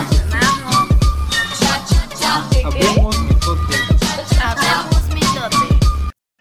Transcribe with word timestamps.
Habemos 2.64 3.20
mitote. 3.20 3.76
Habemos 4.44 5.10
mitote. 5.14 5.80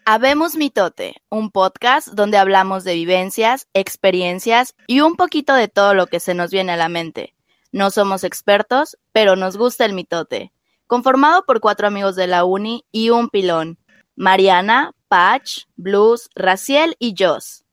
Habemos 0.05 0.55
mitote, 0.55 1.15
un 1.29 1.49
podcast 1.51 2.09
donde 2.09 2.37
hablamos 2.37 2.83
de 2.83 2.93
vivencias, 2.95 3.67
experiencias 3.73 4.75
y 4.87 4.99
un 4.99 5.15
poquito 5.15 5.53
de 5.53 5.69
todo 5.69 5.93
lo 5.93 6.07
que 6.07 6.19
se 6.19 6.33
nos 6.33 6.51
viene 6.51 6.73
a 6.73 6.77
la 6.77 6.89
mente. 6.89 7.33
No 7.71 7.89
somos 7.89 8.23
expertos, 8.23 8.97
pero 9.13 9.35
nos 9.35 9.57
gusta 9.57 9.85
el 9.85 9.93
mitote. 9.93 10.52
Conformado 10.93 11.43
por 11.47 11.59
cuatro 11.59 11.87
amigos 11.87 12.15
de 12.15 12.27
la 12.27 12.45
uni 12.45 12.85
y 12.91 13.09
un 13.09 13.29
pilón. 13.29 13.79
Mariana, 14.15 14.91
Patch, 15.07 15.63
Blues, 15.75 16.29
Raciel 16.35 16.95
y 16.99 17.15
Joss. 17.17 17.63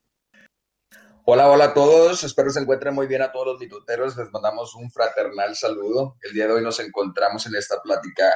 Hola, 1.27 1.51
hola 1.51 1.65
a 1.67 1.75
todos. 1.75 2.25
Espero 2.25 2.49
se 2.49 2.61
encuentren 2.61 2.95
muy 2.95 3.07
bien 3.07 3.21
a 3.21 3.31
todos 3.31 3.49
los 3.49 3.61
mitoteros. 3.61 4.17
Les 4.17 4.33
mandamos 4.33 4.75
un 4.75 4.91
fraternal 4.91 5.55
saludo. 5.55 6.17
El 6.23 6.33
día 6.33 6.47
de 6.47 6.55
hoy 6.55 6.63
nos 6.63 6.81
encontramos 6.81 7.45
en 7.45 7.57
esta 7.57 7.83
plática 7.83 8.35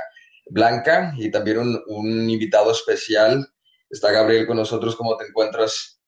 blanca 0.50 1.14
y 1.16 1.30
también 1.30 1.60
un, 1.60 1.82
un 1.86 2.28
invitado 2.28 2.70
especial. 2.70 3.54
Está 3.88 4.12
Gabriel 4.12 4.46
con 4.46 4.58
nosotros. 4.58 4.96
¿Cómo 4.96 5.16
te 5.16 5.24
encuentras? 5.24 5.98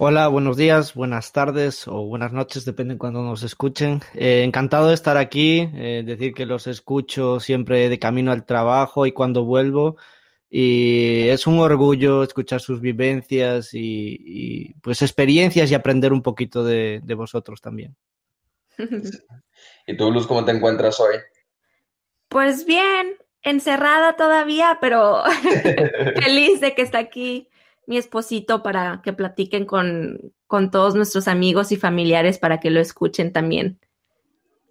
Hola, 0.00 0.28
buenos 0.28 0.56
días, 0.56 0.94
buenas 0.94 1.32
tardes 1.32 1.88
o 1.88 2.04
buenas 2.04 2.32
noches, 2.32 2.64
depende 2.64 2.94
de 2.94 2.98
cuando 2.98 3.20
nos 3.20 3.42
escuchen. 3.42 4.00
Eh, 4.14 4.44
encantado 4.44 4.86
de 4.86 4.94
estar 4.94 5.16
aquí, 5.16 5.68
eh, 5.74 6.04
decir 6.06 6.34
que 6.34 6.46
los 6.46 6.68
escucho 6.68 7.40
siempre 7.40 7.88
de 7.88 7.98
camino 7.98 8.30
al 8.30 8.46
trabajo 8.46 9.06
y 9.06 9.12
cuando 9.12 9.44
vuelvo. 9.44 9.96
Y 10.48 11.26
es 11.30 11.48
un 11.48 11.58
orgullo 11.58 12.22
escuchar 12.22 12.60
sus 12.60 12.80
vivencias 12.80 13.74
y, 13.74 14.16
y 14.20 14.74
pues 14.74 15.02
experiencias 15.02 15.68
y 15.68 15.74
aprender 15.74 16.12
un 16.12 16.22
poquito 16.22 16.62
de, 16.62 17.00
de 17.02 17.14
vosotros 17.14 17.60
también. 17.60 17.96
¿Y 19.84 19.96
tú, 19.96 20.12
Luz, 20.12 20.28
cómo 20.28 20.44
te 20.44 20.52
encuentras 20.52 21.00
hoy? 21.00 21.16
Pues 22.28 22.66
bien, 22.66 23.16
encerrada 23.42 24.14
todavía, 24.14 24.78
pero 24.80 25.24
feliz 26.22 26.60
de 26.60 26.76
que 26.76 26.82
está 26.82 27.00
aquí 27.00 27.48
mi 27.88 27.96
esposito 27.96 28.62
para 28.62 29.00
que 29.02 29.14
platiquen 29.14 29.64
con, 29.64 30.34
con, 30.46 30.70
todos 30.70 30.94
nuestros 30.94 31.26
amigos 31.26 31.72
y 31.72 31.76
familiares 31.76 32.38
para 32.38 32.60
que 32.60 32.68
lo 32.68 32.80
escuchen 32.80 33.32
también. 33.32 33.80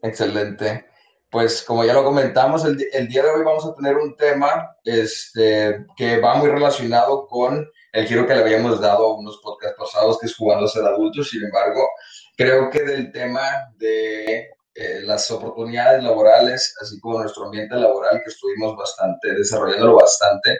Excelente. 0.03 0.85
Pues 1.31 1.63
como 1.63 1.83
ya 1.83 1.93
lo 1.93 2.03
comentamos, 2.03 2.63
el, 2.63 2.77
el 2.93 3.07
día 3.07 3.23
de 3.23 3.31
hoy 3.31 3.43
vamos 3.43 3.65
a 3.65 3.73
tener 3.73 3.97
un 3.97 4.15
tema 4.15 4.69
este, 4.83 5.83
que 5.95 6.19
va 6.19 6.35
muy 6.35 6.47
relacionado 6.49 7.25
con 7.27 7.67
el 7.91 8.05
giro 8.05 8.27
que 8.27 8.35
le 8.35 8.41
habíamos 8.41 8.79
dado 8.79 9.07
a 9.07 9.17
unos 9.17 9.39
podcasts 9.43 9.77
pasados, 9.79 10.19
que 10.19 10.27
es 10.27 10.35
jugando 10.35 10.65
a 10.65 10.69
ser 10.69 10.85
adultos. 10.85 11.31
Sin 11.31 11.43
embargo, 11.43 11.89
creo 12.37 12.69
que 12.69 12.83
del 12.83 13.11
tema 13.11 13.41
de 13.77 14.51
eh, 14.75 15.01
las 15.01 15.31
oportunidades 15.31 16.03
laborales, 16.03 16.75
así 16.79 16.99
como 16.99 17.19
nuestro 17.19 17.45
ambiente 17.45 17.75
laboral, 17.77 18.21
que 18.23 18.29
estuvimos 18.29 18.77
bastante, 18.77 19.33
desarrollándolo 19.33 19.95
bastante, 19.95 20.59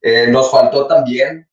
eh, 0.00 0.28
nos 0.28 0.50
faltó 0.50 0.86
también 0.86 1.49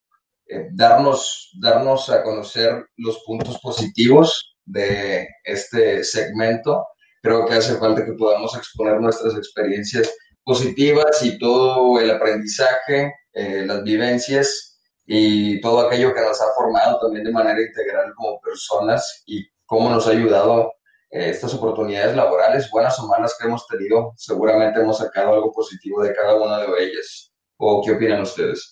eh, 0.50 0.70
darnos, 0.72 1.52
darnos 1.60 2.10
a 2.10 2.24
conocer 2.24 2.86
los 2.98 3.24
puntos 3.26 3.60
positivos 3.60 4.58
de 4.66 5.28
este 5.44 6.04
segmento. 6.04 6.86
Creo 7.22 7.46
que 7.46 7.56
hace 7.56 7.76
falta 7.78 8.06
que 8.06 8.14
podamos 8.14 8.56
exponer 8.56 9.02
nuestras 9.02 9.36
experiencias 9.36 10.14
positivas 10.44 11.24
y 11.24 11.38
todo 11.40 12.00
el 12.00 12.12
aprendizaje, 12.12 13.14
eh, 13.34 13.64
las 13.66 13.84
vivencias 13.84 14.80
y 15.06 15.60
todo 15.62 15.82
aquello 15.82 16.14
que 16.14 16.22
nos 16.22 16.42
ha 16.42 16.54
formado 16.56 17.00
también 17.00 17.26
de 17.26 17.32
manera 17.32 17.62
integral 17.62 18.14
como 18.16 18.40
personas 18.40 19.24
y 19.26 19.46
cómo 19.66 19.90
nos 19.90 20.08
ha 20.08 20.12
ayudado 20.12 20.72
eh, 21.10 21.30
estas 21.30 21.54
oportunidades 21.54 22.16
laborales, 22.16 22.70
buenas 22.72 23.00
o 23.00 23.08
malas 23.08 23.36
que 23.40 23.48
hemos 23.48 23.66
tenido. 23.68 24.14
Seguramente 24.18 24.80
hemos 24.80 24.98
sacado 24.98 25.34
algo 25.34 25.52
positivo 25.52 26.04
de 26.04 26.14
cada 26.14 26.36
una 26.36 26.60
de 26.60 26.84
ellas. 26.84 27.34
¿O 27.58 27.82
qué 27.84 27.92
opinan 27.92 28.22
ustedes? 28.22 28.70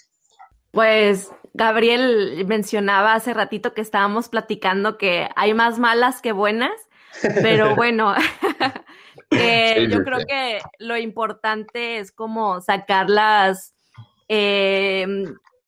Pues 0.71 1.31
Gabriel 1.57 2.45
mencionaba 2.47 3.13
hace 3.13 3.33
ratito 3.33 3.73
que 3.73 3.79
estábamos 3.79 4.27
platicando 4.27 4.97
que 4.97 5.29
hay 5.37 5.53
más 5.53 5.79
malas 5.79 6.21
que 6.21 6.33
buenas, 6.33 6.73
pero 7.41 7.75
bueno, 7.77 8.13
eh, 9.31 9.87
yo 9.89 10.03
creo 10.03 10.19
que 10.27 10.59
lo 10.79 10.97
importante 10.97 11.99
es 11.99 12.11
como 12.11 12.59
sacar 12.59 13.09
las, 13.09 13.73
eh, 14.27 15.07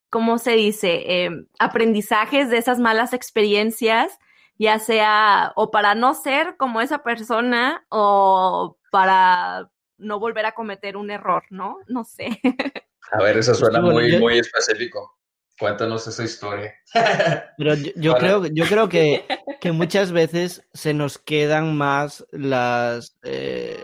¿cómo 0.09 0.40
se 0.40 0.52
dice? 0.52 1.03
Eh, 1.08 1.30
aprendizajes 1.58 2.50
de 2.50 2.58
esas 2.58 2.80
malas 2.80 3.14
experiencias, 3.14 4.19
ya 4.58 4.80
sea 4.80 5.54
o 5.56 5.72
para 5.72 5.96
no 5.96 6.16
ser 6.16 6.58
como 6.58 6.81
esa 6.81 7.02
persona 7.02 7.86
o 7.88 8.78
para 8.92 9.69
no 9.98 10.19
volver 10.19 10.48
a 10.48 10.52
cometer 10.52 10.98
un 10.98 11.12
error, 11.12 11.44
¿no? 11.50 11.78
No 11.88 12.04
sé. 12.04 12.42
A 13.14 13.24
ver, 13.24 13.38
eso 13.38 13.56
suena 13.56 13.80
muy, 13.80 14.19
muy 14.19 14.38
específico. 14.38 15.16
Cuéntanos 15.59 16.07
esa 16.07 16.23
historia. 16.23 16.75
Pero 17.57 17.73
yo, 17.73 17.91
yo 17.95 18.16
creo, 18.16 18.45
yo 18.45 18.66
creo 18.66 18.90
que, 18.90 19.25
que, 19.59 19.72
muchas 19.72 20.12
veces 20.12 20.63
se 20.73 20.94
nos 20.94 21.18
quedan 21.18 21.75
más 21.75 22.25
las, 22.31 23.18
eh, 23.23 23.81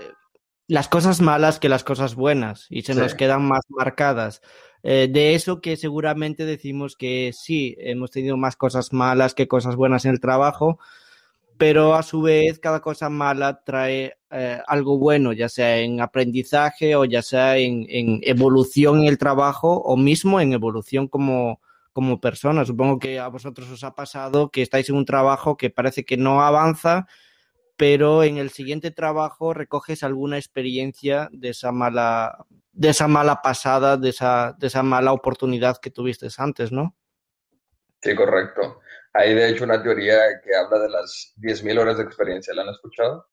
las 0.68 0.88
cosas 0.88 1.20
malas 1.22 1.60
que 1.60 1.70
las 1.70 1.84
cosas 1.84 2.16
buenas 2.16 2.68
y 2.70 2.84
se 2.84 2.94
sí. 2.94 3.00
nos 3.00 3.16
quedan 3.16 3.48
más 3.48 3.62
marcadas. 3.70 4.42
Eh, 4.84 5.08
de 5.10 5.34
eso 5.34 5.62
que 5.62 5.78
seguramente 5.78 6.46
decimos 6.46 6.96
que 6.98 7.32
sí, 7.34 7.76
hemos 7.80 8.12
tenido 8.12 8.36
más 8.36 8.56
cosas 8.56 8.92
malas 8.92 9.34
que 9.34 9.48
cosas 9.48 9.76
buenas 9.76 10.06
en 10.06 10.12
el 10.12 10.20
trabajo, 10.20 10.78
pero 11.64 11.94
a 11.94 12.04
su 12.04 12.22
vez 12.22 12.60
cada 12.60 12.82
cosa 12.82 13.08
mala 13.08 13.64
trae 13.64 14.18
eh, 14.32 14.60
algo 14.68 14.98
bueno, 14.98 15.32
ya 15.32 15.48
sea 15.48 15.78
en 15.78 16.02
aprendizaje 16.02 16.94
o 16.98 17.06
ya 17.06 17.22
sea 17.22 17.56
en, 17.56 17.86
evolución 18.24 19.00
en 19.00 19.06
el 19.06 19.18
trabajo 19.18 19.78
o 19.78 19.96
mismo 19.96 20.42
en 20.42 20.52
evolución 20.52 21.08
como, 21.08 21.62
como 21.94 22.20
persona. 22.20 22.66
Supongo 22.66 23.00
que 23.00 23.18
a 23.18 23.30
vosotros 23.30 23.72
os 23.72 23.86
ha 23.86 23.96
pasado 23.96 24.52
que 24.52 24.62
estáis 24.62 24.90
en 24.90 24.98
un 24.98 25.06
trabajo 25.06 25.56
que 25.56 25.70
parece 25.70 26.04
que 26.04 26.18
no 26.18 26.42
avanza, 26.42 27.08
pero 27.78 28.24
en 28.24 28.36
el 28.36 28.50
siguiente 28.50 28.92
trabajo 28.92 29.54
recoges 29.54 30.04
alguna 30.04 30.36
experiencia 30.36 31.30
de 31.32 31.52
esa 31.52 31.72
mala, 31.72 32.46
de 32.74 32.90
esa 32.90 33.08
mala 33.08 33.42
pasada, 33.42 33.96
de 33.96 34.10
esa, 34.10 34.54
de 34.60 34.68
esa 34.68 34.84
mala 34.84 35.14
oportunidad 35.14 35.78
que 35.78 35.92
tuviste 35.92 36.28
antes, 36.40 36.74
¿no? 36.74 36.94
Sí, 38.02 38.14
correcto. 38.16 38.82
Hay 39.14 39.34
de 39.36 39.50
hecho 39.50 39.64
una 39.64 39.82
teoría 39.82 40.42
que 40.44 40.56
habla 40.56 40.80
de 40.80 40.90
las 40.90 41.34
10.000 41.38 41.80
horas 41.80 41.98
de 41.98 42.04
experiencia. 42.04 42.54
¿La 42.54 42.64
han 42.64 42.70
escuchado? 42.70 43.28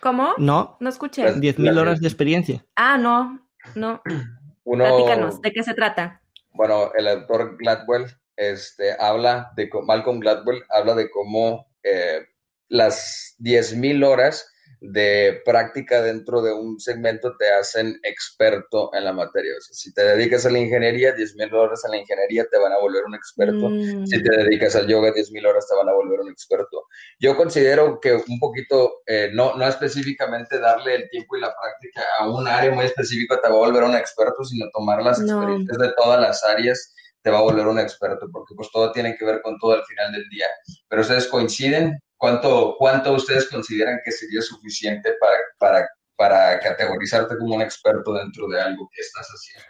¿Cómo? 0.00 0.34
No. 0.38 0.76
No 0.80 0.88
escuché. 0.88 1.26
10.000 1.26 1.78
horas 1.78 2.00
de 2.00 2.08
experiencia. 2.08 2.64
Ah, 2.76 2.98
no, 2.98 3.48
no. 3.74 4.02
Uno, 4.64 4.84
Platícanos, 4.84 5.40
¿de 5.40 5.52
qué 5.52 5.62
se 5.62 5.74
trata? 5.74 6.20
Bueno, 6.50 6.90
el 6.96 7.06
autor 7.06 7.56
Gladwell 7.58 8.06
este, 8.36 8.94
habla 8.98 9.52
de, 9.56 9.70
Malcolm 9.84 10.20
Gladwell 10.20 10.62
habla 10.68 10.94
de 10.94 11.10
cómo 11.10 11.66
eh, 11.82 12.26
las 12.68 13.36
10.000 13.38 14.04
horas 14.04 14.52
de 14.80 15.40
práctica 15.44 16.02
dentro 16.02 16.42
de 16.42 16.52
un 16.52 16.78
segmento 16.78 17.36
te 17.36 17.50
hacen 17.50 17.98
experto 18.02 18.94
en 18.94 19.04
la 19.04 19.12
materia. 19.12 19.52
O 19.56 19.60
sea, 19.60 19.74
si 19.74 19.92
te 19.92 20.02
dedicas 20.02 20.44
a 20.46 20.50
la 20.50 20.58
ingeniería, 20.58 21.14
10.000 21.14 21.52
horas 21.52 21.84
en 21.84 21.92
la 21.92 21.96
ingeniería 21.98 22.46
te 22.50 22.58
van 22.58 22.72
a 22.72 22.78
volver 22.78 23.04
un 23.04 23.14
experto. 23.14 23.68
Mm. 23.70 24.06
Si 24.06 24.22
te 24.22 24.36
dedicas 24.36 24.76
al 24.76 24.86
yoga, 24.86 25.12
10.000 25.12 25.46
horas 25.46 25.66
te 25.66 25.74
van 25.74 25.88
a 25.88 25.92
volver 25.92 26.20
un 26.20 26.30
experto. 26.30 26.84
Yo 27.18 27.36
considero 27.36 27.98
que 28.00 28.14
un 28.14 28.38
poquito, 28.38 29.02
eh, 29.06 29.30
no, 29.32 29.54
no 29.56 29.66
específicamente 29.66 30.58
darle 30.58 30.96
el 30.96 31.10
tiempo 31.10 31.36
y 31.36 31.40
la 31.40 31.54
práctica 31.54 32.02
a 32.18 32.28
un 32.30 32.46
área 32.46 32.70
muy 32.70 32.84
específica 32.84 33.40
te 33.40 33.48
va 33.48 33.54
a 33.54 33.58
volver 33.58 33.84
un 33.84 33.94
experto, 33.94 34.44
sino 34.44 34.66
tomar 34.72 35.02
las 35.02 35.18
no. 35.20 35.32
experiencias 35.32 35.78
de 35.78 35.92
todas 35.96 36.20
las 36.20 36.44
áreas 36.44 36.92
te 37.26 37.32
va 37.32 37.38
a 37.38 37.42
volver 37.42 37.66
un 37.66 37.80
experto, 37.80 38.28
porque 38.32 38.54
pues 38.54 38.70
todo 38.70 38.92
tiene 38.92 39.16
que 39.16 39.24
ver 39.24 39.42
con 39.42 39.58
todo 39.58 39.72
al 39.72 39.84
final 39.84 40.12
del 40.12 40.28
día. 40.28 40.46
Pero 40.88 41.02
ustedes 41.02 41.26
coinciden, 41.26 41.98
¿Cuánto, 42.16 42.76
¿Cuánto 42.78 43.12
ustedes 43.12 43.48
consideran 43.50 44.00
que 44.04 44.10
sería 44.10 44.40
suficiente 44.40 45.14
para, 45.20 45.36
para, 45.58 45.88
para 46.16 46.60
categorizarte 46.60 47.36
como 47.36 47.56
un 47.56 47.62
experto 47.62 48.14
dentro 48.14 48.48
de 48.48 48.60
algo 48.60 48.88
que 48.92 49.02
estás 49.02 49.26
haciendo? 49.28 49.66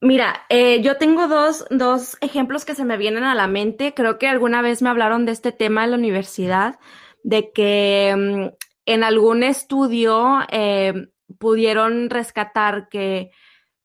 Mira, 0.00 0.44
eh, 0.48 0.82
yo 0.82 0.98
tengo 0.98 1.26
dos, 1.26 1.64
dos 1.70 2.16
ejemplos 2.20 2.64
que 2.64 2.74
se 2.74 2.84
me 2.84 2.96
vienen 2.96 3.24
a 3.24 3.34
la 3.34 3.46
mente. 3.46 3.94
Creo 3.94 4.18
que 4.18 4.28
alguna 4.28 4.62
vez 4.62 4.82
me 4.82 4.90
hablaron 4.90 5.26
de 5.26 5.32
este 5.32 5.52
tema 5.52 5.84
en 5.84 5.90
la 5.90 5.96
universidad, 5.96 6.78
de 7.22 7.50
que 7.52 8.12
um, 8.14 8.50
en 8.84 9.04
algún 9.04 9.42
estudio 9.42 10.40
eh, 10.50 11.08
pudieron 11.38 12.10
rescatar 12.10 12.88
que 12.88 13.30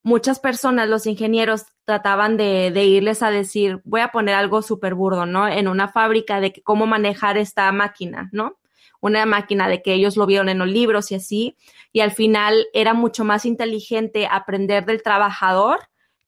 muchas 0.03 0.39
personas, 0.39 0.89
los 0.89 1.05
ingenieros, 1.05 1.65
trataban 1.85 2.37
de, 2.37 2.71
de, 2.71 2.85
irles 2.85 3.21
a 3.23 3.31
decir, 3.31 3.81
voy 3.83 4.01
a 4.01 4.09
poner 4.09 4.35
algo 4.35 4.61
súper 4.61 4.95
burdo, 4.95 5.25
¿no? 5.25 5.47
En 5.47 5.67
una 5.67 5.87
fábrica 5.87 6.39
de 6.39 6.53
cómo 6.63 6.85
manejar 6.85 7.37
esta 7.37 7.71
máquina, 7.71 8.29
¿no? 8.31 8.57
una 9.01 9.25
máquina 9.25 9.67
de 9.67 9.81
que 9.81 9.93
ellos 9.93 10.15
lo 10.15 10.25
vieron 10.25 10.47
en 10.47 10.59
los 10.59 10.69
libros 10.69 11.11
y 11.11 11.15
así, 11.15 11.57
y 11.91 11.99
al 11.99 12.11
final 12.11 12.67
era 12.71 12.93
mucho 12.93 13.25
más 13.25 13.45
inteligente 13.45 14.27
aprender 14.31 14.85
del 14.85 15.03
trabajador 15.03 15.79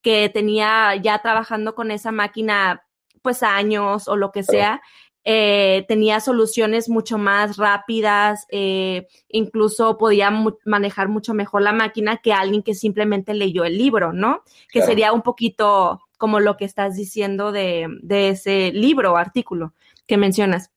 que 0.02 0.30
tenía 0.30 0.96
ya 0.96 1.20
trabajando 1.20 1.76
con 1.76 1.92
esa 1.92 2.12
máquina 2.12 2.84
pues 3.22 3.42
años 3.42 4.10
o 4.10 4.18
lo 4.18 4.32
que 4.32 4.44
sea, 4.44 4.82
eh, 5.26 5.86
tenía 5.88 6.20
soluciones 6.20 6.90
mucho 6.90 7.18
más 7.18 7.58
rápidas, 7.58 8.46
eh, 8.50 9.08
incluso 9.30 9.98
podía 9.98 10.32
manejar 10.66 11.08
mucho 11.08 11.34
mejor 11.34 11.62
la 11.62 11.72
máquina 11.72 12.18
que 12.18 12.34
alguien 12.34 12.64
que 12.64 12.76
simplemente 12.76 13.34
leyó 13.34 13.64
el 13.64 13.78
libro, 13.78 14.12
¿no? 14.12 14.44
Que 14.70 14.82
sería 14.82 15.14
un 15.14 15.22
poquito 15.22 16.02
como 16.18 16.40
lo 16.40 16.58
que 16.58 16.66
estás 16.66 16.96
diciendo 16.96 17.52
de, 17.52 17.88
de 18.02 18.30
ese 18.30 18.72
libro 18.74 19.14
o 19.14 19.18
artículo 19.18 19.74
que 20.08 20.18
mencionas. 20.18 20.72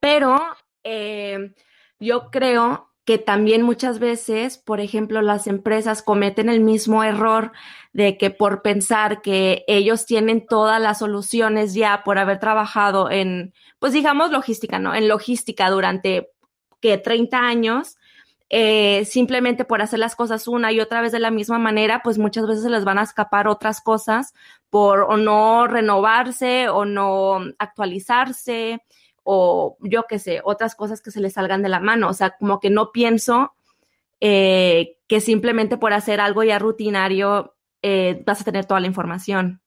Pero 0.00 0.38
eh, 0.84 1.52
yo 1.98 2.30
creo 2.30 2.90
que 3.06 3.18
también 3.18 3.62
muchas 3.62 4.00
veces, 4.00 4.58
por 4.58 4.80
ejemplo, 4.80 5.22
las 5.22 5.46
empresas 5.46 6.02
cometen 6.02 6.48
el 6.48 6.60
mismo 6.60 7.04
error 7.04 7.52
de 7.92 8.18
que 8.18 8.30
por 8.30 8.62
pensar 8.62 9.22
que 9.22 9.64
ellos 9.68 10.06
tienen 10.06 10.44
todas 10.44 10.82
las 10.82 10.98
soluciones 10.98 11.72
ya 11.72 12.02
por 12.04 12.18
haber 12.18 12.40
trabajado 12.40 13.08
en, 13.08 13.54
pues 13.78 13.92
digamos, 13.92 14.32
logística, 14.32 14.80
¿no? 14.80 14.92
En 14.92 15.06
logística 15.06 15.70
durante 15.70 16.32
que 16.80 16.98
30 16.98 17.38
años, 17.38 17.96
eh, 18.48 19.04
simplemente 19.04 19.64
por 19.64 19.82
hacer 19.82 20.00
las 20.00 20.16
cosas 20.16 20.48
una 20.48 20.72
y 20.72 20.80
otra 20.80 21.00
vez 21.00 21.12
de 21.12 21.20
la 21.20 21.30
misma 21.30 21.60
manera, 21.60 22.00
pues 22.02 22.18
muchas 22.18 22.44
veces 22.48 22.64
se 22.64 22.70
les 22.70 22.84
van 22.84 22.98
a 22.98 23.04
escapar 23.04 23.46
otras 23.46 23.80
cosas 23.80 24.34
por 24.68 25.02
o 25.02 25.16
no 25.16 25.68
renovarse 25.68 26.68
o 26.70 26.84
no 26.84 27.38
actualizarse 27.60 28.82
o 29.28 29.76
yo 29.80 30.04
qué 30.08 30.20
sé, 30.20 30.40
otras 30.44 30.76
cosas 30.76 31.02
que 31.02 31.10
se 31.10 31.20
le 31.20 31.30
salgan 31.30 31.60
de 31.60 31.68
la 31.68 31.80
mano. 31.80 32.08
O 32.08 32.12
sea, 32.12 32.36
como 32.38 32.60
que 32.60 32.70
no 32.70 32.92
pienso 32.92 33.52
eh, 34.20 34.98
que 35.08 35.20
simplemente 35.20 35.76
por 35.76 35.92
hacer 35.92 36.20
algo 36.20 36.44
ya 36.44 36.60
rutinario 36.60 37.56
eh, 37.82 38.22
vas 38.24 38.40
a 38.40 38.44
tener 38.44 38.66
toda 38.66 38.78
la 38.78 38.86
información. 38.86 39.60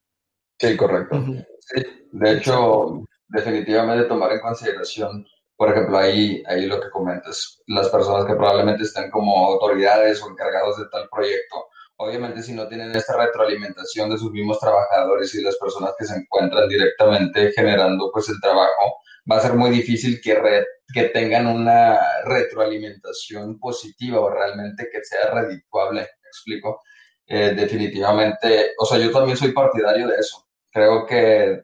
Sí, 0.58 0.78
correcto. 0.78 1.22
sí, 1.60 1.84
de 2.12 2.32
hecho, 2.32 3.04
definitivamente 3.28 4.08
tomar 4.08 4.32
en 4.32 4.40
consideración, 4.40 5.28
por 5.58 5.72
ejemplo, 5.72 5.98
ahí, 5.98 6.42
ahí 6.48 6.66
lo 6.66 6.80
que 6.80 6.90
comentas, 6.90 7.62
las 7.68 7.90
personas 7.90 8.26
que 8.26 8.36
probablemente 8.36 8.84
estén 8.84 9.12
como 9.12 9.46
autoridades 9.46 10.24
o 10.24 10.30
encargados 10.30 10.78
de 10.78 10.86
tal 10.90 11.10
proyecto, 11.12 11.68
obviamente 11.98 12.42
si 12.42 12.54
no 12.54 12.66
tienen 12.70 12.96
esta 12.96 13.18
retroalimentación 13.18 14.10
de 14.10 14.18
sus 14.18 14.32
mismos 14.32 14.58
trabajadores 14.60 15.36
y 15.36 15.42
las 15.42 15.58
personas 15.58 15.94
que 16.00 16.06
se 16.06 16.16
encuentran 16.16 16.70
directamente 16.70 17.52
generando 17.52 18.10
pues 18.14 18.30
el 18.30 18.40
trabajo, 18.40 19.00
va 19.30 19.38
a 19.38 19.42
ser 19.42 19.54
muy 19.54 19.70
difícil 19.70 20.20
que, 20.22 20.66
que 20.94 21.04
tengan 21.06 21.48
una 21.48 22.00
retroalimentación 22.26 23.60
positiva 23.60 24.20
o 24.20 24.30
realmente 24.30 24.90
que 24.92 25.04
sea 25.04 25.32
redituable, 25.32 26.02
¿me 26.02 26.28
explico? 26.28 26.82
Eh, 27.28 27.54
definitivamente, 27.56 28.72
o 28.80 28.86
sea, 28.86 28.98
yo 28.98 29.12
también 29.12 29.38
soy 29.38 29.52
partidario 29.52 30.08
de 30.08 30.16
eso. 30.16 30.48
Creo 30.72 31.06
que 31.06 31.64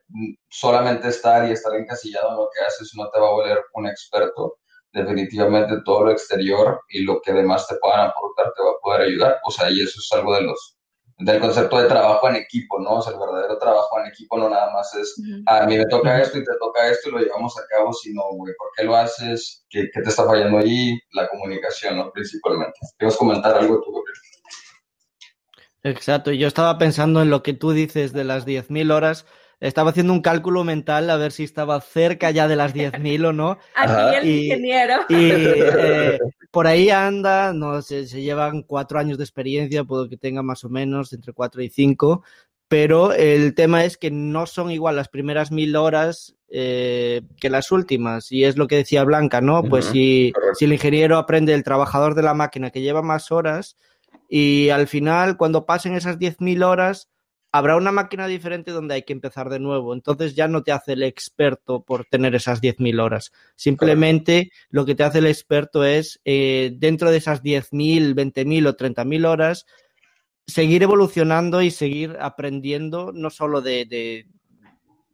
solamente 0.49 1.09
estar 1.09 1.47
y 1.47 1.53
estar 1.53 1.73
encasillado 1.75 2.29
en 2.31 2.37
lo 2.37 2.49
que 2.53 2.61
haces 2.65 2.91
no 2.95 3.09
te 3.09 3.19
va 3.19 3.27
a 3.27 3.31
volver 3.31 3.63
un 3.73 3.87
experto. 3.87 4.57
Definitivamente 4.91 5.81
todo 5.83 6.05
lo 6.05 6.11
exterior 6.11 6.81
y 6.89 7.03
lo 7.03 7.19
que 7.21 7.31
además 7.31 7.67
te 7.67 7.75
puedan 7.77 8.07
aportar 8.07 8.53
te 8.55 8.63
va 8.63 8.71
a 8.71 8.79
poder 8.81 9.01
ayudar. 9.01 9.39
O 9.43 9.51
sea, 9.51 9.69
y 9.69 9.81
eso 9.81 9.99
es 9.99 10.09
algo 10.13 10.33
de 10.35 10.43
los, 10.43 10.74
del 11.17 11.39
concepto 11.39 11.81
de 11.81 11.87
trabajo 11.87 12.27
en 12.27 12.35
equipo, 12.35 12.79
¿no? 12.79 12.95
O 12.95 13.01
sea, 13.01 13.13
el 13.13 13.19
verdadero 13.19 13.57
trabajo 13.57 13.99
en 13.99 14.07
equipo 14.07 14.37
no 14.37 14.49
nada 14.49 14.71
más 14.73 14.93
es, 14.95 15.15
a 15.45 15.65
mí 15.65 15.77
me 15.77 15.85
toca 15.85 16.21
esto 16.21 16.37
y 16.37 16.43
te 16.43 16.51
toca 16.59 16.89
esto 16.89 17.09
y 17.09 17.11
lo 17.13 17.19
llevamos 17.19 17.57
a 17.57 17.65
cabo, 17.69 17.93
sino, 17.93 18.21
güey, 18.31 18.53
¿por 18.57 18.67
qué 18.75 18.83
lo 18.83 18.95
haces? 18.95 19.65
¿Qué, 19.69 19.89
¿Qué, 19.93 20.01
te 20.01 20.09
está 20.09 20.25
fallando 20.25 20.57
allí? 20.57 20.99
La 21.13 21.27
comunicación, 21.29 21.97
¿no? 21.97 22.11
Principalmente. 22.11 22.79
¿Quieres 22.97 23.15
comentar 23.15 23.55
algo 23.55 23.81
tú, 23.81 23.93
Gabriel? 23.93 24.15
Exacto, 25.83 26.31
yo 26.31 26.47
estaba 26.47 26.77
pensando 26.77 27.21
en 27.21 27.29
lo 27.29 27.43
que 27.43 27.53
tú 27.53 27.71
dices 27.71 28.11
de 28.11 28.23
las 28.23 28.45
10.000 28.45 28.91
horas, 28.91 29.25
estaba 29.59 29.91
haciendo 29.91 30.13
un 30.13 30.21
cálculo 30.21 30.63
mental 30.63 31.09
a 31.09 31.17
ver 31.17 31.31
si 31.31 31.43
estaba 31.43 31.79
cerca 31.81 32.31
ya 32.31 32.47
de 32.47 32.55
las 32.55 32.73
10.000 32.73 33.25
o 33.29 33.33
no. 33.33 33.57
Aquí 33.75 34.15
el 34.17 34.43
ingeniero. 34.43 35.01
Y 35.09 35.31
eh, 35.31 36.19
por 36.51 36.67
ahí 36.67 36.89
anda, 36.89 37.53
no 37.53 37.81
sé, 37.81 38.07
se 38.07 38.21
llevan 38.21 38.63
cuatro 38.63 38.99
años 38.99 39.17
de 39.17 39.23
experiencia, 39.23 39.83
puedo 39.83 40.09
que 40.09 40.17
tenga 40.17 40.41
más 40.41 40.63
o 40.63 40.69
menos 40.69 41.13
entre 41.13 41.33
cuatro 41.33 41.61
y 41.61 41.69
cinco, 41.69 42.23
pero 42.67 43.13
el 43.13 43.53
tema 43.53 43.85
es 43.85 43.97
que 43.97 44.11
no 44.11 44.45
son 44.45 44.71
igual 44.71 44.95
las 44.95 45.09
primeras 45.09 45.51
mil 45.51 45.75
horas 45.75 46.35
eh, 46.49 47.21
que 47.39 47.49
las 47.49 47.71
últimas. 47.71 48.31
Y 48.31 48.43
es 48.43 48.57
lo 48.57 48.67
que 48.67 48.77
decía 48.77 49.03
Blanca, 49.03 49.41
¿no? 49.41 49.63
Pues 49.63 49.85
si, 49.85 50.33
si 50.53 50.65
el 50.65 50.73
ingeniero 50.73 51.17
aprende 51.17 51.53
el 51.53 51.63
trabajador 51.63 52.15
de 52.15 52.23
la 52.23 52.33
máquina 52.33 52.71
que 52.71 52.81
lleva 52.81 53.01
más 53.01 53.31
horas 53.31 53.77
y 54.29 54.69
al 54.69 54.87
final, 54.87 55.37
cuando 55.37 55.65
pasen 55.65 55.95
esas 55.95 56.17
10.000 56.17 56.63
horas, 56.63 57.09
habrá 57.57 57.77
una 57.77 57.93
máquina 57.93 58.27
diferente 58.27 58.71
donde 58.71 58.95
hay 58.95 59.03
que 59.03 59.13
empezar 59.13 59.49
de 59.49 59.59
nuevo. 59.59 59.93
Entonces 59.93 60.35
ya 60.35 60.49
no 60.49 60.61
te 60.61 60.73
hace 60.73 60.91
el 60.91 61.03
experto 61.03 61.83
por 61.83 62.03
tener 62.03 62.35
esas 62.35 62.61
10.000 62.61 62.99
horas. 62.99 63.31
Simplemente 63.55 64.51
lo 64.69 64.85
que 64.85 64.93
te 64.93 65.03
hace 65.03 65.19
el 65.19 65.27
experto 65.27 65.85
es, 65.85 66.19
eh, 66.25 66.73
dentro 66.75 67.11
de 67.11 67.17
esas 67.17 67.41
10.000, 67.43 68.13
20.000 68.13 68.67
o 68.67 68.75
30.000 68.75 69.25
horas, 69.25 69.65
seguir 70.45 70.83
evolucionando 70.83 71.61
y 71.61 71.71
seguir 71.71 72.17
aprendiendo, 72.19 73.13
no 73.13 73.29
solo 73.29 73.61
de, 73.61 74.27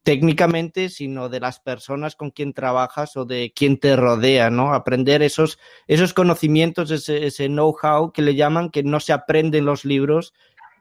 técnicamente, 0.02 0.90
sino 0.90 1.30
de 1.30 1.42
las 1.42 1.60
personas 1.60 2.16
con 2.16 2.32
quien 2.32 2.54
trabajas 2.54 3.18
o 3.18 3.26
de 3.26 3.54
quien 3.56 3.78
te 3.78 3.96
rodea, 3.96 4.50
¿no? 4.50 4.74
Aprender 4.74 5.22
esos, 5.22 5.60
esos 5.86 6.16
conocimientos, 6.16 6.90
ese, 6.90 7.28
ese 7.28 7.50
know-how 7.50 8.12
que 8.12 8.24
le 8.24 8.34
llaman, 8.34 8.72
que 8.72 8.82
no 8.82 9.00
se 9.00 9.14
aprende 9.14 9.60
en 9.60 9.66
los 9.66 9.86
libros, 9.86 10.34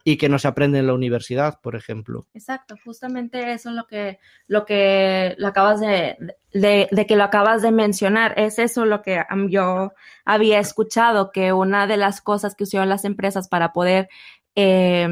y 0.04 0.16
que 0.16 0.28
no 0.28 0.38
se 0.38 0.48
aprende 0.48 0.78
en 0.78 0.86
la 0.86 0.94
universidad, 0.94 1.60
por 1.60 1.76
ejemplo. 1.76 2.26
Exacto, 2.34 2.76
justamente 2.84 3.52
eso 3.52 3.70
es 3.70 3.76
lo 3.76 3.86
que, 3.86 4.18
lo 4.46 4.64
que 4.64 5.34
lo 5.38 5.48
acabas 5.48 5.80
de, 5.80 6.16
de, 6.52 7.06
que 7.06 7.16
lo 7.16 7.24
acabas 7.24 7.62
de 7.62 7.72
mencionar. 7.72 8.34
Es 8.38 8.58
eso 8.58 8.84
lo 8.84 9.02
que 9.02 9.22
yo 9.48 9.92
había 10.24 10.58
escuchado, 10.58 11.32
que 11.32 11.52
una 11.52 11.86
de 11.86 11.96
las 11.96 12.20
cosas 12.20 12.54
que 12.54 12.64
usaron 12.64 12.88
las 12.88 13.04
empresas 13.04 13.48
para 13.48 13.72
poder, 13.72 14.08
eh, 14.54 15.08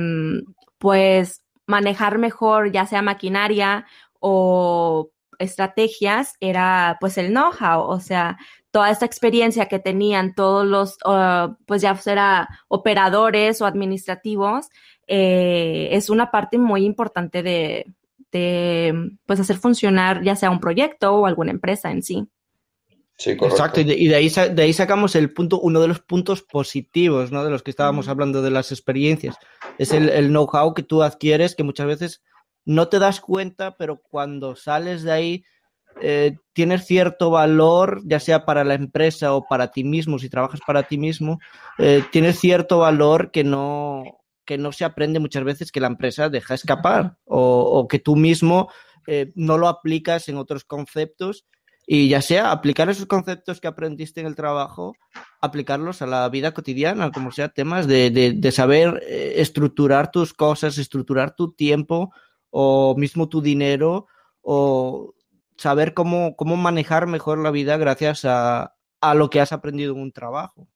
pues, 0.79 1.43
manejar 1.67 2.19
mejor, 2.19 2.73
ya 2.73 2.87
sea 2.87 3.02
maquinaria 3.02 3.87
o 4.20 5.11
estrategias, 5.38 6.34
era 6.41 6.96
pues 7.00 7.17
el 7.19 7.29
know-how, 7.29 7.82
o 7.82 8.00
sea, 8.00 8.38
toda 8.70 8.91
esta 8.91 9.06
experiencia 9.06 9.67
que 9.67 9.79
tenían 9.79 10.35
todos 10.35 10.67
los, 10.67 10.99
uh, 11.05 11.55
pues 11.67 11.82
ya 11.82 11.94
fuera 11.94 12.49
operadores 12.69 13.61
o 13.61 13.67
administrativos, 13.67 14.69
eh, 15.06 15.88
es 15.93 16.10
una 16.10 16.31
parte 16.31 16.58
muy 16.58 16.84
importante 16.84 17.43
de, 17.43 17.87
de, 18.31 19.10
pues 19.25 19.41
hacer 19.41 19.56
funcionar 19.56 20.22
ya 20.22 20.37
sea 20.37 20.51
un 20.51 20.60
proyecto 20.60 21.15
o 21.15 21.27
alguna 21.27 21.51
empresa 21.51 21.91
en 21.91 22.03
sí. 22.03 22.29
Sí, 23.17 23.37
correcto. 23.37 23.56
Exacto, 23.56 23.81
y 23.81 24.06
de 24.06 24.15
ahí, 24.15 24.29
de 24.29 24.63
ahí 24.63 24.72
sacamos 24.72 25.17
el 25.17 25.32
punto, 25.32 25.58
uno 25.58 25.81
de 25.81 25.89
los 25.89 25.98
puntos 25.98 26.43
positivos, 26.43 27.32
¿no? 27.32 27.43
De 27.43 27.51
los 27.51 27.65
que 27.65 27.70
estábamos 27.72 28.06
hablando 28.06 28.43
de 28.43 28.53
las 28.53 28.70
experiencias. 28.70 29.37
Es 29.77 29.93
el, 29.93 30.08
el 30.08 30.29
know-how 30.29 30.72
que 30.72 30.84
tú 30.84 31.03
adquieres, 31.03 31.56
que 31.56 31.65
muchas 31.65 31.89
veces 31.89 32.22
no 32.65 32.87
te 32.87 33.01
das 33.01 33.20
cuenta, 33.20 33.77
pero 33.77 34.01
cuando 34.01 34.55
sales 34.55 35.03
de 35.03 35.10
ahí 35.10 35.44
eh, 36.00 36.36
tienes 36.52 36.86
cierto 36.86 37.31
valor, 37.31 38.00
ya 38.05 38.20
sea 38.20 38.44
para 38.44 38.64
la 38.64 38.74
empresa 38.74 39.34
o 39.34 39.46
para 39.46 39.70
ti 39.70 39.84
mismo, 39.84 40.19
si 40.19 40.28
trabajas 40.28 40.60
para 40.67 40.84
ti 40.84 40.98
mismo, 40.98 41.38
eh, 41.78 42.02
tienes 42.10 42.38
cierto 42.38 42.78
valor 42.78 43.31
que 43.31 43.44
no, 43.44 44.02
que 44.44 44.58
no 44.58 44.72
se 44.72 44.84
aprende 44.84 45.20
muchas 45.20 45.44
veces 45.44 45.72
que 45.72 45.81
la 45.81 45.88
empresa 45.88 46.28
deja 46.28 46.55
escapar 46.55 47.17
o, 47.24 47.62
o 47.62 47.88
que 47.88 47.98
tú 47.98 48.17
mismo 48.17 48.69
eh, 49.06 49.32
no 49.34 49.56
lo 49.56 49.69
aplicas 49.69 50.28
en 50.28 50.36
otros 50.36 50.64
conceptos 50.64 51.46
y 51.86 52.10
ya 52.10 52.20
sea 52.20 52.52
aplicar 52.52 52.90
esos 52.90 53.06
conceptos 53.06 53.60
que 53.60 53.67
aprendiste 53.67 54.20
en 54.20 54.26
el 54.26 54.36
trabajo, 54.36 54.94
aplicarlos 55.40 56.02
a 56.02 56.06
la 56.06 56.28
vida 56.28 56.52
cotidiana, 56.52 57.10
como 57.10 57.32
sea 57.32 57.48
temas 57.48 57.86
de, 57.86 58.10
de, 58.10 58.34
de 58.34 58.52
saber 58.52 59.02
eh, 59.06 59.36
estructurar 59.36 60.10
tus 60.10 60.34
cosas, 60.34 60.76
estructurar 60.76 61.34
tu 61.34 61.52
tiempo 61.52 62.12
o 62.50 62.94
mismo 62.98 63.31
tu 63.31 63.40
dinero 63.40 64.06
o 64.43 65.14
saber 65.58 65.93
cómo, 65.93 66.36
cómo 66.36 66.56
manejar 66.56 67.06
mejor 67.06 67.38
la 67.38 67.50
vida 67.50 67.77
gracias 67.77 68.24
a, 68.24 68.74
a 69.00 69.15
lo 69.15 69.29
que 69.29 69.41
has 69.41 69.53
aprendido 69.53 69.93
en 69.93 70.00
un 70.00 70.12
trabajo. 70.12 70.67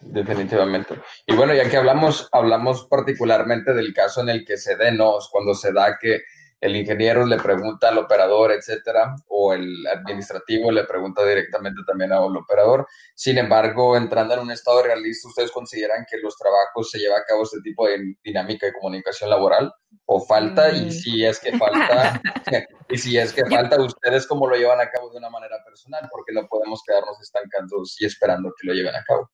Definitivamente. 0.00 0.94
Y 1.26 1.34
bueno, 1.34 1.54
ya 1.54 1.68
que 1.68 1.76
hablamos, 1.76 2.28
hablamos 2.32 2.86
particularmente 2.86 3.74
del 3.74 3.92
caso 3.92 4.22
en 4.22 4.30
el 4.30 4.44
que 4.46 4.56
se 4.56 4.76
dé, 4.76 4.92
¿no? 4.92 5.18
Cuando 5.30 5.54
se 5.54 5.72
da 5.72 5.98
que 6.00 6.22
el 6.60 6.76
ingeniero 6.76 7.24
le 7.24 7.38
pregunta 7.38 7.88
al 7.88 7.98
operador, 7.98 8.52
etcétera, 8.52 9.16
o 9.28 9.54
el 9.54 9.86
administrativo 9.86 10.70
le 10.70 10.84
pregunta 10.84 11.24
directamente 11.24 11.80
también 11.86 12.12
al 12.12 12.36
operador. 12.36 12.86
Sin 13.14 13.38
embargo, 13.38 13.96
entrando 13.96 14.34
en 14.34 14.40
un 14.40 14.50
estado 14.50 14.82
realista, 14.82 15.28
¿ustedes 15.28 15.50
consideran 15.52 16.04
que 16.08 16.18
los 16.18 16.36
trabajos 16.36 16.90
se 16.90 16.98
lleva 16.98 17.16
a 17.16 17.24
cabo 17.24 17.44
este 17.44 17.60
tipo 17.62 17.86
de 17.86 18.14
dinámica 18.22 18.66
de 18.66 18.74
comunicación 18.74 19.30
laboral? 19.30 19.72
¿O 20.04 20.20
falta? 20.20 20.70
Y 20.70 20.86
mm. 20.86 20.90
si 20.90 21.24
es 21.24 21.40
que 21.40 21.56
falta, 21.56 22.20
y 22.90 22.98
si 22.98 23.16
es 23.16 23.32
que 23.32 23.46
falta, 23.46 23.80
¿ustedes 23.80 24.26
cómo 24.26 24.46
lo 24.46 24.56
llevan 24.56 24.80
a 24.80 24.90
cabo 24.90 25.10
de 25.10 25.18
una 25.18 25.30
manera 25.30 25.56
personal? 25.64 26.08
Porque 26.10 26.32
no 26.32 26.46
podemos 26.46 26.82
quedarnos 26.86 27.18
estancados 27.20 27.96
y 28.00 28.04
esperando 28.04 28.52
que 28.60 28.66
lo 28.66 28.74
lleven 28.74 28.94
a 28.94 29.04
cabo. 29.04 29.30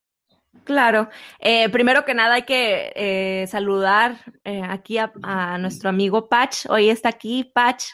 Claro. 0.64 1.08
Eh, 1.38 1.68
primero 1.70 2.04
que 2.04 2.14
nada 2.14 2.34
hay 2.34 2.42
que 2.42 2.92
eh, 2.94 3.46
saludar 3.46 4.16
eh, 4.44 4.62
aquí 4.62 4.98
a, 4.98 5.58
nuestro 5.58 5.90
amigo 5.90 6.28
Patch. 6.28 6.66
Hoy 6.68 6.90
está 6.90 7.10
aquí, 7.10 7.44
Patch. 7.44 7.84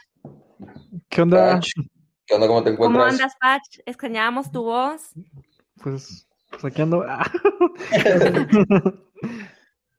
¿Qué 1.08 1.22
onda? 1.22 1.60
¿Qué 2.26 2.34
onda? 2.34 2.46
¿Cómo 2.46 2.62
te 2.62 2.70
encuentras? 2.70 3.02
¿Cómo 3.02 3.04
andas, 3.04 3.34
Patch? 3.40 3.78
Extrañábamos 3.86 4.50
tu 4.50 4.62
voz. 4.62 5.10
Pues, 5.82 6.26
pues 6.50 6.64
aquí 6.64 6.82
ando. 6.82 7.04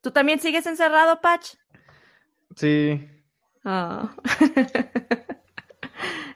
¿Tú 0.00 0.10
también 0.10 0.40
sigues 0.40 0.66
encerrado, 0.66 1.20
Patch? 1.20 1.54
Sí. 2.56 3.08
Ah. 3.64 4.14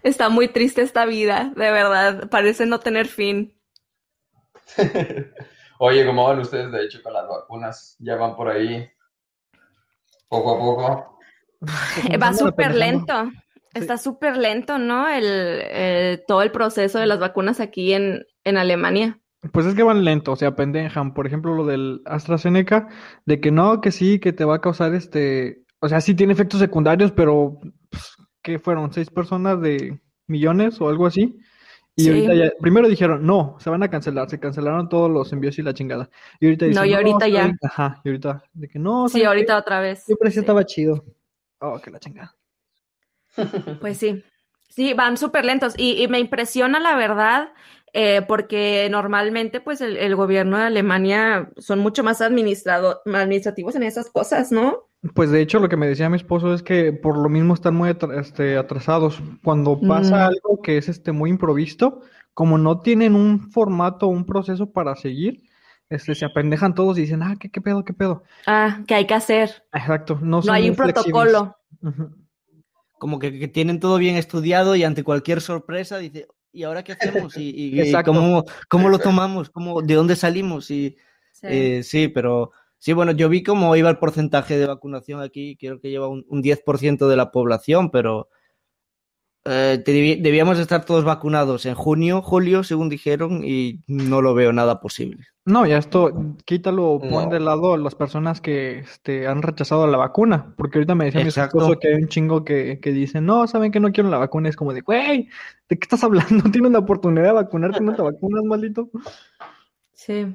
Está 0.03 0.29
muy 0.29 0.49
triste 0.49 0.83
esta 0.83 1.05
vida, 1.05 1.53
de 1.57 1.71
verdad. 1.71 2.29
Parece 2.31 2.67
no 2.67 2.81
tener 2.81 3.09
fin. 3.09 3.55
Oye, 5.81 6.05
¿cómo 6.05 6.27
van 6.27 6.41
ustedes 6.41 6.73
de 6.73 6.85
hecho 6.85 7.01
con 7.03 7.13
las 7.13 7.29
vacunas? 7.29 7.97
¿Ya 8.01 8.17
van 8.17 8.35
por 8.35 8.49
ahí 8.49 8.89
poco 10.29 10.55
a 10.55 10.59
poco? 10.59 11.19
Va 12.23 12.33
súper 12.33 12.75
lento. 12.75 13.31
Está 13.75 13.97
súper 13.97 14.37
lento, 14.37 14.79
¿no? 14.79 15.09
El, 15.09 16.25
todo 16.27 16.43
el 16.43 16.51
proceso 16.51 16.99
de 16.99 17.07
las 17.07 17.21
vacunas 17.21 17.61
aquí 17.61 17.93
en, 17.93 18.25
Alemania. 18.45 19.21
Pues 19.53 19.67
es 19.67 19.75
que 19.75 19.85
van 19.85 20.05
lento, 20.05 20.33
o 20.33 20.37
sea, 20.37 20.57
pendejan. 20.57 21.15
Por 21.15 21.27
ejemplo, 21.27 21.55
lo 21.55 21.65
del 21.65 22.01
AstraZeneca, 22.07 22.89
de 23.25 23.41
que 23.41 23.53
no, 23.53 23.81
que 23.81 23.93
sí, 23.93 24.19
que 24.19 24.33
te 24.33 24.45
va 24.45 24.57
a 24.57 24.61
causar 24.61 24.95
este. 24.95 25.65
O 25.81 25.89
sea, 25.89 26.01
sí 26.01 26.15
tiene 26.15 26.33
efectos 26.33 26.59
secundarios, 26.59 27.13
pero 27.13 27.59
pues, 27.89 28.17
¿qué 28.43 28.59
fueron? 28.59 28.93
¿Seis 28.93 29.11
personas 29.11 29.61
de 29.61 30.01
millones 30.27 30.81
o 30.81 30.89
algo 30.89 31.07
así? 31.07 31.39
Y 32.01 32.09
ahorita 32.09 32.33
ya, 32.33 32.53
primero 32.61 32.89
dijeron, 32.89 33.27
no, 33.27 33.57
se 33.59 33.71
van 33.71 33.83
a 33.83 33.91
cancelar, 33.91 34.31
se 34.31 34.39
cancelaron 34.39 34.89
todos 34.89 35.11
los 35.11 35.33
envíos 35.33 35.59
y 35.59 35.63
la 35.63 35.75
chingada. 35.75 36.09
Y 36.39 36.47
ahorita 36.47 36.67
dicen, 36.67 36.81
no, 36.81 36.87
y 36.87 36.95
ahorita 36.95 37.27
ya. 37.27 37.53
Ajá, 37.61 38.01
y 38.05 38.09
ahorita, 38.09 38.45
de 38.53 38.69
que 38.69 38.79
no. 38.79 39.09
Sí, 39.09 39.25
ahorita 39.25 39.59
otra 39.59 39.81
vez. 39.81 40.05
Siempre 40.05 40.31
sí 40.31 40.39
estaba 40.39 40.65
chido. 40.65 41.05
Oh, 41.59 41.81
que 41.81 41.91
la 41.91 41.99
chingada. 41.99 42.37
Pues 43.81 43.99
sí, 43.99 44.23
sí, 44.69 44.95
van 44.95 45.17
súper 45.17 45.45
lentos. 45.45 45.75
Y, 45.77 46.07
me 46.07 46.21
impresiona 46.21 46.79
la 46.79 46.95
verdad, 46.95 47.53
eh, 47.93 48.23
porque 48.29 48.87
normalmente, 48.93 49.61
pues, 49.61 49.81
el, 49.81 49.97
el, 49.97 50.15
gobierno 50.15 50.57
de 50.57 50.65
Alemania 50.65 51.51
son 51.57 51.81
mucho 51.81 52.05
más 52.05 52.21
administrado, 52.21 53.03
administrativos 53.07 53.75
en 53.75 53.83
esas 53.83 54.09
cosas, 54.09 54.53
¿no? 54.53 54.88
Pues 55.15 55.31
de 55.31 55.41
hecho 55.41 55.61
lo 55.61 55.69
que 55.69 55.77
me 55.77 55.87
decía 55.87 56.09
mi 56.09 56.17
esposo 56.17 56.53
es 56.53 56.63
que 56.63 56.93
por 56.93 57.17
lo 57.17 57.29
mismo 57.29 57.55
están 57.55 57.77
muy 57.77 57.95
este, 58.17 58.57
atrasados. 58.57 59.23
Cuando 59.45 59.81
pasa 59.81 60.17
mm. 60.17 60.29
algo 60.29 60.63
que 60.63 60.77
es 60.77 60.89
este 60.89 61.13
muy 61.13 61.31
improvisto, 61.31 62.03
como 62.35 62.59
no 62.59 62.81
tienen 62.81 63.15
un 63.15 63.51
formato, 63.53 64.09
un 64.09 64.27
proceso 64.27 64.73
para 64.73 64.97
seguir, 64.97 65.43
este, 65.89 66.15
se 66.15 66.25
apendejan 66.25 66.75
todos 66.75 66.99
y 66.99 67.03
dicen, 67.03 67.23
ah, 67.23 67.37
¿qué, 67.39 67.49
qué 67.49 67.61
pedo, 67.61 67.85
qué 67.85 67.93
pedo? 67.93 68.25
Ah, 68.47 68.83
¿qué 68.87 68.95
hay 68.97 69.07
que 69.07 69.15
hacer? 69.15 69.65
Exacto, 69.73 70.19
no, 70.21 70.41
no 70.43 70.53
hay 70.53 70.69
un 70.69 70.77
protocolo. 70.77 71.57
Como 72.99 73.21
que, 73.21 73.47
tienen 73.49 73.79
todo 73.79 73.99
bien 73.99 74.17
estudiado 74.17 74.75
y 74.75 74.83
ante 74.83 75.05
cualquier 75.05 75.41
sorpresa 75.41 75.99
dice, 75.99 76.27
¿y 76.53 76.65
ahora 76.65 76.83
qué 76.83 76.93
hacemos? 76.93 77.37
¿Y, 77.37 77.81
y, 77.81 77.93
cómo, 78.05 78.45
cómo, 78.69 78.89
lo 78.89 78.99
tomamos? 78.99 79.49
¿Cómo, 79.51 79.81
¿De 79.81 79.95
dónde 79.95 80.17
salimos? 80.17 80.71
Y, 80.73 80.97
sí. 81.33 81.47
Eh, 81.49 81.83
sí, 81.85 82.09
pero 82.09 82.51
Sí, 82.79 82.93
bueno, 82.93 83.13
yo 83.13 83.29
vi 83.29 83.43
cómo 83.43 83.75
iba 83.75 83.91
el 83.91 83.99
porcentaje 83.99 84.57
de 84.57 84.67
vacunación 84.67 85.21
aquí, 85.21 85.57
creo 85.57 85.81
que 85.81 85.91
lleva 85.91 86.09
un, 86.09 86.25
10% 86.25 87.09
de 87.09 87.17
la 87.17 87.33
población, 87.33 87.91
pero 87.91 88.29
eh, 89.45 89.83
debíamos 89.85 90.61
estar 90.61 90.85
todos 90.85 91.05
vacunados 91.05 91.67
en 91.67 91.75
junio, 91.75 92.23
julio, 92.23 92.63
según 92.63 92.89
dijeron, 92.89 93.43
y 93.45 93.81
no 93.89 94.23
lo 94.23 94.33
veo 94.35 94.53
nada 94.53 94.81
posible. 94.81 95.27
No, 95.45 95.67
ya 95.67 95.79
esto, 95.79 96.37
quítalo, 96.45 97.01
pon 97.01 97.31
de 97.31 97.41
lado 97.41 97.75
a 97.75 97.79
las 97.79 97.97
personas 97.97 98.41
que 98.41 98.81
este, 98.81 99.27
han 99.27 99.43
rechazado 99.43 99.87
la 99.89 99.97
vacuna, 99.97 100.55
porque 100.57 100.79
ahorita 100.79 100.95
me 100.95 101.07
decía 101.07 101.23
mi 101.23 101.29
esposo 101.29 101.81
que 101.81 101.89
hay 101.89 101.95
un 101.95 102.09
chingo 102.09 102.45
que, 102.45 102.79
que 102.81 102.93
dice, 102.93 103.21
no, 103.21 103.49
saben 103.49 103.73
que 103.73 103.81
no 103.81 103.91
quiero 103.91 104.09
la 104.09 104.19
vacuna, 104.19 104.51
es 104.51 104.57
como 104.57 104.73
de, 104.73 104.83
güey, 104.83 105.29
¿de 105.69 105.79
qué 105.79 105.85
estás 105.85 106.05
hablando? 106.05 106.45
Tienes 106.53 106.71
la 106.71 106.79
oportunidad 106.79 107.25
de 107.25 107.33
vacunarte, 107.33 107.81
no 107.81 107.97
te 107.97 108.03
vacunas, 108.03 108.45
maldito. 108.45 108.89
Sí, 109.95 110.27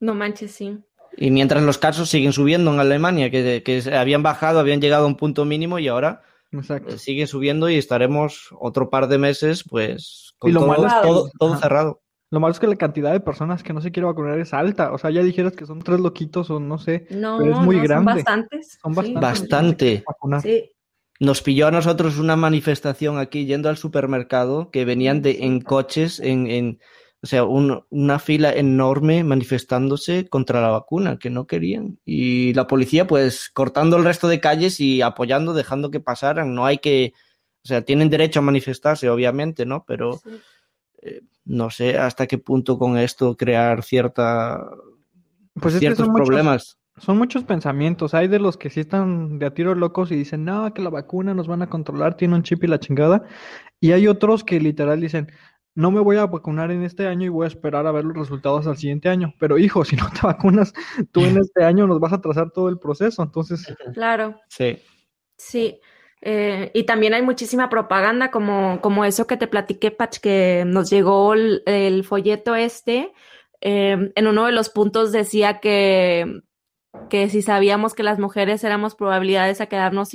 no 0.00 0.14
manches, 0.14 0.50
sí. 0.50 0.84
Y 1.20 1.32
mientras 1.32 1.62
los 1.64 1.78
casos 1.78 2.08
siguen 2.08 2.32
subiendo 2.32 2.72
en 2.72 2.78
Alemania, 2.78 3.30
que, 3.30 3.62
que 3.64 3.94
habían 3.94 4.22
bajado, 4.22 4.60
habían 4.60 4.80
llegado 4.80 5.04
a 5.04 5.08
un 5.08 5.16
punto 5.16 5.44
mínimo 5.44 5.80
y 5.80 5.88
ahora 5.88 6.22
eh, 6.52 6.96
sigue 6.96 7.26
subiendo 7.26 7.68
y 7.68 7.76
estaremos 7.76 8.50
otro 8.58 8.88
par 8.88 9.08
de 9.08 9.18
meses, 9.18 9.64
pues, 9.68 10.34
con 10.38 10.54
todo, 10.54 11.30
todo, 11.36 11.56
cerrado. 11.56 12.02
Lo 12.30 12.38
malo 12.38 12.52
es 12.52 12.60
que 12.60 12.68
la 12.68 12.76
cantidad 12.76 13.10
de 13.10 13.20
personas 13.20 13.62
que 13.64 13.72
no 13.72 13.80
se 13.80 13.90
quiere 13.90 14.06
vacunar 14.06 14.38
es 14.38 14.54
alta. 14.54 14.92
O 14.92 14.98
sea, 14.98 15.10
ya 15.10 15.22
dijeras 15.22 15.54
que 15.54 15.66
son 15.66 15.80
tres 15.80 15.98
loquitos 15.98 16.50
o 16.50 16.60
no 16.60 16.78
sé. 16.78 17.06
No, 17.10 17.38
pero 17.38 17.52
es 17.52 17.58
muy 17.58 17.80
grande. 17.80 18.12
Son 18.12 18.16
bastantes. 18.16 18.78
Son 18.80 18.94
bastantes. 18.94 20.04
Bastante. 20.04 20.04
Sí. 20.42 20.70
Nos 21.20 21.42
pilló 21.42 21.66
a 21.66 21.72
nosotros 21.72 22.18
una 22.18 22.36
manifestación 22.36 23.18
aquí 23.18 23.44
yendo 23.44 23.68
al 23.68 23.76
supermercado 23.76 24.70
que 24.70 24.84
venían 24.84 25.20
de, 25.20 25.38
en 25.40 25.60
coches, 25.60 26.20
en, 26.20 26.46
en 26.46 26.78
o 27.20 27.26
sea, 27.26 27.44
una 27.44 28.18
fila 28.20 28.52
enorme 28.52 29.24
manifestándose 29.24 30.28
contra 30.28 30.60
la 30.60 30.68
vacuna, 30.68 31.18
que 31.18 31.30
no 31.30 31.48
querían. 31.48 31.98
Y 32.04 32.54
la 32.54 32.68
policía, 32.68 33.08
pues, 33.08 33.50
cortando 33.52 33.96
el 33.96 34.04
resto 34.04 34.28
de 34.28 34.38
calles 34.38 34.78
y 34.78 35.02
apoyando, 35.02 35.52
dejando 35.52 35.90
que 35.90 35.98
pasaran. 35.98 36.54
No 36.54 36.64
hay 36.64 36.78
que, 36.78 37.14
o 37.64 37.68
sea, 37.68 37.82
tienen 37.82 38.08
derecho 38.08 38.38
a 38.38 38.42
manifestarse, 38.42 39.10
obviamente, 39.10 39.66
¿no? 39.66 39.84
Pero 39.84 40.20
eh, 41.02 41.22
no 41.44 41.70
sé 41.70 41.98
hasta 41.98 42.28
qué 42.28 42.38
punto 42.38 42.78
con 42.78 42.96
esto 42.96 43.36
crear 43.36 43.82
cierta, 43.82 44.60
pues 45.54 45.76
ciertos 45.76 46.08
problemas. 46.10 46.78
son 46.98 47.18
muchos 47.18 47.42
pensamientos. 47.42 48.14
Hay 48.14 48.28
de 48.28 48.38
los 48.38 48.56
que 48.56 48.70
sí 48.70 48.78
están 48.78 49.40
de 49.40 49.46
a 49.46 49.54
tiro 49.54 49.74
locos 49.74 50.12
y 50.12 50.14
dicen, 50.14 50.44
no, 50.44 50.72
que 50.72 50.82
la 50.82 50.90
vacuna 50.90 51.34
nos 51.34 51.48
van 51.48 51.62
a 51.62 51.68
controlar, 51.68 52.16
tiene 52.16 52.36
un 52.36 52.44
chip 52.44 52.62
y 52.62 52.68
la 52.68 52.78
chingada. 52.78 53.24
Y 53.80 53.90
hay 53.90 54.06
otros 54.06 54.44
que 54.44 54.60
literal 54.60 55.00
dicen, 55.00 55.32
no 55.78 55.92
me 55.92 56.00
voy 56.00 56.16
a 56.16 56.26
vacunar 56.26 56.72
en 56.72 56.82
este 56.82 57.06
año 57.06 57.26
y 57.26 57.28
voy 57.28 57.44
a 57.44 57.46
esperar 57.46 57.86
a 57.86 57.92
ver 57.92 58.04
los 58.04 58.16
resultados 58.16 58.66
al 58.66 58.76
siguiente 58.76 59.08
año. 59.08 59.32
Pero 59.38 59.58
hijo, 59.58 59.84
si 59.84 59.94
no 59.94 60.10
te 60.10 60.26
vacunas 60.26 60.74
tú 61.12 61.20
en 61.24 61.38
este 61.38 61.62
año, 61.62 61.86
nos 61.86 62.00
vas 62.00 62.12
a 62.12 62.20
trazar 62.20 62.50
todo 62.50 62.68
el 62.68 62.80
proceso. 62.80 63.22
Entonces. 63.22 63.64
Claro. 63.94 64.40
Sí. 64.48 64.80
Sí. 65.36 65.80
Eh, 66.20 66.72
y 66.74 66.82
también 66.82 67.14
hay 67.14 67.22
muchísima 67.22 67.68
propaganda, 67.68 68.32
como, 68.32 68.80
como 68.80 69.04
eso 69.04 69.28
que 69.28 69.36
te 69.36 69.46
platiqué, 69.46 69.92
Pach, 69.92 70.18
que 70.18 70.64
nos 70.66 70.90
llegó 70.90 71.34
el, 71.34 72.04
folleto 72.04 72.56
este. 72.56 73.12
Eh, 73.60 74.12
en 74.16 74.26
uno 74.26 74.46
de 74.46 74.52
los 74.52 74.70
puntos 74.70 75.12
decía 75.12 75.60
que, 75.60 76.40
que 77.08 77.28
si 77.28 77.40
sabíamos 77.40 77.94
que 77.94 78.02
las 78.02 78.18
mujeres 78.18 78.64
éramos 78.64 78.96
probabilidades 78.96 79.60
a 79.60 79.66
quedarnos 79.66 80.10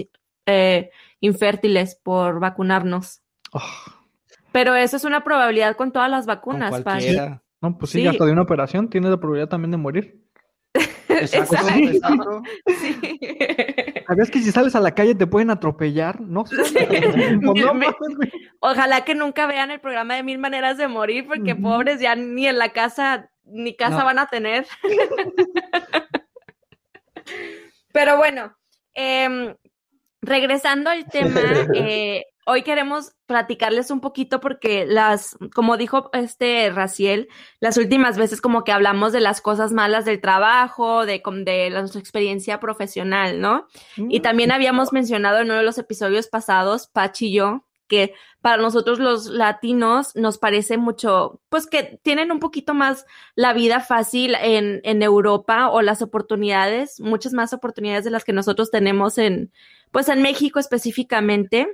eh, 0.45 0.91
infértiles 1.21 1.95
por 1.95 2.41
vacunarnos. 2.41 3.21
Oh. 3.53 4.02
Pero 4.53 4.75
eso 4.75 4.95
es 4.97 5.03
una 5.03 5.23
probabilidad 5.23 5.75
con 5.75 5.91
todas 5.91 6.11
las 6.11 6.27
vacunas, 6.27 6.69
con 6.81 6.99
No, 7.59 7.77
pues 7.77 7.91
sí, 7.91 8.05
hasta 8.05 8.23
de 8.23 8.31
una 8.31 8.43
operación 8.43 8.87
tienes 8.87 9.09
la 9.09 9.17
probabilidad 9.17 9.49
también 9.49 9.71
de 9.71 9.77
morir. 9.77 10.23
Exacto, 11.09 11.57
Sí. 12.67 12.99
¿Sabías 14.07 14.29
que 14.29 14.39
si 14.41 14.51
sales 14.51 14.75
a 14.75 14.79
la 14.79 14.93
calle 14.93 15.15
te 15.15 15.25
pueden 15.25 15.49
atropellar? 15.49 16.21
No 16.21 16.45
sé. 16.45 16.87
Ojalá 18.59 19.03
que 19.03 19.15
nunca 19.15 19.47
vean 19.47 19.71
el 19.71 19.79
programa 19.79 20.15
de 20.15 20.23
Mil 20.23 20.37
Maneras 20.37 20.77
de 20.77 20.87
Morir, 20.87 21.25
porque 21.27 21.55
pobres 21.55 21.99
ya 21.99 22.15
ni 22.15 22.45
en 22.45 22.59
la 22.59 22.69
casa, 22.73 23.31
ni 23.45 23.75
casa 23.75 24.03
van 24.03 24.19
a 24.19 24.27
tener. 24.27 24.67
Pero 27.91 28.17
bueno, 28.17 28.55
em, 28.93 29.55
regresando 30.21 30.91
al 30.91 31.05
tema, 31.07 31.41
eh, 31.73 32.25
hoy 32.45 32.63
queremos 32.63 33.13
platicarles 33.25 33.91
un 33.91 34.01
poquito 34.01 34.39
porque 34.39 34.85
las, 34.85 35.37
como 35.53 35.77
dijo 35.77 36.09
este 36.13 36.69
Raciel, 36.69 37.27
las 37.59 37.77
últimas 37.77 38.17
veces 38.17 38.41
como 38.41 38.63
que 38.63 38.71
hablamos 38.71 39.13
de 39.13 39.21
las 39.21 39.41
cosas 39.41 39.71
malas 39.71 40.05
del 40.05 40.21
trabajo, 40.21 41.05
de, 41.05 41.21
de 41.45 41.69
nuestra 41.69 41.99
experiencia 41.99 42.59
profesional, 42.59 43.39
¿no? 43.39 43.67
Y 43.97 44.19
también 44.19 44.49
mm. 44.49 44.53
habíamos 44.53 44.93
mencionado 44.93 45.39
en 45.39 45.45
uno 45.45 45.55
de 45.55 45.63
los 45.63 45.77
episodios 45.77 46.27
pasados, 46.27 46.87
Pachi 46.87 47.27
y 47.27 47.33
yo, 47.33 47.65
que 47.87 48.13
para 48.41 48.61
nosotros 48.61 48.99
los 48.99 49.27
latinos 49.27 50.15
nos 50.15 50.37
parece 50.37 50.77
mucho, 50.77 51.41
pues 51.49 51.67
que 51.67 51.99
tienen 52.03 52.31
un 52.31 52.39
poquito 52.39 52.73
más 52.73 53.05
la 53.35 53.53
vida 53.53 53.79
fácil 53.79 54.35
en, 54.35 54.81
en 54.83 55.01
Europa 55.01 55.69
o 55.69 55.81
las 55.81 56.01
oportunidades, 56.01 56.99
muchas 56.99 57.33
más 57.33 57.53
oportunidades 57.53 58.03
de 58.03 58.11
las 58.11 58.23
que 58.23 58.33
nosotros 58.33 58.71
tenemos 58.71 59.17
en, 59.17 59.51
pues 59.91 60.09
en 60.09 60.21
México 60.21 60.59
específicamente 60.59 61.67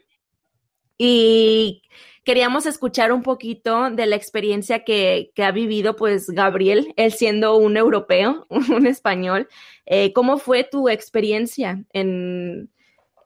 Y 1.02 1.82
queríamos 2.26 2.66
escuchar 2.66 3.14
un 3.14 3.24
poquito 3.24 3.90
de 3.90 4.06
la 4.06 4.18
experiencia 4.18 4.84
que, 4.84 5.32
ha 5.38 5.52
vivido 5.52 5.96
pues 5.96 6.30
Gabriel, 6.30 6.94
él 6.98 7.14
siendo 7.14 7.56
un 7.56 7.78
europeo, 7.78 8.46
un 8.50 8.86
español. 8.86 9.48
Eh, 9.86 10.12
¿Cómo 10.14 10.38
fue 10.38 10.66
tu 10.66 10.90
experiencia 10.90 11.84
en, 11.94 12.70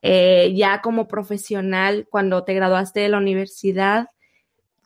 eh, 0.04 0.54
ya 0.56 0.82
como 0.82 1.08
profesional 1.08 2.08
cuando 2.12 2.44
te 2.44 2.54
graduaste 2.54 3.00
de 3.00 3.10
la 3.10 3.18
universidad? 3.18 4.08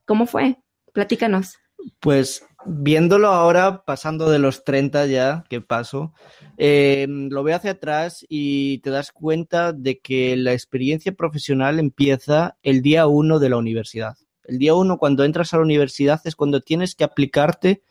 ¿Cómo 0.06 0.26
fue? 0.26 0.58
Platícanos. 0.94 1.58
Pues 2.00 2.47
viéndolo 2.66 3.30
ahora, 3.30 3.84
pasando 3.86 4.30
de 4.30 4.40
los 4.40 4.64
30 4.64 5.06
ya, 5.06 5.44
que 5.50 5.62
paso, 5.62 6.14
em, 6.58 7.30
lo 7.30 7.44
veo 7.44 7.56
hacia 7.56 7.72
atrás 7.72 8.26
y 8.28 8.80
te 8.80 8.90
das 8.90 9.12
cuenta 9.12 9.74
de 9.74 10.00
que 10.00 10.36
la 10.36 10.54
experiencia 10.54 11.12
profesional 11.14 11.80
empieza 11.80 12.58
el 12.64 12.82
día 12.82 13.08
uno 13.08 13.40
de 13.40 13.50
la 13.50 13.58
universidad. 13.58 14.18
El 14.44 14.60
día 14.60 14.74
uno, 14.74 14.98
cuando 14.98 15.24
entras 15.24 15.54
a 15.54 15.58
la 15.58 15.64
universidad, 15.64 16.22
es 16.26 16.36
cuando 16.36 16.62
tienes 16.62 16.96
que 16.96 17.04
aplicarte 17.04 17.82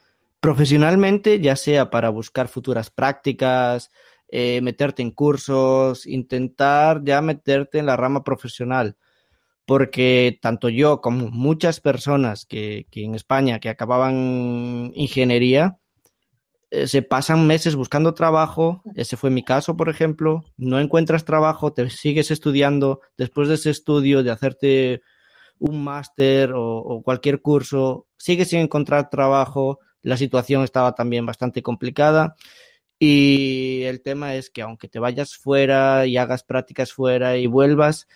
profesionalmente, 0.40 1.40
ya 1.40 1.56
sea 1.56 1.90
para 1.90 2.10
buscar 2.10 2.48
futuras 2.48 2.90
prácticas, 2.90 3.90
eh, 4.28 4.60
meterte 4.62 5.02
en 5.02 5.10
cursos, 5.12 6.06
intentar 6.06 7.02
ya 7.04 7.22
meterte 7.22 7.78
en 7.78 7.86
la 7.86 7.96
rama 7.96 8.24
profesional 8.24 8.96
porque 9.66 10.38
tanto 10.40 10.68
yo 10.68 11.00
como 11.00 11.28
muchas 11.30 11.80
personas 11.80 12.46
que, 12.46 12.86
en 12.92 13.14
España 13.14 13.58
que 13.58 13.68
acababan 13.68 14.92
ingeniería, 14.94 15.78
eh, 16.70 16.86
se 16.86 17.02
pasan 17.02 17.46
meses 17.46 17.74
buscando 17.74 18.14
trabajo, 18.14 18.82
ese 18.94 19.16
fue 19.16 19.30
mi 19.30 19.42
caso, 19.44 19.76
por 19.76 19.88
ejemplo, 19.88 20.44
no 20.56 20.78
encuentras 20.80 21.24
trabajo, 21.24 21.72
te 21.72 21.90
sigues 21.90 22.30
estudiando, 22.30 23.00
después 23.18 23.48
de 23.48 23.54
ese 23.54 23.70
estudio, 23.70 24.22
de 24.22 24.30
hacerte 24.30 25.02
un 25.58 25.82
máster 25.82 26.52
o, 26.54 27.02
cualquier 27.04 27.42
curso, 27.42 28.06
sigues 28.16 28.50
sin 28.50 28.60
encontrar 28.60 29.10
trabajo, 29.10 29.80
la 30.02 30.16
situación 30.16 30.62
estaba 30.62 30.94
también 30.94 31.26
bastante 31.26 31.62
complicada. 31.62 32.36
Y 32.98 33.82
el 33.82 34.02
tema 34.02 34.36
es 34.36 34.48
que 34.50 34.62
aunque 34.62 34.88
te 34.88 34.98
vayas 34.98 35.36
fuera 35.36 36.06
y 36.06 36.16
hagas 36.16 36.44
prácticas 36.44 36.92
fuera 36.92 37.36
y 37.36 37.46
vuelvas, 37.46 38.06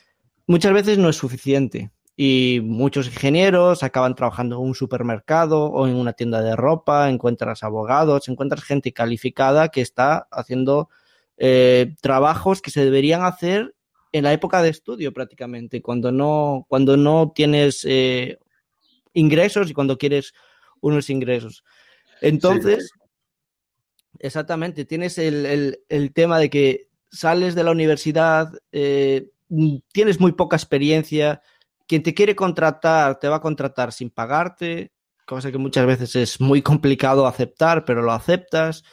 muchas 0.50 0.72
veces 0.72 0.98
no 0.98 1.08
es 1.08 1.14
suficiente 1.14 1.92
y 2.16 2.60
muchos 2.64 3.06
ingenieros 3.06 3.84
acaban 3.84 4.16
trabajando 4.16 4.56
en 4.56 4.62
un 4.62 4.74
supermercado 4.74 5.66
o 5.66 5.86
en 5.86 5.94
una 5.94 6.12
tienda 6.12 6.42
de 6.42 6.56
ropa, 6.56 7.08
encuentras 7.08 7.62
abogados, 7.62 8.28
encuentras 8.28 8.64
gente 8.64 8.92
calificada 8.92 9.68
que 9.68 9.80
está 9.80 10.26
haciendo 10.32 10.90
eh, 11.36 11.94
trabajos 12.02 12.60
que 12.62 12.72
se 12.72 12.84
deberían 12.84 13.22
hacer 13.22 13.76
en 14.10 14.24
la 14.24 14.32
época 14.32 14.60
de 14.60 14.70
estudio 14.70 15.12
prácticamente, 15.12 15.80
cuando 15.80 16.10
no, 16.10 16.66
cuando 16.68 16.96
no 16.96 17.30
tienes 17.32 17.86
eh, 17.88 18.36
ingresos 19.12 19.70
y 19.70 19.72
cuando 19.72 19.98
quieres 19.98 20.34
unos 20.80 21.10
ingresos. 21.10 21.62
Entonces, 22.20 22.90
exactamente, 24.18 24.84
tienes 24.84 25.16
el, 25.16 25.78
tema 26.12 26.40
de 26.40 26.50
que 26.50 26.88
sales 27.08 27.54
de 27.54 27.62
la 27.62 27.70
universidad, 27.70 28.52
eh, 28.72 29.30
tienes 29.92 30.20
muy 30.20 30.32
poca 30.32 30.56
experiencia, 30.56 31.42
quien 31.86 32.02
te 32.02 32.14
quiere 32.14 32.36
contratar 32.36 33.18
te 33.18 33.28
va 33.28 33.36
a 33.36 33.40
contratar 33.40 33.92
sin 33.92 34.10
pagarte, 34.10 34.92
cosa 35.26 35.50
que 35.50 35.58
muchas 35.58 35.86
veces 35.86 36.16
es 36.16 36.40
muy 36.40 36.62
complicado 36.62 37.26
aceptar, 37.26 37.84
pero 37.84 38.02
lo 38.02 38.12
aceptas. 38.12 38.84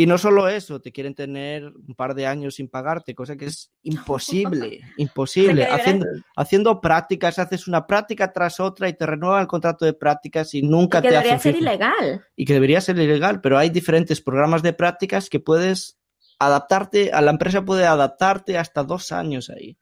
Y 0.00 0.06
no 0.06 0.16
solo 0.16 0.48
eso, 0.48 0.80
te 0.80 0.92
quieren 0.92 1.12
tener 1.16 1.66
un 1.66 1.96
par 1.96 2.14
de 2.14 2.24
años 2.24 2.54
sin 2.54 2.68
pagarte, 2.68 3.16
cosa 3.16 3.36
que 3.36 3.46
es 3.46 3.72
imposible, 3.82 4.80
imposible. 4.96 5.66
Haciendo, 5.66 6.06
haciendo 6.36 6.80
prácticas, 6.80 7.40
haces 7.40 7.66
una 7.66 7.84
práctica 7.84 8.32
tras 8.32 8.60
otra 8.60 8.88
y 8.88 8.92
te 8.92 9.06
renuevan 9.06 9.40
el 9.40 9.48
contrato 9.48 9.84
de 9.84 9.94
prácticas 9.94 10.54
y 10.54 10.62
nunca 10.62 10.98
y 10.98 11.02
que 11.02 11.08
te 11.08 11.14
debería 11.14 11.38
ser 11.40 11.56
ilegal. 11.56 12.24
Y 12.36 12.44
que 12.44 12.52
debería 12.52 12.80
ser 12.80 12.96
ilegal, 12.96 13.40
pero 13.40 13.58
hay 13.58 13.70
diferentes 13.70 14.20
programas 14.20 14.62
de 14.62 14.72
prácticas 14.72 15.28
que 15.28 15.40
puedes 15.40 15.97
adaptarte, 16.38 17.10
a 17.12 17.20
la 17.20 17.30
empresa 17.30 17.64
puede 17.64 17.86
adaptarte 17.86 18.58
hasta 18.58 18.84
dos 18.84 19.12
años 19.12 19.50
ahí. 19.50 19.76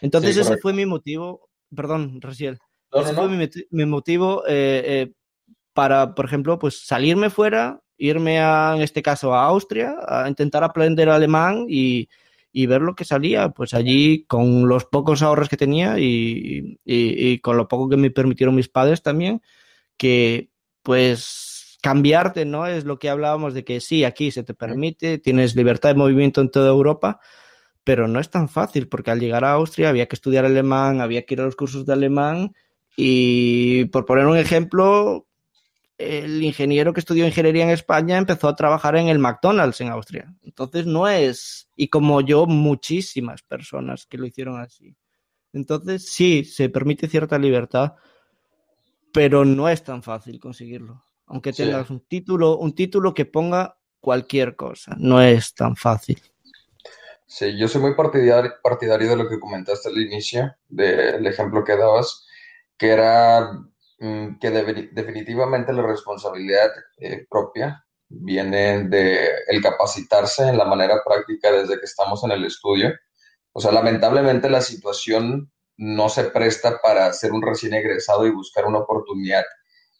Entonces 0.00 0.36
ese 0.36 0.56
fue 0.56 0.72
mi 0.72 0.86
motivo, 0.86 1.48
perdón, 1.74 2.20
Raciel, 2.20 2.58
ese 2.92 3.14
fue 3.14 3.28
mi, 3.28 3.86
motivo 3.86 4.44
eh, 4.46 4.82
eh, 4.86 5.12
para, 5.72 6.14
por 6.14 6.24
ejemplo, 6.24 6.58
pues 6.58 6.86
salirme 6.86 7.30
fuera, 7.30 7.80
irme 7.98 8.40
a, 8.40 8.72
en 8.74 8.82
este 8.82 9.02
caso 9.02 9.34
a 9.34 9.44
Austria, 9.44 9.96
a 10.06 10.28
intentar 10.28 10.64
aprender 10.64 11.08
alemán 11.08 11.66
y, 11.68 12.08
ver 12.66 12.80
lo 12.80 12.94
que 12.94 13.04
salía, 13.04 13.50
pues 13.50 13.74
allí 13.74 14.24
con 14.24 14.66
los 14.66 14.86
pocos 14.86 15.20
ahorros 15.20 15.50
que 15.50 15.58
tenía 15.58 15.98
y, 15.98 16.78
y, 16.84 17.38
con 17.40 17.58
lo 17.58 17.68
poco 17.68 17.90
que 17.90 17.98
me 17.98 18.10
permitieron 18.10 18.54
mis 18.54 18.70
padres 18.70 19.02
también, 19.02 19.42
que 19.98 20.48
pues 20.82 21.45
cambiarte, 21.86 22.44
¿no? 22.44 22.66
Es 22.66 22.84
lo 22.84 22.98
que 22.98 23.08
hablábamos 23.08 23.54
de 23.54 23.64
que 23.64 23.78
sí, 23.78 24.02
aquí 24.02 24.32
se 24.32 24.42
te 24.42 24.54
permite, 24.54 25.18
tienes 25.18 25.54
libertad 25.54 25.90
de 25.90 25.94
movimiento 25.94 26.40
en 26.40 26.50
toda 26.50 26.70
Europa, 26.70 27.20
pero 27.84 28.08
no 28.08 28.18
es 28.18 28.28
tan 28.28 28.48
fácil 28.48 28.88
porque 28.88 29.12
al 29.12 29.20
llegar 29.20 29.44
a 29.44 29.52
Austria 29.52 29.90
había 29.90 30.06
que 30.08 30.16
estudiar 30.16 30.44
alemán, 30.44 31.00
había 31.00 31.24
que 31.24 31.34
ir 31.34 31.42
a 31.42 31.44
los 31.44 31.54
cursos 31.54 31.86
de 31.86 31.92
alemán 31.92 32.56
y 32.96 33.84
por 33.84 34.04
poner 34.04 34.26
un 34.26 34.36
ejemplo, 34.36 35.28
el 35.96 36.42
ingeniero 36.42 36.92
que 36.92 36.98
estudió 36.98 37.24
ingeniería 37.24 37.62
en 37.62 37.70
España 37.70 38.18
empezó 38.18 38.48
a 38.48 38.56
trabajar 38.56 38.96
en 38.96 39.06
el 39.06 39.20
McDonald's 39.20 39.80
en 39.80 39.90
Austria. 39.90 40.34
Entonces 40.42 40.86
no 40.86 41.06
es, 41.06 41.70
y 41.76 41.86
como 41.86 42.20
yo, 42.20 42.46
muchísimas 42.46 43.42
personas 43.42 44.06
que 44.06 44.18
lo 44.18 44.26
hicieron 44.26 44.58
así. 44.58 44.96
Entonces 45.52 46.10
sí, 46.10 46.44
se 46.44 46.68
permite 46.68 47.06
cierta 47.06 47.38
libertad, 47.38 47.92
pero 49.12 49.44
no 49.44 49.68
es 49.68 49.84
tan 49.84 50.02
fácil 50.02 50.40
conseguirlo 50.40 51.05
aunque 51.26 51.52
tengas 51.52 51.90
un 51.90 52.00
título, 52.00 52.58
un 52.58 52.74
título 52.74 53.14
que 53.14 53.26
ponga 53.26 53.78
cualquier 54.00 54.56
cosa. 54.56 54.94
No 54.98 55.20
es 55.20 55.54
tan 55.54 55.76
fácil. 55.76 56.20
Sí, 57.26 57.58
yo 57.58 57.66
soy 57.66 57.80
muy 57.80 57.94
partidario, 57.94 58.52
partidario 58.62 59.10
de 59.10 59.16
lo 59.16 59.28
que 59.28 59.40
comentaste 59.40 59.88
al 59.88 59.98
inicio, 59.98 60.54
del 60.68 61.26
ejemplo 61.26 61.64
que 61.64 61.76
dabas, 61.76 62.24
que 62.78 62.90
era 62.90 63.50
mm, 63.98 64.38
que 64.38 64.50
definitivamente 64.92 65.72
la 65.72 65.82
responsabilidad 65.82 66.70
eh, 66.98 67.26
propia 67.28 67.84
viene 68.08 68.84
de 68.84 69.28
el 69.48 69.60
capacitarse 69.60 70.48
en 70.48 70.56
la 70.56 70.64
manera 70.64 71.02
práctica 71.04 71.50
desde 71.50 71.80
que 71.80 71.86
estamos 71.86 72.22
en 72.22 72.30
el 72.30 72.44
estudio. 72.44 72.94
O 73.52 73.60
sea, 73.60 73.72
lamentablemente 73.72 74.48
la 74.48 74.60
situación 74.60 75.50
no 75.76 76.08
se 76.08 76.24
presta 76.24 76.80
para 76.80 77.12
ser 77.12 77.32
un 77.32 77.42
recién 77.42 77.74
egresado 77.74 78.26
y 78.26 78.30
buscar 78.30 78.66
una 78.66 78.78
oportunidad 78.78 79.44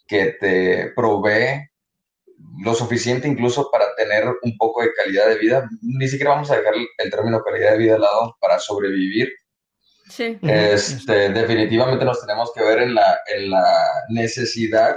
que 0.06 0.36
te 0.40 0.92
provee 0.94 1.68
lo 2.62 2.74
suficiente 2.74 3.28
incluso 3.28 3.70
para 3.70 3.94
tener 3.96 4.24
un 4.42 4.56
poco 4.56 4.82
de 4.82 4.92
calidad 4.92 5.28
de 5.28 5.38
vida. 5.38 5.68
Ni 5.82 6.08
siquiera 6.08 6.32
vamos 6.32 6.50
a 6.50 6.56
dejar 6.56 6.74
el 6.74 7.10
término 7.10 7.42
calidad 7.42 7.72
de 7.72 7.78
vida 7.78 7.92
de 7.94 8.00
lado 8.00 8.36
para 8.40 8.58
sobrevivir. 8.58 9.32
Sí. 10.08 10.38
Este, 10.42 11.30
definitivamente 11.30 12.04
nos 12.04 12.20
tenemos 12.20 12.52
que 12.54 12.62
ver 12.62 12.82
en 12.82 12.94
la, 12.94 13.18
en 13.26 13.50
la 13.50 14.04
necesidad 14.08 14.96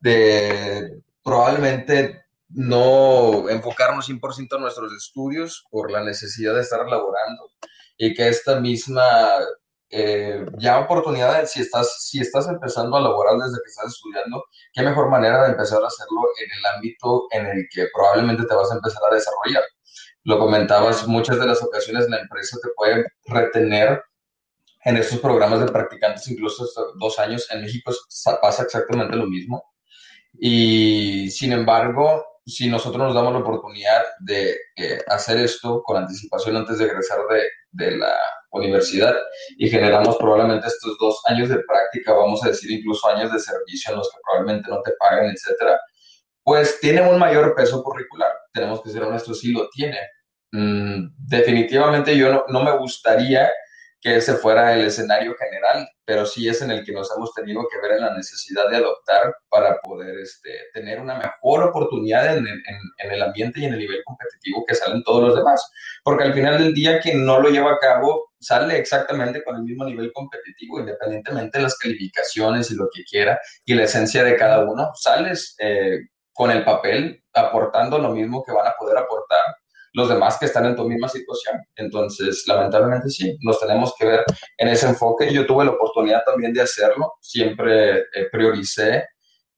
de 0.00 1.00
probablemente 1.22 2.22
no 2.48 3.48
enfocarnos 3.48 4.08
100% 4.08 4.56
en 4.56 4.60
nuestros 4.60 4.92
estudios 4.92 5.64
por 5.70 5.90
la 5.90 6.02
necesidad 6.02 6.54
de 6.54 6.62
estar 6.62 6.80
laborando 6.80 7.50
y 7.96 8.14
que 8.14 8.28
esta 8.28 8.60
misma 8.60 9.38
eh, 9.94 10.46
ya 10.58 10.80
oportunidades, 10.80 11.50
si 11.50 11.60
estás, 11.60 12.02
si 12.08 12.18
estás 12.18 12.48
empezando 12.48 12.96
a 12.96 13.00
laborar 13.02 13.36
desde 13.36 13.58
que 13.62 13.68
estás 13.68 13.88
estudiando, 13.88 14.42
qué 14.72 14.82
mejor 14.82 15.10
manera 15.10 15.42
de 15.44 15.50
empezar 15.50 15.82
a 15.82 15.88
hacerlo 15.88 16.22
en 16.42 16.50
el 16.58 16.66
ámbito 16.74 17.26
en 17.30 17.46
el 17.46 17.68
que 17.70 17.88
probablemente 17.92 18.46
te 18.46 18.54
vas 18.54 18.72
a 18.72 18.76
empezar 18.76 19.02
a 19.10 19.14
desarrollar. 19.14 19.62
Lo 20.24 20.38
comentabas, 20.38 21.06
muchas 21.06 21.38
de 21.38 21.46
las 21.46 21.62
ocasiones 21.62 22.08
la 22.08 22.20
empresa 22.20 22.56
te 22.62 22.70
puede 22.74 23.04
retener 23.26 24.02
en 24.84 24.96
estos 24.96 25.20
programas 25.20 25.60
de 25.60 25.70
practicantes 25.70 26.26
incluso 26.28 26.66
dos 26.98 27.18
años. 27.18 27.46
En 27.50 27.60
México 27.60 27.92
pasa 28.40 28.62
exactamente 28.62 29.14
lo 29.14 29.26
mismo. 29.26 29.62
Y 30.32 31.30
sin 31.30 31.52
embargo, 31.52 32.24
si 32.44 32.68
nosotros 32.68 33.02
nos 33.06 33.14
damos 33.14 33.32
la 33.32 33.40
oportunidad 33.40 34.02
de 34.20 34.56
eh, 34.76 34.98
hacer 35.06 35.38
esto 35.38 35.82
con 35.82 35.96
anticipación 35.96 36.56
antes 36.56 36.78
de 36.78 36.86
egresar 36.86 37.18
de, 37.30 37.42
de 37.70 37.96
la 37.96 38.16
universidad 38.50 39.14
y 39.56 39.68
generamos 39.68 40.16
probablemente 40.16 40.66
estos 40.66 40.96
dos 40.98 41.20
años 41.26 41.48
de 41.48 41.60
práctica, 41.60 42.12
vamos 42.12 42.44
a 42.44 42.48
decir 42.48 42.70
incluso 42.70 43.08
años 43.08 43.32
de 43.32 43.38
servicio 43.38 43.92
en 43.92 43.98
los 43.98 44.10
que 44.10 44.18
probablemente 44.24 44.70
no 44.70 44.80
te 44.82 44.92
pagan, 44.98 45.30
etcétera, 45.30 45.78
pues 46.42 46.80
tiene 46.80 47.08
un 47.08 47.18
mayor 47.18 47.54
peso 47.54 47.82
curricular. 47.82 48.30
Tenemos 48.52 48.82
que 48.82 48.90
ser 48.90 49.02
honestos, 49.02 49.40
sí 49.40 49.52
lo 49.52 49.68
tiene. 49.70 49.98
Mm, 50.52 51.14
definitivamente 51.16 52.16
yo 52.16 52.30
no, 52.30 52.44
no, 52.48 52.62
me 52.62 52.76
gustaría 52.76 53.50
que 54.02 54.16
ese 54.16 54.34
fuera 54.34 54.74
el 54.74 54.84
escenario 54.84 55.36
general, 55.36 55.88
pero 56.04 56.26
sí 56.26 56.48
es 56.48 56.60
en 56.60 56.72
el 56.72 56.84
que 56.84 56.92
nos 56.92 57.08
hemos 57.16 57.32
tenido 57.32 57.62
que 57.70 57.80
ver 57.80 57.98
en 57.98 58.04
la 58.04 58.16
necesidad 58.16 58.68
de 58.68 58.78
adoptar 58.78 59.32
para 59.48 59.78
poder 59.80 60.18
este, 60.18 60.50
tener 60.74 61.00
una 61.00 61.14
mejor 61.14 61.62
oportunidad 61.62 62.36
en 62.36 62.44
el, 62.48 62.62
en, 62.98 63.12
el, 63.12 63.22
ambiente 63.22 63.60
y 63.60 63.64
en 63.66 63.74
el 63.74 63.78
nivel 63.78 64.02
competitivo 64.04 64.64
que 64.66 64.74
salen 64.74 65.04
todos 65.04 65.22
los 65.22 65.36
demás. 65.36 65.70
Porque 66.02 66.24
al 66.24 66.34
final 66.34 66.58
del 66.58 66.74
día, 66.74 66.98
quien 66.98 67.24
no 67.24 67.40
lo 67.40 67.48
lleva 67.48 67.74
a 67.74 67.78
cabo 67.78 68.32
sale 68.40 68.76
exactamente 68.76 69.44
con 69.44 69.54
el 69.54 69.62
mismo 69.62 69.84
nivel 69.84 70.12
competitivo, 70.12 70.80
independientemente 70.80 71.58
de 71.58 71.62
las 71.62 71.78
calificaciones 71.78 72.72
y 72.72 72.74
lo 72.74 72.88
que 72.92 73.04
quiera, 73.04 73.40
y 73.64 73.74
la 73.74 73.84
esencia 73.84 74.24
de 74.24 74.36
cada 74.36 74.64
uno, 74.64 74.90
sales 74.94 75.54
eh, 75.60 76.00
con 76.32 76.50
el 76.50 76.64
papel 76.64 77.22
aportando 77.32 77.98
lo 77.98 78.10
mismo 78.10 78.42
que 78.42 78.50
van 78.50 78.66
a 78.66 78.74
poder 78.76 78.98
aportar 78.98 79.61
los 79.92 80.08
demás 80.08 80.38
que 80.38 80.46
están 80.46 80.66
en 80.66 80.76
tu 80.76 80.88
misma 80.88 81.08
situación. 81.08 81.60
Entonces, 81.76 82.44
lamentablemente 82.46 83.10
sí, 83.10 83.36
nos 83.42 83.60
tenemos 83.60 83.94
que 83.98 84.06
ver 84.06 84.24
en 84.58 84.68
ese 84.68 84.86
enfoque. 84.88 85.32
Yo 85.32 85.46
tuve 85.46 85.64
la 85.64 85.72
oportunidad 85.72 86.22
también 86.24 86.52
de 86.52 86.62
hacerlo, 86.62 87.14
siempre 87.20 87.98
eh, 88.00 88.28
prioricé 88.30 89.06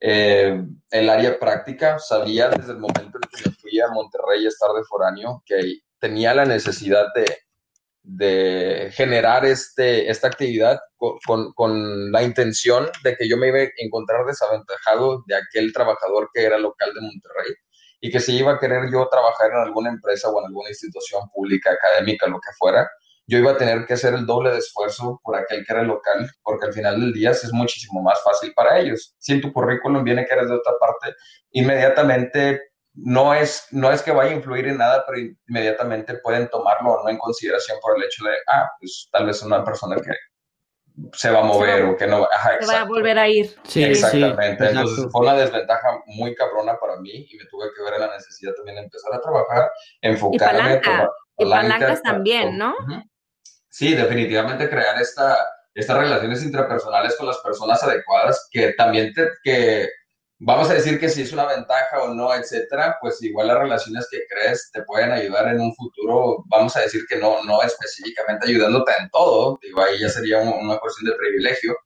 eh, 0.01 0.61
el 0.91 1.09
área 1.09 1.39
práctica, 1.39 1.99
sabía 1.99 2.49
desde 2.49 2.73
el 2.73 2.79
momento 2.79 3.19
en 3.19 3.29
que 3.31 3.49
me 3.49 3.57
fui 3.57 3.81
a 3.81 3.89
Monterrey 3.89 4.45
a 4.45 4.49
estar 4.49 4.71
de 4.73 4.85
foráneo 4.85 5.43
que 5.47 5.79
tenía 5.99 6.35
la 6.35 6.45
necesidad 6.45 7.07
de, 7.15 7.25
de 8.03 8.91
generar 8.93 9.47
este, 9.47 10.11
esta 10.11 10.27
actividad 10.27 10.79
con, 10.97 11.17
con, 11.27 11.53
con, 11.55 12.13
la 12.13 12.23
intención 12.23 12.89
de 13.03 13.17
que 13.17 13.29
yo 13.29 13.39
me 13.39 13.49
iba 13.49 13.59
a 13.59 13.69
encontrar 13.79 14.27
desaventajado 14.27 15.23
de 15.27 15.37
aquel 15.37 15.73
trabajador 15.73 16.29
que 16.35 16.45
era 16.45 16.59
local 16.59 16.93
de 16.93 17.01
Monterrey 17.01 17.55
y 18.05 18.11
que 18.11 18.21
si 18.21 18.37
iba 18.37 18.53
a 18.53 18.59
querer 18.59 18.91
yo 18.93 19.09
trabajar 19.09 19.51
en 19.51 19.57
alguna 19.57 19.89
empresa 19.89 20.29
o 20.29 20.39
en 20.39 20.49
alguna 20.49 20.69
institución 20.69 21.23
pública, 21.31 21.71
académica, 21.71 22.27
lo 22.27 22.39
que 22.39 22.51
fuera, 22.59 22.87
yo 23.27 23.39
iba 23.39 23.53
a 23.53 23.57
tener 23.57 23.87
que 23.87 23.95
hacer 23.95 24.13
el 24.13 24.27
doble 24.27 24.51
de 24.51 24.59
esfuerzo 24.59 25.23
por 25.25 25.35
aquel 25.35 25.65
que 25.65 25.73
era 25.73 25.83
local, 25.83 26.31
porque 26.43 26.67
al 26.67 26.75
final 26.75 27.01
del 27.01 27.15
día 27.15 27.31
es 27.31 27.51
muchísimo 27.51 28.03
más 28.03 28.23
fácil 28.23 28.53
para 28.55 28.79
ellos. 28.79 29.15
Si 29.17 29.33
en 29.33 29.41
tu 29.41 29.51
currículum 29.55 30.05
viene 30.05 30.27
que 30.27 30.35
eres 30.35 30.51
de 30.51 30.55
otra 30.55 30.75
parte, 30.79 31.17
inmediatamente 31.53 32.61
no 32.93 33.33
es, 33.33 33.69
no 33.71 33.91
es 33.91 34.03
que 34.03 34.13
vaya 34.13 34.33
a 34.33 34.35
influir 34.35 34.69
en 34.69 34.77
nada, 34.77 35.03
pero 35.07 35.27
inmediatamente 35.49 36.19
pueden 36.19 36.51
tomarlo 36.51 36.91
o 36.93 37.05
no 37.05 37.09
en 37.09 37.17
consideración 37.17 37.79
por 37.81 37.97
el 37.97 38.05
hecho 38.05 38.23
de, 38.25 38.35
ah, 38.49 38.69
pues 38.79 39.09
tal 39.13 39.25
vez 39.25 39.43
una 39.43 39.65
persona 39.65 39.97
que 39.97 40.13
se 41.13 41.31
va 41.31 41.41
a 41.41 41.45
mover 41.45 41.85
o 41.85 41.97
que 41.97 42.07
no 42.07 42.27
ajá, 42.33 42.59
se 42.61 42.73
va 42.73 42.83
a 42.83 42.85
volver 42.85 43.19
a 43.19 43.29
ir. 43.29 43.55
Sí, 43.65 43.83
Exactamente. 43.83 44.69
Entonces 44.69 45.07
fue 45.11 45.23
una 45.23 45.35
desventaja 45.35 45.89
muy 46.07 46.35
cabrona 46.35 46.79
para 46.79 46.97
mí 47.01 47.27
y 47.29 47.37
me 47.37 47.45
tuve 47.47 47.67
que 47.77 47.83
ver 47.83 47.95
en 47.95 48.01
la 48.01 48.15
necesidad 48.15 48.53
también 48.55 48.77
de 48.77 48.83
empezar 48.85 49.13
a 49.13 49.21
trabajar, 49.21 49.71
enfocarme. 50.01 50.81
Y, 51.37 51.45
palancas 51.45 52.03
también, 52.03 52.57
¿no? 52.57 52.75
Sí, 53.69 53.95
definitivamente 53.95 54.71
crear 54.71 55.01
esta, 55.01 55.37
estas 55.75 55.99
relaciones 55.99 56.45
intrapersonales 56.45 57.17
con 57.17 57.27
las 57.27 57.39
personas 57.39 57.83
adecuadas 57.83 58.49
que 58.53 58.73
también 58.75 59.13
te, 59.13 59.29
que 59.43 59.89
vamos 60.39 60.71
a 60.71 60.75
decir 60.75 60.99
que 60.99 61.09
si 61.09 61.23
es 61.23 61.33
una 61.33 61.47
ventaja 61.47 62.03
o 62.03 62.15
no, 62.15 62.35
etcétera, 62.35 62.99
pues 63.01 63.23
igual 63.23 63.49
las 63.49 63.59
relaciones 63.59 64.09
que 64.11 64.21
crees 64.29 64.71
te 64.73 64.83
pueden 64.83 65.13
ayudar 65.13 65.49
en 65.49 65.61
un 65.61 65.75
futuro, 65.75 66.45
vamos 66.47 66.77
a 66.77 66.81
decir 66.81 67.03
que 67.09 67.17
no, 67.17 67.43
no 67.45 67.63
específicamente 67.63 68.49
ayudándote 68.49 68.93
en 68.99 69.09
todo, 69.11 69.59
digo, 69.63 69.83
ahí 69.83 69.99
ya 70.01 70.09
sería 70.09 70.39
una 70.39 70.79
cuestión 70.79 71.11
de 71.11 71.17
privilegio, 71.17 71.77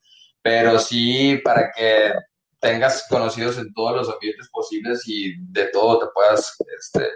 pero 0.42 0.78
sí 0.78 1.40
para 1.44 1.70
que 1.70 2.12
tengas 2.60 3.06
conocidos 3.08 3.58
en 3.58 3.72
todos 3.72 3.96
los 3.96 4.08
ambientes 4.08 4.48
posibles 4.50 5.02
y 5.06 5.34
de 5.52 5.66
todo 5.68 6.00
te 6.00 6.06
puedas, 6.12 6.56
este, 6.78 7.08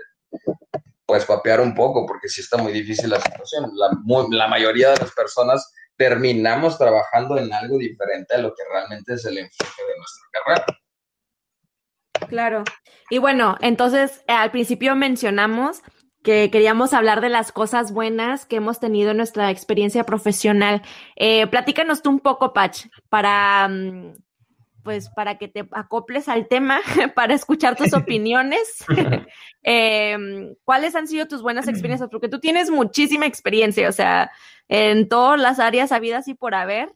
pues 1.07 1.25
papear 1.25 1.61
un 1.61 1.75
poco, 1.75 2.07
porque 2.07 2.29
sí 2.29 2.41
está 2.41 2.57
muy 2.57 2.73
difícil 2.73 3.11
la 3.11 3.21
situación. 3.21 3.71
La, 3.75 3.91
la 4.31 4.49
mayoría 4.49 4.91
de 4.91 4.99
las 4.99 5.13
personas 5.13 5.73
terminamos 5.97 6.79
trabajando 6.79 7.39
en 7.39 7.53
algo 7.53 7.79
diferente 7.79 8.35
a 8.35 8.39
lo 8.39 8.55
que 8.55 8.63
realmente 8.71 9.15
es 9.15 9.25
el 9.25 9.39
enfoque 9.39 9.83
de 9.89 9.99
nuestra 9.99 10.25
carrera. 10.33 10.82
Claro. 12.29 12.65
Y 13.11 13.19
bueno, 13.19 13.57
entonces 13.61 14.25
al 14.27 14.51
principio 14.51 14.95
mencionamos 14.97 15.83
que 16.23 16.51
queríamos 16.51 16.95
hablar 16.95 17.21
de 17.21 17.29
las 17.29 17.53
cosas 17.53 17.93
buenas 17.93 18.47
que 18.47 18.57
hemos 18.57 18.79
tenido 18.79 19.11
en 19.11 19.17
nuestra 19.17 19.51
experiencia 19.51 20.05
profesional. 20.05 20.83
Eh, 21.17 21.47
platícanos 21.49 22.03
tú 22.03 22.11
un 22.11 22.21
poco, 22.21 22.53
Pach, 22.53 22.87
para, 23.09 23.69
mm, 23.69 24.15
pues, 24.85 25.11
para 25.11 25.39
que 25.39 25.49
te 25.49 25.69
acoples 25.73 26.29
al 26.29 26.49
tema, 26.49 26.81
para 27.17 27.35
escuchar 27.35 27.77
tus 27.77 27.93
opiniones. 27.95 28.85
Em, 29.65 30.57
¿Cuáles 30.65 30.97
han 30.97 31.07
sido 31.07 31.27
tus 31.29 31.41
buenas 31.41 31.69
experiencias? 31.69 32.11
Porque 32.11 32.29
tú 32.29 32.41
tienes 32.41 32.69
muchísima 32.69 33.27
experiencia, 33.27 33.89
o 33.89 33.93
sea, 33.93 34.33
en 34.69 35.09
todas 35.09 35.39
las 35.39 35.61
áreas 35.61 35.93
habidas 35.93 36.27
y 36.27 36.35
por 36.35 36.55
haber. 36.57 36.93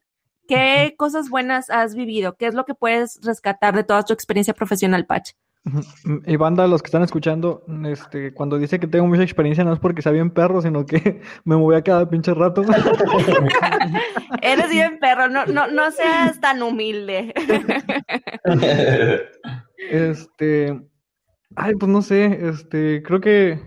¿Qué 0.48 0.94
cosas 0.96 1.28
buenas 1.28 1.70
has 1.70 1.94
vivido? 1.94 2.36
¿Qué 2.36 2.46
es 2.46 2.54
lo 2.54 2.64
que 2.64 2.74
puedes 2.74 3.20
rescatar 3.22 3.74
de 3.74 3.84
toda 3.84 4.04
tu 4.04 4.12
experiencia 4.12 4.54
profesional, 4.54 5.06
Pach? 5.06 5.32
Y 6.26 6.36
banda, 6.36 6.68
los 6.68 6.80
que 6.80 6.86
están 6.86 7.02
escuchando, 7.02 7.64
este, 7.86 8.32
cuando 8.32 8.56
dice 8.56 8.78
que 8.78 8.86
tengo 8.86 9.08
mucha 9.08 9.24
experiencia 9.24 9.64
no 9.64 9.72
es 9.72 9.80
porque 9.80 10.00
sea 10.00 10.12
bien 10.12 10.30
perro, 10.30 10.62
sino 10.62 10.86
que 10.86 11.20
me 11.44 11.56
moví 11.56 11.74
a 11.74 11.82
cada 11.82 12.08
pinche 12.08 12.32
rato. 12.34 12.62
Eres 14.42 14.70
bien 14.70 14.98
perro, 15.00 15.28
no, 15.28 15.44
no, 15.46 15.66
no 15.66 15.90
seas 15.90 16.40
tan 16.40 16.62
humilde. 16.62 17.34
este, 19.90 20.80
ay, 21.56 21.74
pues 21.74 21.90
no 21.90 22.00
sé, 22.00 22.48
este, 22.48 23.02
creo 23.02 23.20
que, 23.20 23.60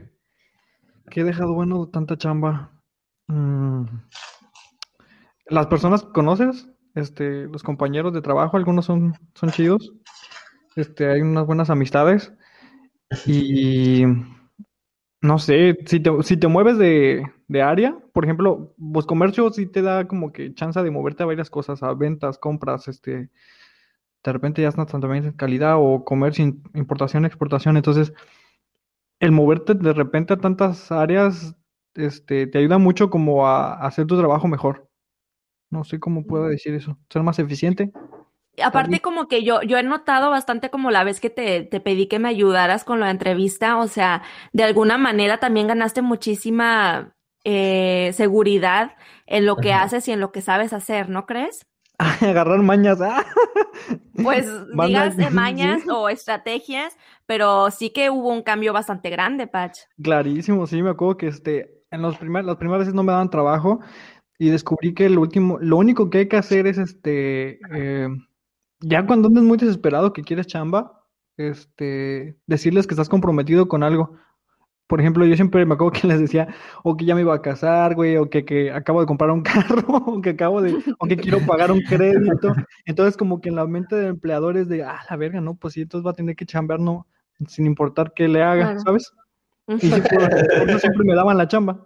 que 1.09 1.21
he 1.21 1.25
dejado 1.25 1.53
bueno 1.53 1.89
tanta 1.89 2.17
chamba. 2.17 2.71
Mm. 3.27 3.87
¿Las 5.47 5.67
personas 5.67 6.03
conoces? 6.03 6.68
Este, 6.95 7.45
los 7.47 7.63
compañeros 7.63 8.13
de 8.13 8.21
trabajo, 8.21 8.57
algunos 8.57 8.85
son, 8.85 9.13
son 9.35 9.51
chidos. 9.51 9.93
Este, 10.75 11.09
hay 11.09 11.21
unas 11.21 11.45
buenas 11.45 11.69
amistades. 11.69 12.33
Y 13.25 14.03
no 15.21 15.37
sé, 15.39 15.77
si 15.85 15.99
te, 15.99 16.11
si 16.23 16.37
te 16.37 16.47
mueves 16.47 16.77
de, 16.77 17.29
de 17.47 17.61
área, 17.61 17.97
por 18.13 18.23
ejemplo, 18.23 18.73
pues 18.93 19.05
comercio 19.05 19.51
sí 19.51 19.65
te 19.65 19.81
da 19.81 20.07
como 20.07 20.31
que 20.31 20.53
chance 20.53 20.81
de 20.81 20.91
moverte 20.91 21.23
a 21.23 21.25
varias 21.25 21.49
cosas, 21.49 21.83
a 21.83 21.93
ventas, 21.93 22.37
compras, 22.37 22.87
este, 22.87 23.29
de 24.23 24.33
repente 24.33 24.61
ya 24.61 24.69
estás 24.69 24.87
también 24.87 25.25
en 25.25 25.33
calidad 25.33 25.75
o 25.79 26.05
comercio, 26.05 26.45
importación, 26.73 27.25
exportación. 27.25 27.77
Entonces, 27.77 28.13
el 29.21 29.31
moverte 29.31 29.75
de 29.75 29.93
repente 29.93 30.33
a 30.33 30.37
tantas 30.37 30.91
áreas, 30.91 31.55
este, 31.95 32.47
te 32.47 32.57
ayuda 32.57 32.77
mucho 32.77 33.09
como 33.09 33.47
a 33.47 33.73
hacer 33.85 34.07
tu 34.07 34.17
trabajo 34.17 34.47
mejor. 34.47 34.88
No 35.69 35.83
sé 35.83 35.99
cómo 35.99 36.25
puedo 36.25 36.47
decir 36.47 36.73
eso. 36.73 36.97
Ser 37.09 37.23
más 37.23 37.39
eficiente. 37.39 37.91
Aparte, 38.63 38.99
como 38.99 39.27
que 39.27 39.43
yo, 39.43 39.61
yo 39.61 39.77
he 39.77 39.83
notado 39.83 40.29
bastante 40.29 40.69
como 40.69 40.91
la 40.91 41.03
vez 41.03 41.19
que 41.19 41.29
te, 41.29 41.63
te 41.63 41.79
pedí 41.79 42.07
que 42.07 42.19
me 42.19 42.29
ayudaras 42.29 42.83
con 42.83 42.99
la 42.99 43.09
entrevista, 43.09 43.77
o 43.77 43.87
sea, 43.87 44.21
de 44.51 44.63
alguna 44.63 44.97
manera 44.97 45.37
también 45.37 45.67
ganaste 45.67 46.01
muchísima 46.01 47.15
eh, 47.45 48.11
seguridad 48.13 48.97
en 49.27 49.45
lo 49.45 49.55
que 49.55 49.71
haces 49.71 50.07
y 50.07 50.11
en 50.11 50.19
lo 50.19 50.31
que 50.31 50.41
sabes 50.41 50.73
hacer, 50.73 51.09
¿no 51.09 51.25
crees? 51.25 51.65
Agarrar 52.21 52.59
mañas, 52.59 53.01
¿ah? 53.01 53.25
Pues 54.21 54.45
digas 54.73 55.15
de 55.15 55.29
mañas 55.29 55.81
o 55.89 56.09
estrategias, 56.09 56.97
pero 57.25 57.71
sí 57.71 57.91
que 57.91 58.09
hubo 58.09 58.29
un 58.29 58.43
cambio 58.43 58.73
bastante 58.73 59.09
grande, 59.09 59.47
Patch. 59.47 59.79
Clarísimo, 60.03 60.67
sí, 60.67 60.83
me 60.83 60.89
acuerdo 60.89 61.17
que 61.17 61.27
este, 61.27 61.83
en 61.91 62.01
los 62.01 62.17
primer, 62.17 62.43
las 62.43 62.57
primeras 62.57 62.79
veces 62.79 62.93
no 62.93 63.03
me 63.03 63.13
daban 63.13 63.29
trabajo, 63.29 63.79
y 64.39 64.49
descubrí 64.49 64.93
que 64.93 65.09
lo 65.09 65.21
último, 65.21 65.59
lo 65.59 65.77
único 65.77 66.09
que 66.09 66.19
hay 66.19 66.27
que 66.29 66.37
hacer 66.37 66.65
es 66.65 66.77
este, 66.77 67.59
eh, 67.75 68.07
ya 68.79 69.05
cuando 69.05 69.27
andes 69.27 69.43
muy 69.43 69.57
desesperado 69.57 70.13
que 70.13 70.23
quieres 70.23 70.47
chamba, 70.47 71.03
este, 71.35 72.37
decirles 72.47 72.87
que 72.87 72.93
estás 72.93 73.09
comprometido 73.09 73.67
con 73.67 73.83
algo. 73.83 74.15
Por 74.87 75.01
ejemplo, 75.01 75.25
yo 75.25 75.35
siempre 75.35 75.65
me 75.65 75.73
acuerdo 75.73 75.91
que 76.01 76.07
les 76.07 76.21
decía, 76.21 76.47
o 76.83 76.95
que 76.95 77.03
ya 77.03 77.15
me 77.15 77.21
iba 77.21 77.35
a 77.35 77.41
casar, 77.41 77.95
güey, 77.95 78.15
o 78.15 78.29
que, 78.29 78.45
que 78.45 78.71
acabo 78.71 79.01
de 79.01 79.07
comprar 79.07 79.29
un 79.31 79.41
carro, 79.43 79.83
o 79.89 80.21
que 80.21 80.29
acabo 80.29 80.61
de, 80.61 80.73
o 80.99 81.05
que 81.05 81.17
quiero 81.17 81.45
pagar 81.45 81.73
un 81.73 81.81
crédito. 81.81 82.55
Entonces, 82.85 83.17
como 83.17 83.41
que 83.41 83.49
en 83.49 83.55
la 83.55 83.67
mente 83.67 83.97
del 83.97 84.07
empleador 84.07 84.55
es 84.55 84.69
de, 84.69 84.83
ah, 84.83 85.01
la 85.09 85.17
verga, 85.17 85.41
no, 85.41 85.55
pues 85.55 85.73
sí, 85.73 85.81
entonces 85.81 86.07
va 86.07 86.11
a 86.11 86.15
tener 86.15 86.37
que 86.37 86.45
chambear, 86.45 86.79
no, 86.79 87.07
sin 87.45 87.65
importar 87.65 88.13
qué 88.15 88.29
le 88.29 88.41
haga, 88.41 88.79
¿sabes? 88.79 89.11
Y 89.67 89.79
siempre 90.79 91.03
me 91.03 91.13
daban 91.13 91.37
la 91.37 91.47
chamba. 91.49 91.83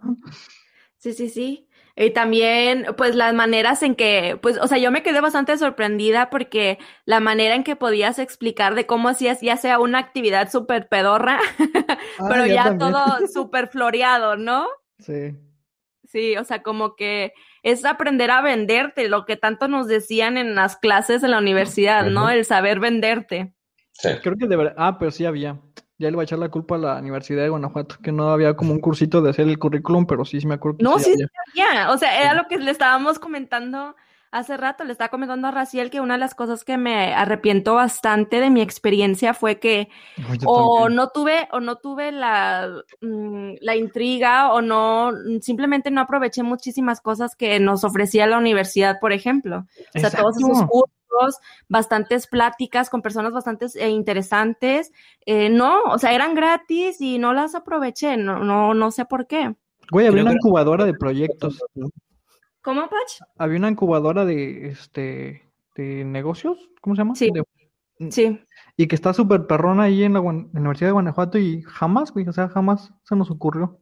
Sí, 0.98 1.12
sí, 1.12 1.28
sí. 1.28 1.68
Y 1.96 2.10
también, 2.10 2.86
pues 2.96 3.14
las 3.14 3.32
maneras 3.34 3.82
en 3.84 3.94
que, 3.94 4.36
pues, 4.42 4.58
o 4.58 4.66
sea, 4.66 4.78
yo 4.78 4.90
me 4.90 5.04
quedé 5.04 5.20
bastante 5.20 5.56
sorprendida 5.56 6.28
porque 6.28 6.78
la 7.04 7.20
manera 7.20 7.54
en 7.54 7.62
que 7.62 7.76
podías 7.76 8.18
explicar 8.18 8.74
de 8.74 8.84
cómo 8.84 9.08
hacías 9.08 9.40
ya 9.40 9.56
sea 9.56 9.78
una 9.78 9.98
actividad 9.98 10.50
súper 10.50 10.88
pedorra, 10.88 11.38
ah, 12.18 12.26
pero 12.28 12.46
ya 12.46 12.76
todo 12.76 13.04
súper 13.32 13.68
floreado, 13.68 14.36
¿no? 14.36 14.66
Sí. 14.98 15.36
Sí, 16.04 16.36
o 16.36 16.44
sea, 16.44 16.62
como 16.62 16.96
que 16.96 17.32
es 17.62 17.84
aprender 17.84 18.30
a 18.30 18.42
venderte, 18.42 19.08
lo 19.08 19.24
que 19.24 19.36
tanto 19.36 19.68
nos 19.68 19.86
decían 19.86 20.36
en 20.36 20.54
las 20.54 20.76
clases 20.76 21.22
en 21.22 21.30
la 21.30 21.38
universidad, 21.38 22.06
¿no? 22.06 22.28
El 22.28 22.44
saber 22.44 22.80
venderte. 22.80 23.54
Sí. 23.92 24.08
Creo 24.22 24.36
que 24.36 24.46
de 24.46 24.56
verdad, 24.56 24.74
ah, 24.76 24.98
pero 24.98 25.10
sí 25.12 25.24
había. 25.24 25.60
Ya 25.98 26.10
le 26.10 26.16
va 26.16 26.22
a 26.22 26.24
echar 26.24 26.38
la 26.38 26.48
culpa 26.50 26.74
a 26.76 26.78
la 26.78 26.98
Universidad 26.98 27.42
de 27.42 27.48
Guanajuato, 27.50 27.96
que 28.02 28.12
no 28.12 28.30
había 28.30 28.54
como 28.56 28.72
un 28.72 28.80
cursito 28.80 29.22
de 29.22 29.30
hacer 29.30 29.48
el 29.48 29.58
currículum, 29.58 30.06
pero 30.06 30.24
sí, 30.24 30.40
sí 30.40 30.46
me 30.46 30.54
acuerdo 30.54 30.78
que 30.78 30.84
No, 30.84 30.98
sí, 30.98 31.12
había. 31.12 31.26
sí 31.26 31.32
sabía. 31.54 31.90
O 31.92 31.98
sea, 31.98 32.20
era 32.20 32.34
lo 32.34 32.44
que 32.48 32.58
le 32.58 32.70
estábamos 32.70 33.18
comentando 33.18 33.94
hace 34.32 34.56
rato. 34.56 34.82
Le 34.82 34.90
estaba 34.90 35.10
comentando 35.10 35.46
a 35.46 35.52
Raciel 35.52 35.90
que 35.90 36.00
una 36.00 36.14
de 36.14 36.18
las 36.18 36.34
cosas 36.34 36.64
que 36.64 36.76
me 36.76 37.14
arrepiento 37.14 37.74
bastante 37.76 38.40
de 38.40 38.50
mi 38.50 38.60
experiencia 38.62 39.32
fue 39.32 39.60
que 39.60 39.88
Ay, 40.28 40.38
o 40.44 40.78
también. 40.80 40.96
no 40.96 41.08
tuve 41.10 41.48
o 41.52 41.60
no 41.60 41.76
tuve 41.76 42.10
la, 42.10 42.68
mm, 43.00 43.52
la 43.60 43.76
intriga 43.76 44.52
o 44.52 44.60
no 44.60 45.12
simplemente 45.40 45.92
no 45.92 46.00
aproveché 46.00 46.42
muchísimas 46.42 47.00
cosas 47.00 47.36
que 47.36 47.60
nos 47.60 47.84
ofrecía 47.84 48.26
la 48.26 48.38
universidad, 48.38 48.98
por 49.00 49.12
ejemplo. 49.12 49.66
O 49.94 49.98
sea, 50.00 50.10
todos 50.10 50.36
esos 50.36 50.48
Exacto. 50.50 50.90
Bastantes 51.68 52.26
pláticas 52.26 52.90
con 52.90 53.02
personas 53.02 53.32
bastante 53.32 53.66
eh, 53.76 53.88
interesantes. 53.88 54.92
Eh, 55.26 55.48
no, 55.50 55.82
o 55.84 55.98
sea, 55.98 56.12
eran 56.14 56.34
gratis 56.34 57.00
y 57.00 57.18
no 57.18 57.32
las 57.32 57.54
aproveché. 57.54 58.16
No, 58.16 58.38
no, 58.40 58.74
no 58.74 58.90
sé 58.90 59.04
por 59.04 59.26
qué. 59.26 59.54
Güey, 59.90 60.06
había 60.06 60.12
Creo 60.16 60.22
una 60.24 60.30
que- 60.32 60.36
incubadora 60.36 60.84
de 60.84 60.94
proyectos. 60.94 61.62
¿Cómo, 62.62 62.82
Pach? 62.88 63.28
Había 63.36 63.58
una 63.58 63.68
incubadora 63.70 64.24
de, 64.24 64.68
este, 64.68 65.42
de 65.76 66.04
negocios, 66.04 66.70
¿cómo 66.80 66.94
se 66.96 67.00
llama? 67.00 67.14
Sí. 67.14 67.30
De- 67.32 67.42
Sí. 68.10 68.40
y 68.76 68.88
que 68.88 68.96
está 68.96 69.14
súper 69.14 69.46
perrona 69.46 69.84
ahí 69.84 70.02
en 70.02 70.14
la, 70.14 70.18
en 70.18 70.50
la 70.52 70.60
Universidad 70.60 70.88
de 70.88 70.92
Guanajuato 70.94 71.38
y 71.38 71.62
jamás, 71.62 72.10
güey, 72.12 72.26
o 72.26 72.32
sea, 72.32 72.48
jamás 72.48 72.92
se 73.04 73.14
nos 73.14 73.30
ocurrió. 73.30 73.78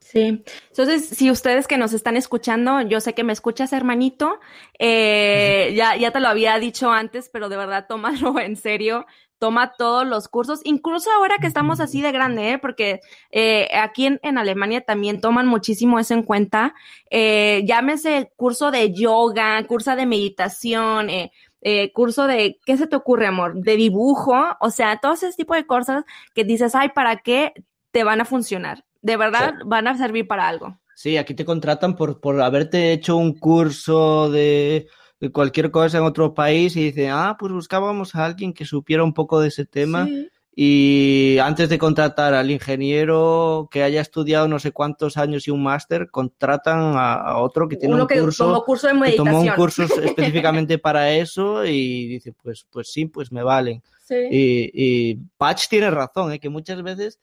Sí, 0.00 0.42
entonces 0.70 1.08
si 1.08 1.30
ustedes 1.30 1.66
que 1.66 1.76
nos 1.76 1.92
están 1.92 2.16
escuchando, 2.16 2.80
yo 2.82 3.00
sé 3.00 3.14
que 3.14 3.24
me 3.24 3.32
escuchas, 3.32 3.72
hermanito, 3.72 4.40
eh, 4.78 5.72
ya, 5.76 5.96
ya 5.96 6.12
te 6.12 6.20
lo 6.20 6.28
había 6.28 6.58
dicho 6.58 6.90
antes, 6.90 7.28
pero 7.30 7.48
de 7.48 7.56
verdad 7.56 7.86
tómalo 7.88 8.38
en 8.40 8.56
serio, 8.56 9.06
toma 9.38 9.74
todos 9.76 10.06
los 10.06 10.28
cursos, 10.28 10.60
incluso 10.64 11.10
ahora 11.12 11.36
que 11.40 11.46
estamos 11.46 11.80
así 11.80 12.00
de 12.02 12.12
grande, 12.12 12.52
¿eh? 12.52 12.58
porque 12.58 13.00
eh, 13.30 13.68
aquí 13.74 14.06
en, 14.06 14.20
en 14.22 14.38
Alemania 14.38 14.80
también 14.82 15.20
toman 15.20 15.46
muchísimo 15.46 15.98
eso 15.98 16.14
en 16.14 16.22
cuenta, 16.22 16.74
eh, 17.10 17.62
llámese 17.66 18.32
curso 18.36 18.70
de 18.70 18.92
yoga, 18.92 19.62
curso 19.66 19.94
de 19.94 20.06
meditación, 20.06 21.08
eh, 21.10 21.92
curso 21.92 22.26
de, 22.26 22.58
¿qué 22.64 22.76
se 22.76 22.86
te 22.86 22.96
ocurre, 22.96 23.26
amor? 23.26 23.54
De 23.54 23.76
dibujo, 23.76 24.34
o 24.60 24.70
sea, 24.70 24.98
todo 24.98 25.12
ese 25.14 25.32
tipo 25.32 25.54
de 25.54 25.66
cosas 25.66 26.04
que 26.34 26.44
dices, 26.44 26.74
ay, 26.74 26.90
¿para 26.90 27.18
qué 27.18 27.52
te 27.90 28.04
van 28.04 28.20
a 28.20 28.24
funcionar? 28.24 28.84
De 29.02 29.16
verdad, 29.16 29.54
van 29.64 29.86
a 29.86 29.96
servir 29.96 30.26
para 30.26 30.48
algo. 30.48 30.78
Sí, 30.94 31.16
aquí 31.16 31.34
te 31.34 31.44
contratan 31.44 31.94
por, 31.94 32.20
por 32.20 32.40
haberte 32.40 32.92
hecho 32.92 33.16
un 33.16 33.38
curso 33.38 34.30
de, 34.30 34.88
de 35.20 35.30
cualquier 35.30 35.70
cosa 35.70 35.98
en 35.98 36.04
otro 36.04 36.34
país 36.34 36.74
y 36.76 36.84
dicen, 36.84 37.10
ah, 37.12 37.36
pues 37.38 37.52
buscábamos 37.52 38.14
a 38.16 38.24
alguien 38.24 38.52
que 38.52 38.64
supiera 38.64 39.04
un 39.04 39.14
poco 39.14 39.40
de 39.40 39.48
ese 39.48 39.64
tema 39.64 40.06
Sí. 40.06 40.28
y 40.56 41.38
antes 41.38 41.68
de 41.68 41.78
contratar 41.78 42.34
al 42.34 42.50
ingeniero 42.50 43.68
que 43.70 43.84
haya 43.84 44.00
estudiado 44.00 44.48
no 44.48 44.58
sé 44.58 44.72
cuántos 44.72 45.16
años 45.16 45.46
y 45.46 45.52
un 45.52 45.62
máster, 45.62 46.10
contratan 46.10 46.80
a, 46.96 47.14
a 47.14 47.38
otro 47.38 47.68
que 47.68 47.76
tiene 47.76 47.94
Uno 47.94 48.02
un 48.04 48.08
que 48.08 48.20
curso 48.20 48.46
tomó 48.46 48.64
curso 48.64 48.88
de 48.88 48.94
que 48.94 49.12
tomó 49.12 49.38
un 49.38 49.46
meditación. 49.46 49.56
curso 49.56 49.82
específicamente 50.04 50.78
para 50.78 51.12
eso 51.12 51.64
y 51.64 52.08
dice, 52.08 52.32
pues, 52.42 52.66
pues 52.70 52.90
sí, 52.92 53.06
pues 53.06 53.30
me 53.30 53.44
valen. 53.44 53.84
Sí. 54.02 54.16
Y, 54.32 54.70
y 54.74 55.14
Patch 55.36 55.68
tiene 55.68 55.92
razón, 55.92 56.32
¿eh? 56.32 56.40
que 56.40 56.48
muchas 56.48 56.82
veces 56.82 57.20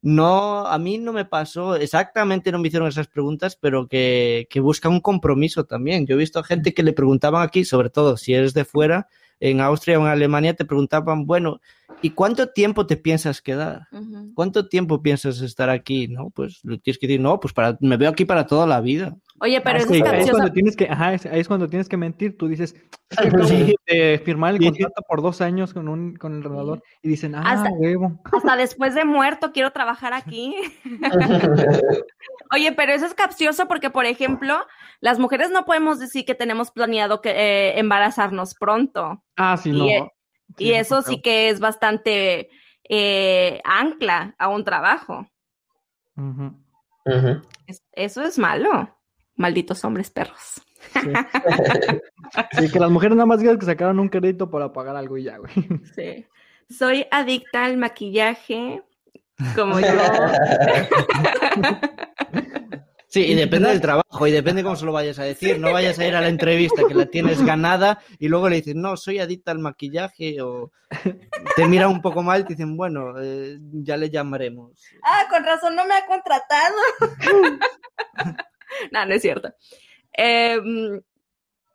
no, 0.00 0.66
a 0.66 0.78
mí 0.78 0.98
no 0.98 1.12
me 1.12 1.24
pasó, 1.24 1.76
exactamente 1.76 2.52
no 2.52 2.58
me 2.58 2.68
hicieron 2.68 2.88
esas 2.88 3.08
preguntas, 3.08 3.56
pero 3.56 3.88
que, 3.88 4.46
que 4.50 4.60
busca 4.60 4.88
un 4.88 5.00
compromiso 5.00 5.64
también. 5.64 6.06
Yo 6.06 6.14
he 6.14 6.18
visto 6.18 6.42
gente 6.42 6.72
que 6.74 6.82
le 6.82 6.92
preguntaban 6.92 7.42
aquí, 7.42 7.64
sobre 7.64 7.90
todo 7.90 8.16
si 8.16 8.34
eres 8.34 8.54
de 8.54 8.64
fuera, 8.64 9.08
en 9.40 9.60
Austria 9.60 9.98
o 9.98 10.02
en 10.02 10.08
Alemania, 10.08 10.54
te 10.54 10.64
preguntaban, 10.64 11.26
bueno, 11.26 11.60
¿y 12.02 12.10
cuánto 12.10 12.48
tiempo 12.48 12.86
te 12.86 12.96
piensas 12.96 13.40
quedar? 13.42 13.88
¿Cuánto 14.34 14.68
tiempo 14.68 15.02
piensas 15.02 15.40
estar 15.40 15.70
aquí? 15.70 16.08
No, 16.08 16.30
pues 16.30 16.60
le 16.64 16.78
tienes 16.78 16.98
que 16.98 17.06
decir, 17.06 17.20
no, 17.20 17.40
pues 17.40 17.52
para, 17.54 17.76
me 17.80 17.96
veo 17.96 18.10
aquí 18.10 18.24
para 18.24 18.46
toda 18.46 18.66
la 18.66 18.80
vida. 18.80 19.16
Oye, 19.40 19.60
pero 19.60 19.78
Ah, 19.78 19.80
sí, 19.82 19.86
es 19.86 19.90
ahí 19.92 19.98
es 20.00 20.04
capcioso. 20.04 20.32
cuando 20.32 20.52
tienes 20.52 20.76
que, 20.76 20.84
ajá, 20.88 21.14
es- 21.14 21.26
ahí 21.26 21.40
es 21.40 21.46
cuando 21.48 21.68
tienes 21.68 21.88
que 21.88 21.96
mentir. 21.96 22.36
Tú 22.36 22.48
dices, 22.48 22.74
"Es 23.08 23.16
que 23.18 23.28
acabo 23.28 23.44
Sí. 23.44 23.74
de 23.86 24.20
firmar 24.24 24.54
el 24.54 24.58
Sí. 24.60 24.64
contrato 24.64 25.02
por 25.08 25.22
dos 25.22 25.40
años 25.40 25.72
con 25.72 25.88
un, 25.88 26.16
con 26.16 26.34
el 26.34 26.42
renador 26.42 26.82
y 27.02 27.08
dicen, 27.08 27.34
ah, 27.36 27.42
Hasta- 27.46 27.70
huevo. 27.70 28.20
Hasta 28.32 28.56
después 28.56 28.94
de 28.96 29.04
muerto 29.04 29.52
quiero 29.52 29.70
trabajar 29.70 30.12
aquí. 30.12 30.54
Oye, 32.50 32.72
pero 32.72 32.92
eso 32.92 33.06
es 33.06 33.14
capcioso 33.14 33.68
porque, 33.68 33.90
por 33.90 34.06
ejemplo, 34.06 34.56
las 35.00 35.18
mujeres 35.18 35.50
no 35.50 35.64
podemos 35.64 35.98
decir 35.98 36.24
que 36.24 36.34
tenemos 36.34 36.70
planeado 36.70 37.20
que, 37.20 37.30
eh, 37.30 37.78
embarazarnos 37.78 38.54
pronto. 38.54 39.22
Ah, 39.36 39.56
sí, 39.56 39.70
Y, 39.70 39.72
no. 39.78 39.84
eh, 39.86 40.02
Sí, 40.02 40.17
Y 40.56 40.72
eso 40.72 41.02
sí 41.02 41.20
que 41.20 41.50
es 41.50 41.60
bastante 41.60 42.48
eh, 42.88 43.60
ancla 43.64 44.34
a 44.38 44.48
un 44.48 44.64
trabajo. 44.64 45.28
Eso 47.92 48.22
es 48.22 48.38
malo. 48.38 48.96
Malditos 49.36 49.84
hombres 49.84 50.10
perros. 50.10 50.62
sí. 50.92 51.00
Sí, 52.52 52.70
que 52.70 52.78
las 52.78 52.90
mujeres 52.90 53.16
nada 53.16 53.26
más 53.26 53.40
digan 53.40 53.58
que 53.58 53.64
sacaron 53.64 53.98
un 53.98 54.10
crédito 54.10 54.50
para 54.50 54.70
pagar 54.70 54.96
algo 54.96 55.16
y 55.16 55.24
ya, 55.24 55.38
güey. 55.38 55.50
Sí. 55.94 56.26
Soy 56.68 57.06
adicta 57.10 57.64
al 57.64 57.78
maquillaje, 57.78 58.82
como 59.54 59.80
yo. 59.80 59.88
Sí, 63.08 63.24
y 63.24 63.34
depende 63.34 63.70
del 63.70 63.80
trabajo 63.80 64.26
y 64.26 64.30
depende 64.30 64.62
cómo 64.62 64.76
se 64.76 64.84
lo 64.84 64.92
vayas 64.92 65.18
a 65.18 65.24
decir. 65.24 65.58
No 65.58 65.72
vayas 65.72 65.98
a 65.98 66.06
ir 66.06 66.14
a 66.14 66.20
la 66.20 66.28
entrevista 66.28 66.82
que 66.86 66.94
la 66.94 67.06
tienes 67.06 67.42
ganada 67.44 68.00
y 68.18 68.28
luego 68.28 68.50
le 68.50 68.56
dices, 68.56 68.74
no, 68.74 68.98
soy 68.98 69.18
adicta 69.18 69.50
al 69.50 69.60
maquillaje 69.60 70.42
o 70.42 70.72
te 71.56 71.66
miran 71.66 71.90
un 71.90 72.02
poco 72.02 72.22
mal 72.22 72.42
y 72.42 72.44
te 72.44 72.50
dicen, 72.50 72.76
bueno, 72.76 73.14
eh, 73.18 73.58
ya 73.72 73.96
le 73.96 74.10
llamaremos. 74.10 74.78
Ah, 75.02 75.24
con 75.30 75.42
razón 75.42 75.74
no 75.74 75.86
me 75.86 75.94
ha 75.94 76.04
contratado. 76.04 76.76
no, 78.92 79.06
no 79.06 79.14
es 79.14 79.22
cierto. 79.22 79.54
Eh, 80.12 80.60
mm, 80.62 80.98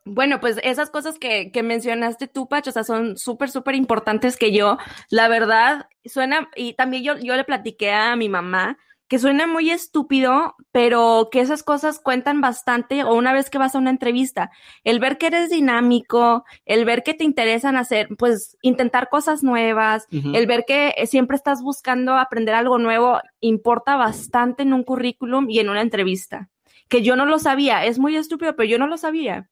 bueno, 0.04 0.38
pues 0.38 0.60
esas 0.62 0.90
cosas 0.90 1.18
que, 1.18 1.50
que 1.50 1.64
mencionaste 1.64 2.28
tú, 2.28 2.48
Pacho, 2.48 2.70
o 2.70 2.72
sea, 2.72 2.84
son 2.84 3.16
súper, 3.16 3.50
súper 3.50 3.74
importantes 3.74 4.36
que 4.36 4.52
yo, 4.52 4.78
la 5.10 5.26
verdad, 5.26 5.88
suena, 6.04 6.48
y 6.54 6.74
también 6.74 7.02
yo, 7.02 7.16
yo 7.18 7.34
le 7.34 7.42
platiqué 7.42 7.90
a 7.90 8.14
mi 8.14 8.28
mamá 8.28 8.78
que 9.14 9.20
suena 9.20 9.46
muy 9.46 9.70
estúpido, 9.70 10.56
pero 10.72 11.28
que 11.30 11.38
esas 11.38 11.62
cosas 11.62 12.00
cuentan 12.00 12.40
bastante, 12.40 13.04
o 13.04 13.14
una 13.14 13.32
vez 13.32 13.48
que 13.48 13.58
vas 13.58 13.76
a 13.76 13.78
una 13.78 13.90
entrevista, 13.90 14.50
el 14.82 14.98
ver 14.98 15.18
que 15.18 15.28
eres 15.28 15.50
dinámico, 15.50 16.44
el 16.64 16.84
ver 16.84 17.04
que 17.04 17.14
te 17.14 17.22
interesan 17.22 17.76
hacer, 17.76 18.08
pues, 18.18 18.58
intentar 18.60 19.08
cosas 19.10 19.44
nuevas, 19.44 20.08
el 20.10 20.48
ver 20.48 20.64
que 20.66 20.94
eh, 20.96 21.06
siempre 21.06 21.36
estás 21.36 21.62
buscando 21.62 22.16
aprender 22.16 22.56
algo 22.56 22.76
nuevo 22.78 23.20
importa 23.38 23.94
bastante 23.94 24.64
en 24.64 24.72
un 24.72 24.82
currículum 24.82 25.48
y 25.48 25.60
en 25.60 25.68
una 25.68 25.82
entrevista. 25.82 26.50
Que 26.88 27.02
yo 27.02 27.14
no 27.14 27.24
lo 27.24 27.38
sabía, 27.38 27.84
es 27.84 28.00
muy 28.00 28.16
estúpido, 28.16 28.56
pero 28.56 28.68
yo 28.68 28.80
no 28.80 28.88
lo 28.88 28.96
sabía. 28.96 29.48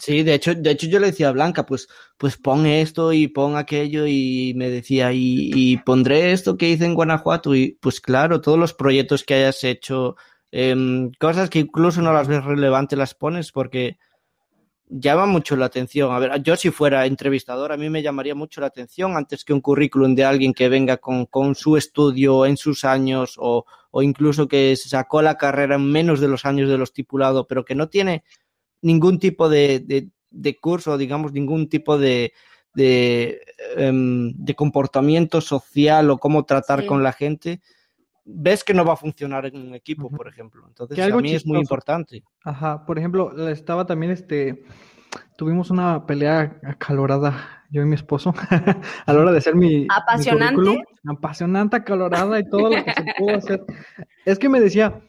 Sí, 0.00 0.22
de 0.22 0.32
hecho, 0.32 0.54
de 0.54 0.70
hecho 0.70 0.86
yo 0.86 0.98
le 0.98 1.08
decía 1.08 1.28
a 1.28 1.32
Blanca, 1.32 1.66
pues, 1.66 1.86
pues 2.16 2.38
pon 2.38 2.64
esto 2.64 3.12
y 3.12 3.28
pon 3.28 3.56
aquello 3.56 4.06
y 4.06 4.54
me 4.56 4.70
decía, 4.70 5.10
y, 5.12 5.76
pondré 5.84 6.32
esto 6.32 6.56
que 6.56 6.70
hice 6.70 6.86
en 6.86 6.94
Guanajuato 6.94 7.54
y 7.54 7.76
pues 7.82 8.00
claro, 8.00 8.40
todos 8.40 8.58
los 8.58 8.72
proyectos 8.72 9.24
que 9.24 9.34
hayas 9.34 9.62
hecho, 9.62 10.16
em, 10.52 11.12
cosas 11.20 11.50
que 11.50 11.58
incluso 11.58 12.00
no 12.00 12.14
las 12.14 12.28
ves 12.28 12.42
relevantes 12.42 12.98
las 12.98 13.14
pones 13.14 13.52
porque 13.52 13.98
llama 14.88 15.26
mucho 15.26 15.54
la 15.56 15.66
atención. 15.66 16.12
A 16.12 16.18
ver, 16.18 16.42
yo 16.42 16.56
si 16.56 16.70
fuera 16.70 17.04
entrevistador, 17.04 17.70
a 17.70 17.76
mí 17.76 17.90
me 17.90 18.02
llamaría 18.02 18.34
mucho 18.34 18.62
la 18.62 18.68
atención 18.68 19.16
antes 19.18 19.44
que 19.44 19.52
un 19.52 19.60
currículum 19.60 20.14
de 20.14 20.24
alguien 20.24 20.54
que 20.54 20.70
venga 20.70 20.96
con, 20.96 21.26
con 21.26 21.54
su 21.54 21.76
estudio 21.76 22.46
en 22.46 22.56
sus 22.56 22.84
años 22.84 23.34
o, 23.38 23.66
o 23.90 24.02
incluso 24.02 24.48
que 24.48 24.74
sacó 24.76 25.20
la 25.20 25.36
carrera 25.36 25.74
en 25.76 25.92
menos 25.92 26.20
de 26.20 26.28
los 26.28 26.46
años 26.46 26.70
de 26.70 26.78
lo 26.78 26.84
estipulado, 26.84 27.46
pero 27.46 27.66
que 27.66 27.74
no 27.74 27.90
tiene 27.90 28.24
ningún 28.82 29.18
tipo 29.18 29.48
de, 29.48 29.80
de, 29.80 30.08
de 30.30 30.56
curso, 30.58 30.96
digamos, 30.98 31.32
ningún 31.32 31.68
tipo 31.68 31.98
de, 31.98 32.32
de, 32.74 33.40
em, 33.76 34.32
de 34.36 34.54
comportamiento 34.54 35.40
social 35.40 36.10
o 36.10 36.18
cómo 36.18 36.44
tratar 36.44 36.80
Sí. 36.82 36.86
con 36.86 37.02
la 37.02 37.12
gente, 37.12 37.60
ves 38.24 38.62
que 38.64 38.74
no 38.74 38.84
va 38.84 38.92
a 38.92 38.96
funcionar 38.96 39.46
en 39.46 39.56
un 39.56 39.74
equipo, 39.74 40.08
por 40.10 40.28
ejemplo. 40.28 40.64
Entonces, 40.68 40.98
a 40.98 41.06
mí 41.08 41.10
es 41.10 41.14
muy 41.46 41.58
chistoso. 41.58 41.60
importante. 41.60 42.22
Ajá, 42.44 42.84
por 42.86 42.98
ejemplo, 42.98 43.48
estaba 43.48 43.86
también 43.86 44.12
este, 44.12 44.64
tuvimos 45.36 45.70
una 45.70 46.06
pelea 46.06 46.60
acalorada, 46.62 47.64
yo 47.70 47.82
y 47.82 47.86
mi 47.86 47.94
esposo, 47.94 48.32
a 49.06 49.12
la 49.12 49.18
hora 49.20 49.32
de 49.32 49.38
hacer 49.38 49.54
mi, 49.56 49.86
¿Apasionante? 49.90 50.82
apasionante, 51.08 51.76
acalorada 51.76 52.38
y 52.38 52.48
todo 52.48 52.70
lo 52.76 52.84
que 52.84 52.92
se 52.92 53.04
pudo 53.18 53.36
hacer. 53.36 53.64
Es 54.24 54.38
que 54.38 54.48
me 54.48 54.60
decía, 54.60 55.00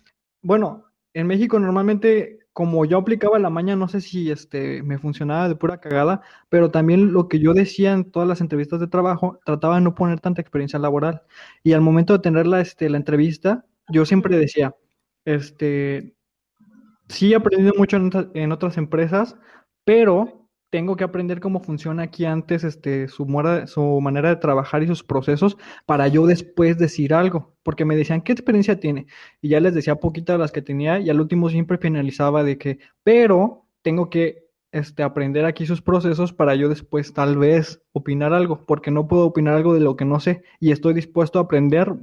bueno, 0.42 0.86
en 1.14 1.28
México 1.28 1.60
normalmente, 1.60 2.40
como 2.54 2.86
yo 2.86 2.98
aplicaba 2.98 3.40
la 3.40 3.50
maña, 3.50 3.76
no 3.76 3.88
sé 3.88 4.02
si 4.02 4.30
este, 4.32 4.84
me 4.84 4.98
funcionaba 5.00 5.48
de 5.50 5.56
pura 5.56 5.80
cagada, 5.80 6.22
pero 6.50 6.72
también 6.72 7.14
lo 7.14 7.28
que 7.28 7.40
yo 7.40 7.54
decía 7.54 7.94
en 7.94 8.12
todas 8.12 8.28
las 8.28 8.42
entrevistas 8.42 8.80
de 8.80 8.88
trabajo, 8.88 9.40
trataba 9.46 9.76
de 9.76 9.82
no 9.82 9.96
poner 9.96 10.20
tanta 10.20 10.42
experiencia 10.42 10.80
laboral. 10.80 11.24
Y 11.64 11.74
al 11.74 11.82
momento 11.82 12.14
de 12.14 12.20
tener 12.20 12.48
la, 12.48 12.62
este, 12.62 12.90
la 12.90 12.98
entrevista, 12.98 13.66
yo 13.90 14.06
siempre 14.06 14.38
decía, 14.38 14.76
este, 15.26 16.16
sí 17.10 17.34
he 17.34 17.36
aprendido 17.36 17.74
mucho 17.78 17.98
en, 17.98 18.08
otra- 18.08 18.30
en 18.34 18.52
otras 18.52 18.78
empresas, 18.78 19.36
pero 19.84 20.41
tengo 20.72 20.96
que 20.96 21.04
aprender 21.04 21.42
cómo 21.42 21.60
funciona 21.60 22.04
aquí 22.04 22.26
antes 22.26 22.64
este, 22.64 23.10
su, 23.10 23.28
su 23.68 24.02
manera 24.02 24.30
de 24.30 24.38
trabajar 24.38 24.82
y 24.82 24.88
sus 24.88 25.04
procesos 25.04 25.58
para 25.86 26.08
yo 26.08 26.26
después 26.26 26.78
decir 26.78 27.14
algo, 27.14 27.54
porque 27.62 27.86
me 27.86 27.96
decían, 27.96 28.22
¿qué 28.22 28.32
experiencia 28.32 28.80
tiene? 28.80 29.06
Y 29.42 29.50
ya 29.50 29.60
les 29.60 29.76
decía 29.76 29.96
poquito 29.96 30.32
de 30.32 30.40
las 30.40 30.52
que 30.52 30.62
tenía 30.62 31.00
y 31.00 31.10
al 31.10 31.20
último 31.20 31.50
siempre 31.50 31.78
finalizaba 31.78 32.44
de 32.44 32.58
que, 32.58 32.80
pero 33.04 33.66
tengo 33.82 34.10
que 34.10 34.48
este, 34.72 35.04
aprender 35.04 35.44
aquí 35.44 35.66
sus 35.66 35.82
procesos 35.82 36.32
para 36.32 36.56
yo 36.56 36.70
después 36.70 37.14
tal 37.14 37.38
vez 37.38 37.82
opinar 37.92 38.34
algo, 38.34 38.66
porque 38.66 38.92
no 38.92 39.10
puedo 39.10 39.26
opinar 39.26 39.56
algo 39.56 39.74
de 39.74 39.82
lo 39.82 39.98
que 39.98 40.06
no 40.06 40.22
sé 40.22 40.42
y 40.62 40.72
estoy 40.72 40.94
dispuesto 40.94 41.38
a 41.38 41.44
aprender 41.44 41.94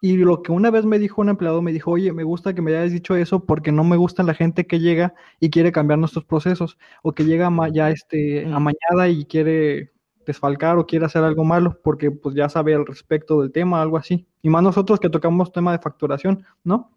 y 0.00 0.16
lo 0.16 0.42
que 0.42 0.50
una 0.50 0.70
vez 0.70 0.86
me 0.86 0.98
dijo 0.98 1.20
un 1.20 1.28
empleado, 1.28 1.60
me 1.60 1.72
dijo, 1.72 1.90
oye, 1.90 2.12
me 2.12 2.24
gusta 2.24 2.54
que 2.54 2.62
me 2.62 2.74
hayas 2.74 2.92
dicho 2.92 3.14
eso 3.16 3.44
porque 3.44 3.70
no 3.70 3.84
me 3.84 3.98
gusta 3.98 4.22
la 4.22 4.32
gente 4.32 4.66
que 4.66 4.80
llega 4.80 5.14
y 5.40 5.50
quiere 5.50 5.72
cambiar 5.72 5.98
nuestros 5.98 6.24
procesos 6.24 6.78
o 7.02 7.12
que 7.12 7.24
llega 7.24 7.50
ya 7.70 7.90
este, 7.90 8.46
amañada 8.46 9.08
y 9.08 9.26
quiere 9.26 9.92
desfalcar 10.24 10.78
o 10.78 10.86
quiere 10.86 11.04
hacer 11.04 11.22
algo 11.22 11.44
malo 11.44 11.78
porque 11.82 12.10
pues 12.10 12.34
ya 12.34 12.48
sabe 12.48 12.74
al 12.74 12.86
respecto 12.86 13.42
del 13.42 13.52
tema, 13.52 13.82
algo 13.82 13.98
así. 13.98 14.26
Y 14.40 14.48
más 14.48 14.62
nosotros 14.62 15.00
que 15.00 15.10
tocamos 15.10 15.52
tema 15.52 15.72
de 15.72 15.80
facturación, 15.80 16.46
¿no? 16.64 16.96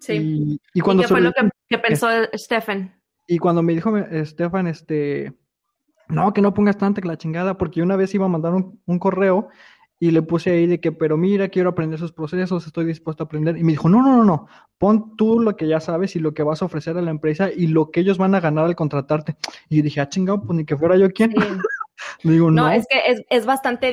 Sí. 0.00 0.60
Y, 0.74 0.80
cuando 0.80 1.04
qué 1.04 1.08
fue 1.08 1.20
lo 1.22 1.32
que, 1.32 1.78
pensó 1.78 2.08
Stefan? 2.34 2.94
Y 3.26 3.38
cuando 3.38 3.62
me 3.62 3.72
dijo 3.72 3.90
Stefan, 4.24 4.66
este, 4.66 5.32
no, 6.08 6.34
que 6.34 6.42
no 6.42 6.52
pongas 6.52 6.76
tanta 6.76 7.00
que 7.00 7.08
la 7.08 7.16
chingada, 7.16 7.56
porque 7.56 7.80
una 7.80 7.96
vez 7.96 8.14
iba 8.14 8.26
a 8.26 8.28
mandar 8.28 8.52
un, 8.52 8.80
un 8.84 8.98
correo 8.98 9.48
y 10.00 10.10
le 10.12 10.22
puse 10.22 10.50
ahí 10.50 10.66
de 10.66 10.80
que, 10.80 10.92
pero 10.92 11.16
mira, 11.16 11.48
quiero 11.48 11.70
aprender 11.70 11.98
sus 11.98 12.12
procesos, 12.12 12.66
estoy 12.66 12.84
dispuesto 12.84 13.24
a 13.24 13.26
aprender. 13.26 13.56
Y 13.56 13.64
me 13.64 13.72
dijo, 13.72 13.88
no, 13.88 14.02
no, 14.02 14.16
no, 14.16 14.24
no, 14.24 14.46
pon 14.78 15.16
tú 15.16 15.40
lo 15.40 15.56
que 15.56 15.66
ya 15.66 15.80
sabes 15.80 16.14
y 16.16 16.20
lo 16.20 16.34
que 16.34 16.42
vas 16.42 16.62
a 16.62 16.66
ofrecer 16.66 16.96
a 16.96 17.02
la 17.02 17.10
empresa 17.10 17.50
y 17.50 17.66
lo 17.66 17.90
que 17.90 18.00
ellos 18.00 18.18
van 18.18 18.34
a 18.34 18.40
ganar 18.40 18.64
al 18.64 18.76
contratarte. 18.76 19.36
Y 19.68 19.82
dije, 19.82 20.00
ah, 20.00 20.08
chingado, 20.08 20.42
pues 20.42 20.56
ni 20.56 20.64
que 20.64 20.76
fuera 20.76 20.96
yo 20.96 21.10
quien. 21.10 21.34
Digo, 22.22 22.50
no, 22.50 22.70
es 22.70 22.86
que 22.88 23.00
es, 23.06 23.22
es 23.28 23.46
bastante, 23.46 23.90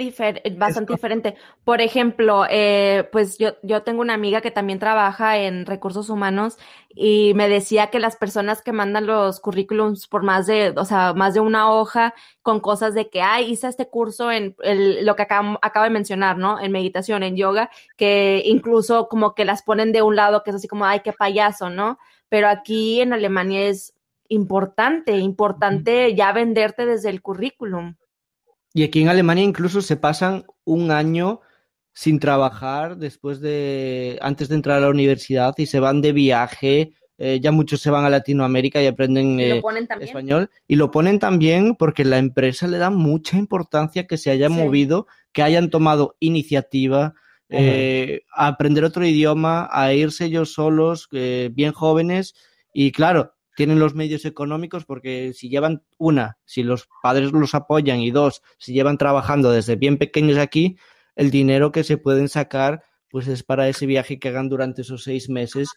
bastante 0.58 0.94
diferente. 0.94 1.36
Por 1.64 1.82
ejemplo, 1.82 2.46
eh, 2.50 3.08
pues 3.12 3.38
yo, 3.38 3.56
yo 3.64 3.84
tengo 3.84 4.02
una 4.02 4.14
amiga 4.14 4.42
que 4.42 4.52
también 4.52 4.80
trabaja 4.80 5.38
en 5.38 5.66
recursos 5.66 6.10
humanos 6.10 6.58
y 6.90 7.34
me 7.36 7.50
decía 7.50 7.88
que 7.88 8.00
las 8.00 8.16
personas 8.16 8.62
que 8.62 8.72
mandan 8.72 9.06
los 9.06 9.40
currículums 9.40 10.08
por 10.08 10.24
más 10.24 10.46
de, 10.48 10.74
o 10.78 10.86
sea, 10.86 11.14
más 11.14 11.34
de 11.34 11.40
una 11.40 11.72
hoja 11.72 12.14
con 12.42 12.60
cosas 12.60 12.94
de 12.94 13.10
que, 13.10 13.22
ay, 13.22 13.52
hice 13.52 13.68
este 13.68 13.90
curso 13.90 14.32
en 14.32 14.56
el, 14.64 15.06
lo 15.06 15.16
que 15.16 15.24
acabo, 15.24 15.60
acabo 15.62 15.84
de 15.86 15.90
mencionar, 15.90 16.38
¿no? 16.38 16.60
En 16.60 16.72
meditación, 16.72 17.24
en 17.24 17.36
yoga, 17.36 17.70
que 17.98 18.44
incluso 18.46 19.08
como 19.10 19.34
que 19.34 19.46
las 19.46 19.64
ponen 19.64 19.92
de 19.92 20.02
un 20.04 20.16
lado, 20.16 20.44
que 20.44 20.52
es 20.52 20.56
así 20.56 20.68
como, 20.68 20.86
ay, 20.86 21.02
qué 21.02 21.12
payaso, 21.12 21.70
¿no? 21.70 21.98
Pero 22.30 22.48
aquí 22.48 23.02
en 23.02 23.14
Alemania 23.14 23.68
es 23.68 23.95
importante, 24.30 25.18
importante 25.18 26.14
ya 26.16 26.32
venderte 26.32 26.86
desde 26.86 27.10
el 27.10 27.22
currículum. 27.22 27.96
Y 28.74 28.84
aquí 28.84 29.02
en 29.02 29.10
Alemania 29.10 29.44
incluso 29.44 29.82
se 29.82 29.96
pasan 29.96 30.46
un 30.66 30.92
año 30.92 31.42
sin 31.94 32.20
trabajar 32.20 32.98
después 32.98 33.40
de, 33.40 34.20
antes 34.22 34.50
de 34.50 34.56
entrar 34.56 34.78
a 34.78 34.82
la 34.82 34.90
universidad 34.90 35.56
y 35.58 35.66
se 35.66 35.80
van 35.80 36.02
de 36.02 36.12
viaje. 36.12 36.92
Eh, 37.18 37.40
ya 37.42 37.54
muchos 37.54 37.80
se 37.80 37.90
van 37.90 38.04
a 38.04 38.10
Latinoamérica 38.10 38.84
y 38.84 38.88
aprenden 38.88 39.40
eh, 39.40 39.62
español. 40.02 40.50
Y 40.68 40.76
lo 40.76 40.92
ponen 40.92 41.20
también 41.20 41.76
porque 41.76 42.04
la 42.04 42.18
empresa 42.18 42.68
le 42.68 42.78
da 42.78 42.90
mucha 42.90 43.38
importancia 43.38 44.08
que 44.08 44.18
se 44.18 44.30
hayan 44.30 44.52
movido, 44.52 45.08
que 45.32 45.42
hayan 45.42 45.70
tomado 45.70 46.18
iniciativa, 46.20 47.14
eh, 47.48 48.24
a 48.34 48.48
aprender 48.48 48.84
otro 48.84 49.06
idioma, 49.06 49.70
a 49.72 49.94
irse 49.94 50.26
ellos 50.26 50.52
solos, 50.52 51.08
bien 51.10 51.72
jóvenes. 51.72 52.36
Y 52.74 52.92
claro, 52.92 53.35
tienen 53.56 53.80
los 53.80 53.96
medios 53.96 54.26
económicos 54.26 54.86
porque 54.86 55.34
si 55.34 55.50
llevan 55.50 55.84
una, 55.98 56.38
si 56.46 56.64
los 56.64 56.88
padres 57.02 57.32
los 57.32 57.56
apoyan 57.56 58.00
y 58.00 58.12
dos, 58.12 58.42
si 58.58 58.74
llevan 58.74 58.98
trabajando 58.98 59.52
desde 59.52 59.76
bien 59.76 59.98
pequeños 59.98 60.38
aquí, 60.38 60.78
el 61.16 61.32
dinero 61.32 61.72
que 61.72 61.84
se 61.84 61.98
pueden 61.98 62.30
sacar 62.30 62.84
pues 63.10 63.28
es 63.28 63.44
para 63.44 63.70
ese 63.70 63.86
viaje 63.86 64.20
que 64.20 64.30
hagan 64.30 64.50
durante 64.50 64.82
esos 64.82 65.04
seis 65.04 65.30
meses 65.30 65.70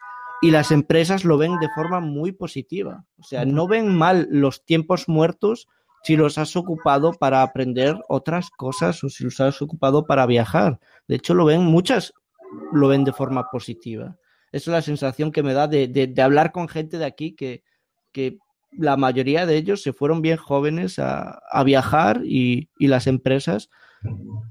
y 0.43 0.51
las 0.51 0.71
empresas 0.71 1.25
lo 1.25 1.39
ven 1.39 1.59
de 1.61 1.69
forma 1.75 2.01
muy 2.01 2.33
positiva. 2.33 3.05
O 3.19 3.23
sea, 3.23 3.45
no 3.45 3.67
ven 3.67 3.95
mal 3.95 4.27
los 4.31 4.65
tiempos 4.65 5.09
muertos 5.09 5.69
si 6.03 6.17
los 6.17 6.39
has 6.39 6.57
ocupado 6.57 7.13
para 7.13 7.43
aprender 7.43 7.97
otras 8.09 8.51
cosas 8.51 9.03
o 9.05 9.09
si 9.09 9.25
los 9.25 9.41
has 9.41 9.61
ocupado 9.63 10.07
para 10.07 10.27
viajar. 10.27 10.81
De 11.07 11.17
hecho, 11.17 11.35
lo 11.35 11.45
ven, 11.45 11.65
muchas 11.65 12.13
lo 12.73 12.89
ven 12.89 13.05
de 13.05 13.13
forma 13.13 13.49
positiva. 13.51 14.17
Esa 14.53 14.71
es 14.71 14.75
la 14.75 14.83
sensación 14.83 15.33
que 15.33 15.43
me 15.43 15.53
da 15.53 15.69
de, 15.69 15.89
de 15.89 16.23
hablar 16.23 16.53
con 16.53 16.69
gente 16.69 16.99
de 16.99 17.05
aquí 17.05 17.33
que, 17.33 17.63
que 18.13 18.39
la 18.73 18.97
mayoría 18.97 19.47
de 19.47 19.57
ellos 19.57 19.83
se 19.83 19.93
fueron 19.93 20.23
bien 20.23 20.37
jóvenes 20.37 20.99
a, 20.99 21.41
viajar 21.65 22.23
y, 22.25 22.69
las 22.79 23.07
empresas 23.07 23.71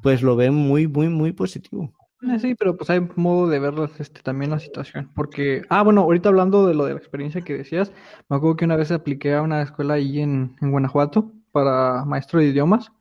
pues 0.02 0.22
lo 0.22 0.36
ven 0.36 0.54
muy, 0.54 0.88
muy, 0.88 1.10
muy 1.10 1.32
positivo. 1.32 1.94
Sí, 2.40 2.56
pero 2.56 2.76
pues 2.76 2.90
hay 2.90 3.08
modo 3.16 3.48
de 3.48 3.60
ver 3.60 3.76
este, 4.00 4.22
también 4.22 4.52
la 4.52 4.60
situación. 4.60 5.12
Porque, 5.16 5.62
ah, 5.70 5.84
bueno, 5.84 6.02
ahorita 6.02 6.30
hablando 6.30 6.66
de 6.66 6.74
lo 6.74 6.86
de 6.86 6.94
la 6.94 7.00
experiencia 7.00 7.42
que 7.42 7.56
decías, 7.56 7.92
me 8.28 8.38
acuerdo 8.38 8.58
que 8.58 8.66
una 8.66 8.76
vez 8.76 8.92
apliqué 8.92 9.36
a 9.36 9.44
una 9.44 9.62
escuela 9.62 9.94
ahí 9.94 10.20
en, 10.20 10.56
Guanajuato 10.60 11.32
para 11.52 12.04
maestro 12.06 12.40
de 12.40 12.48
idiomas. 12.48 12.92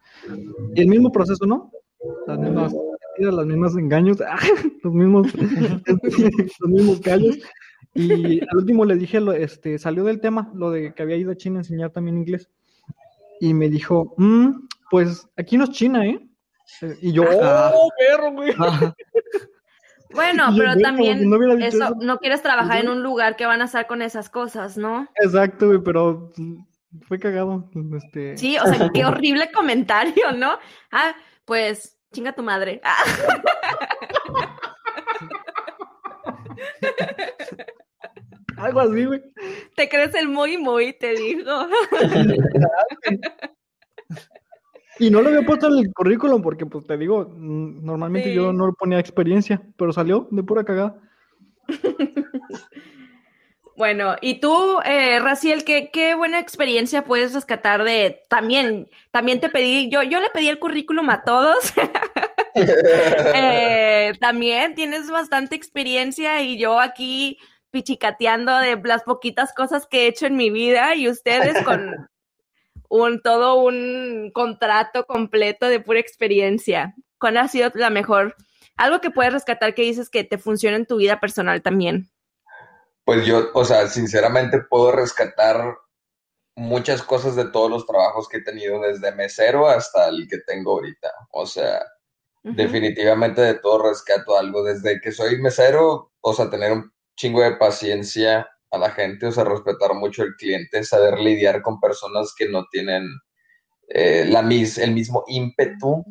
Y 0.74 0.80
el 0.80 0.88
mismo 0.88 1.10
proceso, 1.10 1.46
¿no? 1.46 1.70
Las 2.26 2.38
mismas 2.38 2.74
los 3.32 3.46
mismos 3.46 3.76
engaños, 3.76 4.18
los 4.82 4.92
mismos, 4.92 5.28
los 5.34 6.70
mismos 6.70 7.00
callos. 7.00 7.38
Y 7.94 8.40
al 8.42 8.58
último 8.58 8.84
le 8.84 8.96
dije, 8.96 9.20
lo, 9.20 9.32
este, 9.32 9.78
salió 9.78 10.04
del 10.04 10.20
tema, 10.20 10.50
lo 10.54 10.70
de 10.70 10.92
que 10.92 11.02
había 11.02 11.16
ido 11.16 11.32
a 11.32 11.36
China 11.36 11.58
a 11.58 11.60
enseñar 11.60 11.90
también 11.90 12.18
inglés. 12.18 12.50
Y 13.40 13.54
me 13.54 13.68
dijo, 13.68 14.14
mm, 14.18 14.66
pues 14.90 15.26
aquí 15.36 15.56
no 15.56 15.64
es 15.64 15.70
China, 15.70 16.06
¿eh? 16.06 16.20
Y 17.00 17.12
yo, 17.12 17.24
¡oh, 17.24 17.88
perro, 17.98 18.32
güey! 18.32 18.52
Bueno, 20.10 20.44
pero 20.56 20.76
también 20.76 21.28
no, 21.28 21.36
eso, 21.58 21.94
no 22.00 22.18
quieres 22.18 22.40
trabajar 22.40 22.80
en 22.80 22.88
un 22.88 23.02
lugar 23.02 23.36
que 23.36 23.44
van 23.44 23.60
a 23.60 23.64
estar 23.64 23.86
con 23.86 24.00
esas 24.02 24.30
cosas, 24.30 24.78
¿no? 24.78 25.08
Exacto, 25.22 25.66
güey, 25.66 25.80
pero 25.82 26.30
fue 27.02 27.18
cagado. 27.18 27.68
Este... 27.96 28.36
Sí, 28.36 28.56
o 28.56 28.66
sea, 28.66 28.88
qué 28.94 29.04
horrible 29.04 29.50
comentario, 29.52 30.32
¿no? 30.36 30.58
Ah, 30.90 31.14
pues 31.44 31.95
chinga 32.16 32.32
tu 32.32 32.42
madre. 32.42 32.80
Algo 38.56 38.80
así, 38.80 39.04
güey. 39.04 39.22
Te 39.76 39.86
crees 39.90 40.14
el 40.14 40.28
muy, 40.28 40.56
muy, 40.56 40.94
te 40.94 41.12
digo. 41.12 41.52
Y 44.98 45.10
no 45.10 45.20
lo 45.20 45.28
había 45.28 45.42
puesto 45.42 45.66
en 45.66 45.76
el 45.76 45.92
currículum 45.92 46.40
porque, 46.40 46.64
pues 46.64 46.86
te 46.86 46.96
digo, 46.96 47.30
normalmente 47.36 48.32
yo 48.32 48.54
no 48.54 48.72
ponía 48.72 48.98
experiencia, 48.98 49.60
pero 49.76 49.92
salió 49.92 50.26
de 50.30 50.42
pura 50.42 50.64
cagada. 50.64 50.98
Bueno, 53.76 54.16
y 54.22 54.40
tú, 54.40 54.78
eh, 54.86 55.18
Raciel, 55.20 55.62
¿qué, 55.64 55.90
qué 55.92 56.14
buena 56.14 56.38
experiencia 56.38 57.04
puedes 57.04 57.34
rescatar 57.34 57.84
de 57.84 58.22
también, 58.28 58.88
también 59.10 59.38
te 59.38 59.50
pedí, 59.50 59.90
yo, 59.90 60.02
yo 60.02 60.18
le 60.20 60.30
pedí 60.30 60.48
el 60.48 60.58
currículum 60.58 61.10
a 61.10 61.22
todos. 61.22 61.72
Eh, 62.58 64.14
también 64.18 64.74
tienes 64.74 65.10
bastante 65.10 65.54
experiencia 65.54 66.40
y 66.40 66.56
yo 66.56 66.80
aquí 66.80 67.38
pichicateando 67.70 68.56
de 68.56 68.80
las 68.82 69.02
poquitas 69.02 69.52
cosas 69.52 69.86
que 69.86 70.04
he 70.04 70.06
hecho 70.06 70.24
en 70.24 70.36
mi 70.36 70.48
vida 70.48 70.94
y 70.94 71.10
ustedes 71.10 71.62
con 71.64 72.08
un 72.88 73.20
todo 73.20 73.56
un 73.56 74.30
contrato 74.32 75.04
completo 75.04 75.68
de 75.68 75.80
pura 75.80 76.00
experiencia. 76.00 76.94
¿Cuál 77.18 77.36
ha 77.36 77.46
sido 77.46 77.70
la 77.74 77.90
mejor? 77.90 78.36
Algo 78.76 79.02
que 79.02 79.10
puedes 79.10 79.34
rescatar 79.34 79.74
que 79.74 79.82
dices 79.82 80.08
que 80.08 80.24
te 80.24 80.38
funciona 80.38 80.78
en 80.78 80.86
tu 80.86 80.96
vida 80.96 81.20
personal 81.20 81.60
también. 81.60 82.08
Pues 83.06 83.24
yo, 83.24 83.50
o 83.54 83.64
sea, 83.64 83.86
sinceramente 83.86 84.62
puedo 84.68 84.90
rescatar 84.90 85.78
muchas 86.56 87.02
cosas 87.02 87.36
de 87.36 87.44
todos 87.44 87.70
los 87.70 87.86
trabajos 87.86 88.28
que 88.28 88.38
he 88.38 88.42
tenido, 88.42 88.80
desde 88.80 89.14
mesero 89.14 89.68
hasta 89.68 90.08
el 90.08 90.26
que 90.28 90.38
tengo 90.38 90.72
ahorita. 90.72 91.12
O 91.30 91.46
sea, 91.46 91.84
definitivamente 92.42 93.42
de 93.42 93.54
todo 93.54 93.90
rescato 93.90 94.36
algo. 94.36 94.64
Desde 94.64 95.00
que 95.00 95.12
soy 95.12 95.40
mesero, 95.40 96.10
o 96.20 96.34
sea, 96.34 96.50
tener 96.50 96.72
un 96.72 96.92
chingo 97.16 97.42
de 97.42 97.54
paciencia 97.54 98.48
a 98.72 98.78
la 98.78 98.90
gente, 98.90 99.26
o 99.26 99.32
sea, 99.32 99.44
respetar 99.44 99.94
mucho 99.94 100.22
al 100.22 100.34
cliente, 100.34 100.82
saber 100.82 101.20
lidiar 101.20 101.62
con 101.62 101.78
personas 101.78 102.34
que 102.36 102.48
no 102.48 102.66
tienen 102.72 103.06
eh, 103.88 104.24
la 104.28 104.42
mis, 104.42 104.78
el 104.78 104.90
mismo 104.90 105.22
ímpetu 105.28 106.02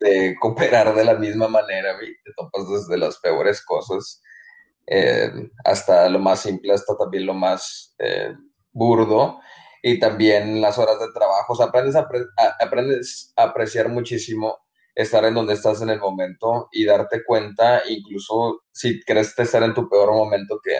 de 0.00 0.34
cooperar 0.40 0.94
de 0.94 1.04
la 1.04 1.14
misma 1.14 1.48
manera, 1.48 1.98
te 1.98 2.32
topas 2.34 2.70
desde 2.70 2.96
las 2.96 3.18
peores 3.18 3.62
cosas 3.66 4.22
eh, 4.90 5.30
hasta 5.64 6.08
lo 6.08 6.18
más 6.18 6.40
simple, 6.40 6.72
hasta 6.72 6.96
también 6.96 7.26
lo 7.26 7.34
más 7.34 7.94
eh, 7.98 8.34
burdo, 8.72 9.40
y 9.82 9.98
también 9.98 10.60
las 10.60 10.78
horas 10.78 10.98
de 10.98 11.12
trabajo, 11.12 11.60
aprendes 11.62 11.94
aprendes 12.60 13.32
a 13.36 13.44
apreciar 13.44 13.88
muchísimo 13.88 14.58
estar 14.94 15.24
en 15.24 15.34
donde 15.34 15.54
estás 15.54 15.80
en 15.82 15.90
el 15.90 16.00
momento 16.00 16.68
y 16.72 16.84
darte 16.84 17.22
cuenta, 17.24 17.82
incluso 17.88 18.62
si 18.72 19.00
crees 19.02 19.38
estar 19.38 19.62
en 19.62 19.74
tu 19.74 19.88
peor 19.88 20.12
momento, 20.12 20.60
que 20.62 20.74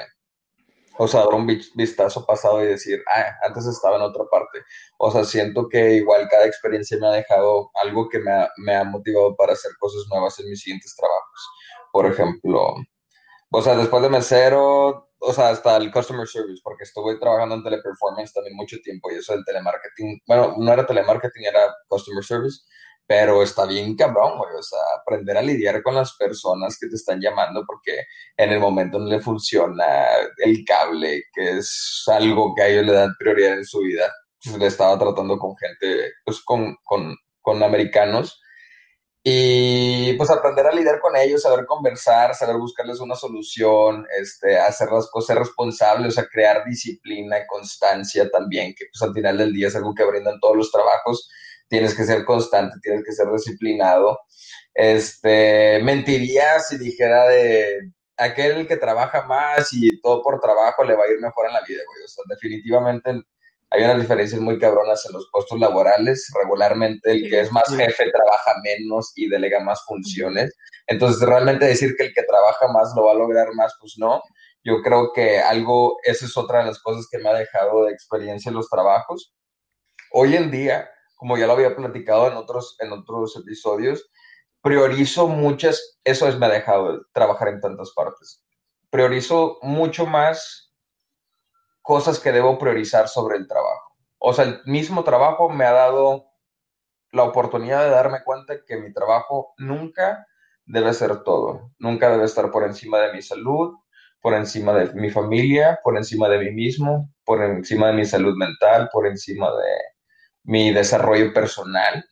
o 1.01 1.07
sea, 1.07 1.21
dar 1.21 1.35
un 1.35 1.47
vistazo 1.47 2.27
pasado 2.27 2.63
y 2.63 2.67
decir, 2.67 3.01
ah, 3.07 3.33
antes 3.47 3.67
estaba 3.67 3.97
en 3.97 4.03
otra 4.03 4.25
parte. 4.29 4.65
O 4.99 5.13
sea, 5.13 5.23
siento 5.23 5.69
que 5.69 5.95
igual 5.95 6.29
cada 6.29 6.45
experiencia 6.45 6.99
me 7.01 7.07
ha 7.07 7.13
dejado 7.13 7.71
algo 7.81 8.09
que 8.09 8.19
me 8.19 8.33
ha, 8.33 8.51
me 8.57 8.75
ha 8.75 8.83
motivado 8.83 9.37
para 9.37 9.53
hacer 9.53 9.71
cosas 9.79 10.03
nuevas 10.11 10.39
en 10.41 10.51
mis 10.51 10.61
siguientes 10.61 10.97
trabajos. 10.97 11.51
Por 11.93 12.07
ejemplo, 12.07 12.75
o 13.51 13.63
sea, 13.63 13.77
después 13.77 14.03
de 14.03 14.11
mesero, 14.11 15.11
o 15.19 15.33
sea, 15.33 15.51
hasta 15.51 15.77
el 15.77 15.91
customer 15.91 16.27
service, 16.27 16.61
porque 16.63 16.85
estuve 16.85 17.17
trabajando 17.17 17.57
en 17.57 17.65
teleperformance 17.65 18.33
también 18.33 18.57
mucho 18.57 18.77
tiempo 18.83 19.11
y 19.11 19.17
eso 19.17 19.33
del 19.33 19.45
telemarketing, 19.45 20.21
bueno, 20.27 20.55
no 20.59 20.73
era 20.73 20.87
telemarketing, 20.87 21.45
era 21.45 21.75
customer 21.89 22.25
service 22.25 22.61
pero 23.09 23.43
está 23.43 23.65
bien 23.65 23.97
cabrón, 23.97 24.37
güey, 24.37 24.55
o 24.55 24.63
sea, 24.63 24.79
aprender 25.01 25.39
a 25.39 25.43
lidiar 25.43 25.83
con 25.83 25.95
las 25.95 26.15
personas 26.19 26.79
que 26.79 26.89
te 26.89 26.97
están 26.97 27.21
llamando 27.23 27.65
porque 27.67 28.05
en 28.37 28.53
el 28.53 28.61
momento 28.61 28.99
no 28.99 29.07
le 29.07 29.21
funciona 29.21 29.85
el 30.37 30.63
cable, 30.67 31.23
que 31.33 31.57
es 31.57 32.03
algo 32.07 32.55
que 32.55 32.63
a 32.63 32.69
ellos 32.69 32.85
le 32.85 32.93
dan 32.93 33.15
prioridad 33.19 33.55
en 33.55 33.65
su 33.65 33.81
vida. 33.81 34.13
Le 34.59 34.67
estaba 34.67 34.99
tratando 34.99 35.39
con 35.39 35.57
gente, 35.57 36.13
pues 36.23 36.43
con, 36.45 36.77
con, 36.85 37.17
con 37.41 37.63
americanos. 37.63 38.43
Y 39.31 40.15
pues 40.15 40.31
aprender 40.31 40.67
a 40.67 40.73
lidiar 40.73 41.01
con 41.01 41.17
ellos, 41.17 41.43
saber 41.43 41.67
conversar, 41.67 42.35
saber 42.35 42.57
buscarles 42.57 43.01
una 43.01 43.15
solución, 43.15 44.07
este, 44.19 44.59
hacer 44.59 44.91
las 44.91 45.11
cosas 45.11 45.37
responsables, 45.37 46.09
o 46.09 46.11
sea, 46.13 46.29
crear 46.33 46.65
disciplina, 46.65 47.47
constancia 47.47 48.31
también, 48.31 48.75
que 48.77 48.87
pues 48.93 49.03
al 49.03 49.13
final 49.13 49.37
del 49.37 49.53
día 49.53 49.69
es 49.69 49.77
algo 49.77 49.95
que 49.95 50.05
brindan 50.05 50.41
todos 50.41 50.57
los 50.57 50.71
trabajos 50.71 51.29
tienes 51.69 51.95
que 51.95 52.05
ser 52.05 52.25
constante, 52.25 52.79
tienes 52.83 53.05
que 53.05 53.13
ser 53.13 53.31
disciplinado. 53.31 54.21
Este, 54.75 55.81
mentiría 55.83 56.61
si 56.61 56.79
dijera 56.79 57.29
de 57.29 57.93
aquel 58.17 58.67
que 58.67 58.77
trabaja 58.77 59.23
más 59.27 59.73
y 59.73 60.01
todo 60.01 60.23
por 60.23 60.41
trabajo 60.41 60.85
le 60.85 60.95
va 60.95 61.05
a 61.05 61.13
ir 61.13 61.21
mejor 61.21 61.47
en 61.47 61.53
la 61.53 61.63
vida, 61.67 61.83
güey. 61.87 62.05
O 62.05 62.09
sea, 62.09 62.25
definitivamente 62.29 63.23
hay 63.71 63.85
unas 63.85 64.01
diferencias 64.01 64.41
muy 64.41 64.59
cabronas 64.59 65.05
en 65.07 65.13
los 65.13 65.29
puestos 65.31 65.59
laborales. 65.59 66.31
Regularmente 66.35 67.11
el 67.11 67.29
que 67.29 67.41
es 67.41 67.53
más 67.53 67.69
jefe 67.69 68.11
trabaja 68.11 68.55
menos 68.63 69.13
y 69.15 69.29
delega 69.29 69.61
más 69.61 69.85
funciones. 69.85 70.57
Entonces, 70.87 71.21
realmente 71.27 71.67
decir 71.67 71.95
que 71.97 72.07
el 72.07 72.15
que 72.15 72.23
trabaja 72.23 72.69
más 72.69 72.93
lo 72.97 73.05
va 73.05 73.13
a 73.13 73.17
lograr 73.17 73.53
más, 73.55 73.75
pues 73.81 73.95
no. 73.99 74.23
Yo 74.65 74.83
creo 74.83 75.13
que 75.13 75.39
algo, 75.41 75.99
esa 76.03 76.25
es 76.25 76.37
otra 76.37 76.61
de 76.61 76.67
las 76.67 76.81
cosas 76.81 77.07
que 77.11 77.19
me 77.19 77.29
ha 77.29 77.35
dejado 77.35 77.85
de 77.85 77.93
experiencia 77.93 78.49
en 78.49 78.57
los 78.57 78.71
trabajos. 78.71 79.35
Hoy 80.13 80.35
en 80.35 80.51
día, 80.51 80.91
como 81.17 81.37
ya 81.37 81.47
lo 81.47 81.53
había 81.53 81.77
platicado 81.77 82.29
en 82.29 82.35
otros, 82.35 82.77
en 82.81 82.93
otros 82.93 83.37
episodios, 83.37 84.11
priorizo 84.63 85.29
muchas, 85.29 85.99
eso 86.05 86.27
es, 86.27 86.39
me 86.39 86.47
ha 86.47 86.51
dejado 86.51 87.03
trabajar 87.13 87.49
en 87.49 87.61
tantas 87.61 87.93
partes. 87.93 88.43
Priorizo 88.91 89.59
mucho 89.61 90.07
más 90.07 90.68
cosas 91.89 92.21
que 92.21 92.33
debo 92.33 92.59
priorizar 92.59 93.09
sobre 93.09 93.39
el 93.39 93.49
trabajo. 93.49 93.97
O 94.19 94.35
sea, 94.35 94.45
el 94.45 94.61
mismo 94.67 95.05
trabajo 95.05 95.49
me 95.49 95.65
ha 95.65 95.73
dado 95.73 96.27
la 97.13 97.23
oportunidad 97.23 97.83
de 97.83 97.89
darme 97.89 98.23
cuenta 98.23 98.57
que 98.67 98.77
mi 98.77 98.93
trabajo 98.93 99.55
nunca 99.57 100.27
debe 100.67 100.93
ser 100.93 101.23
todo. 101.23 101.73
Nunca 101.79 102.11
debe 102.11 102.27
estar 102.27 102.51
por 102.51 102.65
encima 102.65 102.99
de 102.99 103.15
mi 103.15 103.23
salud, 103.23 103.75
por 104.21 104.35
encima 104.35 104.75
de 104.75 104.93
mi 104.93 105.09
familia, 105.09 105.81
por 105.83 105.97
encima 105.97 106.29
de 106.29 106.41
mí 106.41 106.51
mismo, 106.51 107.11
por 107.25 107.43
encima 107.43 107.87
de 107.87 107.95
mi 107.95 108.05
salud 108.05 108.37
mental, 108.37 108.91
por 108.93 109.07
encima 109.07 109.47
de, 109.51 109.73
mi 110.43 110.73
desarrollo 110.75 111.33
personal. 111.33 112.05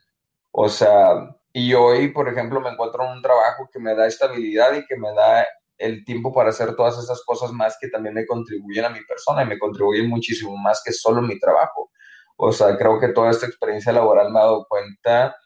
O 0.52 0.70
sea, 0.70 1.36
y 1.52 1.74
hoy, 1.74 2.12
por 2.12 2.30
ejemplo, 2.30 2.62
me 2.62 2.70
encuentro 2.70 3.04
en 3.04 3.12
un 3.12 3.22
trabajo 3.22 3.68
que 3.70 3.78
me 3.78 3.94
da 3.94 4.06
estabilidad 4.06 4.72
y 4.74 4.86
que 4.86 4.96
me 4.96 5.12
da 5.12 5.46
el 5.78 6.04
tiempo 6.04 6.32
para 6.32 6.50
hacer 6.50 6.74
todas 6.74 6.98
esas 6.98 7.22
cosas 7.24 7.52
más 7.52 7.76
que 7.80 7.88
también 7.88 8.14
me 8.14 8.26
contribuyen 8.26 8.84
a 8.84 8.90
mi 8.90 9.04
persona 9.04 9.42
y 9.42 9.46
me 9.46 9.58
contribuyen 9.58 10.08
muchísimo 10.08 10.56
más 10.56 10.82
que 10.84 10.92
solo 10.92 11.22
mi 11.22 11.38
trabajo. 11.38 11.90
O 12.36 12.52
sea, 12.52 12.76
creo 12.76 13.00
que 13.00 13.08
toda 13.08 13.30
esta 13.30 13.46
experiencia 13.46 13.92
laboral 13.92 14.32
me 14.32 14.38
ha 14.38 14.44
dado 14.44 14.66
cuenta, 14.68 15.36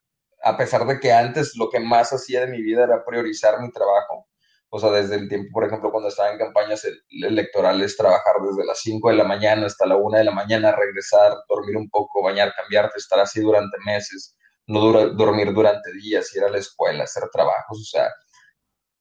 a 0.43 0.57
pesar 0.57 0.87
de 0.87 1.01
que 1.01 1.13
antes 1.13 1.57
lo 1.57 1.71
que 1.71 1.81
más 1.81 2.13
hacía 2.13 2.43
de 2.43 2.49
mi 2.49 2.63
vida 2.63 2.85
era 2.85 3.05
priorizar 3.05 3.61
mi 3.61 3.71
trabajo, 3.71 4.27
o 4.73 4.79
sea, 4.79 4.91
desde 4.91 5.17
el 5.17 5.29
tiempo, 5.29 5.51
por 5.53 5.65
ejemplo, 5.65 5.91
cuando 5.91 6.09
estaba 6.09 6.31
en 6.31 6.39
campañas 6.39 6.87
electorales, 7.11 7.97
trabajar 7.97 8.37
desde 8.41 8.65
las 8.65 8.79
5 8.79 9.11
de 9.11 9.17
la 9.17 9.25
mañana 9.25 9.67
hasta 9.67 9.85
la 9.85 9.97
1 9.97 10.19
de 10.19 10.25
la 10.25 10.31
mañana, 10.31 10.71
regresar, 10.71 11.35
dormir 11.49 11.77
un 11.77 11.91
poco, 11.91 12.23
bañar, 12.23 12.55
cambiarte, 12.55 12.99
estar 12.99 13.19
así 13.19 13.41
durante 13.41 13.77
meses, 13.85 14.37
no 14.69 14.81
dormir 15.11 15.53
durante 15.53 15.93
días, 15.95 16.33
ir 16.37 16.45
a 16.45 16.49
la 16.49 16.59
escuela, 16.59 17.03
hacer 17.03 17.25
trabajos, 17.33 17.81
o 17.81 17.85
sea, 17.85 18.09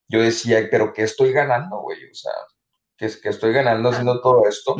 yo 0.10 0.22
decía, 0.22 0.68
pero 0.70 0.92
¿qué 0.94 1.04
estoy 1.04 1.32
ganando, 1.32 1.80
güey? 1.80 2.04
O 2.06 2.14
sea, 2.14 2.34
¿qué, 2.98 3.10
qué 3.22 3.30
estoy 3.30 3.54
ganando 3.54 3.90
haciendo 3.90 4.22
todo 4.22 4.48
esto? 4.48 4.76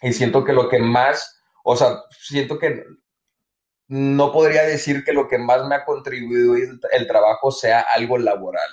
Y 0.00 0.12
siento 0.12 0.44
que 0.44 0.52
lo 0.52 0.68
que 0.68 0.78
más, 0.78 1.42
o 1.64 1.76
sea, 1.76 2.02
siento 2.10 2.58
que 2.58 2.84
no 3.88 4.32
podría 4.32 4.62
decir 4.62 5.04
que 5.04 5.12
lo 5.12 5.28
que 5.28 5.38
más 5.38 5.66
me 5.66 5.74
ha 5.74 5.84
contribuido 5.84 6.54
el 6.56 7.06
trabajo 7.06 7.50
sea 7.50 7.80
algo 7.80 8.16
laboral 8.16 8.70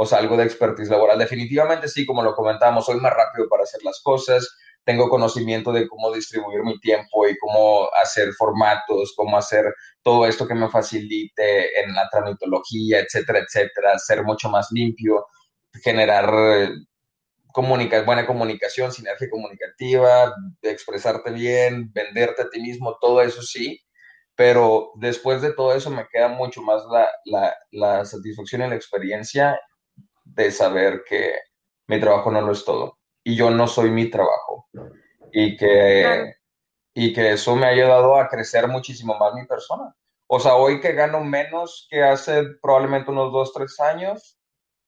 o 0.00 0.06
sea, 0.06 0.18
algo 0.18 0.36
de 0.36 0.44
expertise 0.44 0.90
laboral. 0.90 1.18
Definitivamente 1.18 1.88
sí, 1.88 2.06
como 2.06 2.22
lo 2.22 2.36
comentamos, 2.36 2.86
soy 2.86 3.00
más 3.00 3.12
rápido 3.12 3.48
para 3.48 3.64
hacer 3.64 3.82
las 3.82 4.00
cosas, 4.00 4.48
tengo 4.88 5.10
conocimiento 5.10 5.70
de 5.70 5.86
cómo 5.86 6.10
distribuir 6.10 6.62
mi 6.62 6.80
tiempo 6.80 7.28
y 7.28 7.36
cómo 7.36 7.90
hacer 8.02 8.32
formatos, 8.32 9.12
cómo 9.14 9.36
hacer 9.36 9.66
todo 10.02 10.24
esto 10.26 10.48
que 10.48 10.54
me 10.54 10.70
facilite 10.70 11.78
en 11.82 11.94
la 11.94 12.08
tramitología, 12.08 13.00
etcétera, 13.00 13.40
etcétera, 13.40 13.98
ser 13.98 14.22
mucho 14.24 14.48
más 14.48 14.68
limpio, 14.72 15.26
generar 15.84 16.32
eh, 16.32 16.70
buena 18.06 18.26
comunicación, 18.26 18.90
sinergia 18.90 19.28
comunicativa, 19.28 20.34
expresarte 20.62 21.32
bien, 21.32 21.92
venderte 21.92 22.40
a 22.40 22.48
ti 22.48 22.58
mismo, 22.58 22.96
todo 22.98 23.20
eso 23.20 23.42
sí, 23.42 23.78
pero 24.36 24.92
después 24.94 25.42
de 25.42 25.52
todo 25.52 25.74
eso 25.74 25.90
me 25.90 26.06
queda 26.10 26.28
mucho 26.28 26.62
más 26.62 26.82
la, 26.90 27.10
la, 27.26 27.54
la 27.72 28.06
satisfacción 28.06 28.62
y 28.62 28.68
la 28.70 28.76
experiencia 28.76 29.60
de 30.24 30.50
saber 30.50 31.02
que 31.06 31.34
mi 31.88 32.00
trabajo 32.00 32.30
no 32.30 32.40
lo 32.40 32.52
es 32.52 32.64
todo 32.64 32.97
y 33.28 33.36
yo 33.36 33.50
no 33.50 33.66
soy 33.66 33.90
mi 33.90 34.06
trabajo 34.06 34.70
y 35.30 35.54
que, 35.58 36.32
y 36.94 37.12
que 37.12 37.32
eso 37.32 37.54
me 37.56 37.66
ha 37.66 37.70
ayudado 37.70 38.16
a 38.16 38.26
crecer 38.26 38.66
muchísimo 38.68 39.18
más 39.18 39.34
mi 39.34 39.44
persona. 39.44 39.94
O 40.26 40.40
sea, 40.40 40.54
hoy 40.54 40.80
que 40.80 40.94
gano 40.94 41.22
menos 41.22 41.86
que 41.90 42.02
hace 42.02 42.42
probablemente 42.62 43.10
unos 43.10 43.30
dos, 43.30 43.52
tres 43.52 43.78
años, 43.80 44.38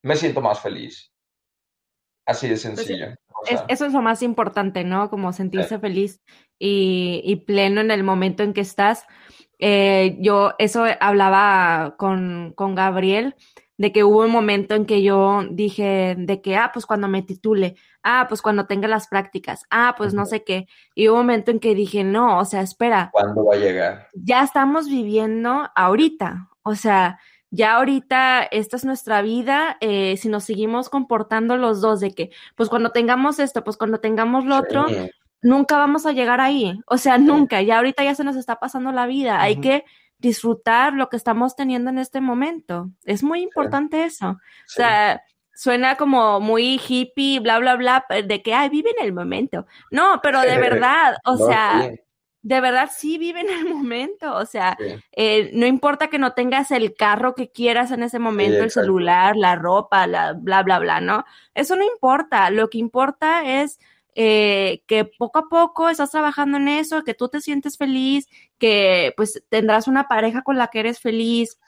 me 0.03 0.17
siento 0.17 0.41
más 0.41 0.59
feliz. 0.59 1.13
Así 2.25 2.47
de 2.47 2.55
pues, 2.55 2.63
sencillo. 2.63 3.09
eso 3.69 3.85
es 3.85 3.93
lo 3.93 4.01
más 4.01 4.23
importante, 4.23 4.85
¿no? 4.85 5.11
Como 5.11 5.35
sentirse 5.35 5.79
feliz 5.79 6.23
y, 6.59 7.45
pleno 7.47 7.83
en 7.83 7.91
el 7.91 8.05
momento 8.05 8.43
en 8.43 8.55
que 8.55 8.63
estás. 8.63 9.05
Eh, 9.59 10.17
yo 10.21 10.55
eso 10.59 10.87
hablaba 10.99 11.95
con, 11.99 12.55
con 12.57 12.75
Gabriel 12.75 13.37
de 13.81 13.93
que 13.93 14.05
hubo 14.05 14.25
un 14.25 14.31
momento 14.31 14.75
en 14.75 14.85
que 14.85 15.03
yo 15.03 15.43
dije 15.51 16.15
de 16.19 16.43
que, 16.43 16.55
ah, 16.55 16.71
pues 16.71 16.85
cuando 16.85 17.09
me 17.09 17.23
titule, 17.23 17.77
ah, 18.03 18.27
pues 18.29 18.43
cuando 18.43 18.67
tenga 18.67 18.89
las 18.89 19.09
prácticas, 19.09 19.65
ah, 19.71 19.95
pues 19.97 20.15
no 20.15 20.27
sé 20.27 20.45
qué. 20.45 20.67
Y 20.95 21.09
hubo 21.09 21.17
un 21.17 21.27
momento 21.27 21.51
en 21.51 21.61
que 21.61 21.75
dije, 21.75 22.05
no, 22.05 22.39
o 22.39 22.45
sea, 22.45 22.63
espera. 22.63 23.11
¿Cuándo 23.13 23.45
va 23.45 23.55
a 23.55 23.59
llegar? 23.59 24.09
Ya 24.15 24.43
estamos 24.43 24.89
viviendo 24.89 25.71
ahorita, 25.75 26.49
o 26.63 26.75
sea, 26.75 27.19
ya 27.51 27.75
ahorita 27.75 28.43
esta 28.43 28.77
es 28.77 28.85
nuestra 28.85 29.23
vida, 29.23 29.77
eh, 29.81 30.17
si 30.17 30.29
nos 30.29 30.45
seguimos 30.45 30.89
comportando 30.89 31.57
los 31.57 31.81
dos 31.81 32.01
de 32.01 32.13
que, 32.13 32.31
pues 32.55 32.69
cuando 32.69 32.91
tengamos 32.91 33.39
esto, 33.39 33.65
pues 33.65 33.77
cuando 33.77 33.99
tengamos 33.99 34.45
lo 34.45 34.57
otro, 34.57 34.87
nunca 35.43 35.77
vamos 35.77 36.07
a 36.07 36.13
llegar 36.13 36.41
ahí, 36.41 36.79
o 36.87 36.97
sea, 36.97 37.19
nunca, 37.19 37.61
ya 37.63 37.79
ahorita 37.79 38.05
ya 38.05 38.15
se 38.15 38.25
nos 38.25 38.37
está 38.37 38.61
pasando 38.61 38.93
la 38.93 39.07
vida, 39.07 39.41
hay 39.41 39.61
que 39.61 39.85
disfrutar 40.21 40.93
lo 40.93 41.09
que 41.09 41.17
estamos 41.17 41.57
teniendo 41.57 41.91
en 41.91 41.99
este 41.99 42.21
momento. 42.21 42.91
Es 43.05 43.23
muy 43.23 43.43
importante 43.43 44.05
eso. 44.05 44.29
O 44.29 44.39
sea, 44.67 45.23
suena 45.61 45.97
como 45.97 46.41
muy 46.41 46.81
hippie, 46.89 47.39
bla, 47.39 47.59
bla, 47.59 47.77
bla, 47.77 48.07
de 48.25 48.43
que, 48.43 48.55
ay, 48.55 48.71
vive 48.71 48.93
en 48.99 49.05
el 49.05 49.13
momento. 49.13 49.67
No, 49.91 50.19
pero 50.23 50.41
de 50.41 50.57
verdad, 50.57 51.19
o 51.27 51.37
sea, 51.37 51.93
de 52.41 52.61
verdad 52.63 52.89
sí 52.91 53.19
vive 53.19 53.41
en 53.41 53.51
el 53.51 53.65
momento. 53.75 54.35
O 54.37 54.47
sea, 54.47 54.79
eh, 55.13 55.51
no 55.53 55.67
importa 55.67 56.09
que 56.09 56.19
no 56.19 56.33
tengas 56.33 56.71
el 56.71 56.95
carro 56.95 57.35
que 57.35 57.51
quieras 57.51 57.91
en 57.91 58.03
ese 58.03 58.19
momento, 58.19 58.65
el 58.65 58.71
celular, 58.71 59.37
la 59.37 59.55
ropa, 59.55 60.07
la, 60.07 60.33
bla, 60.33 60.63
bla, 60.63 60.79
bla, 60.79 61.03
¿no? 61.03 61.27
Eso 61.55 61.77
no 61.77 61.85
importa. 61.85 62.49
Lo 62.49 62.71
que 62.71 62.79
importa 62.79 63.61
es 63.61 63.79
eh, 64.15 64.83
que 64.87 65.05
poco 65.05 65.41
a 65.41 65.49
poco 65.51 65.91
estás 65.91 66.11
trabajando 66.11 66.57
en 66.57 66.69
eso, 66.69 67.05
que 67.05 67.13
tú 67.13 67.29
te 67.29 67.43
sientes 67.43 67.77
feliz, 67.77 68.29
que 68.57 69.13
pues 69.15 69.45
tendrás 69.51 69.89
una 69.89 70.09
pareja 70.09 70.41
con 70.41 70.57
la 70.57 70.69
que 70.69 70.81
eres 70.81 71.01
feliz, 71.01 71.61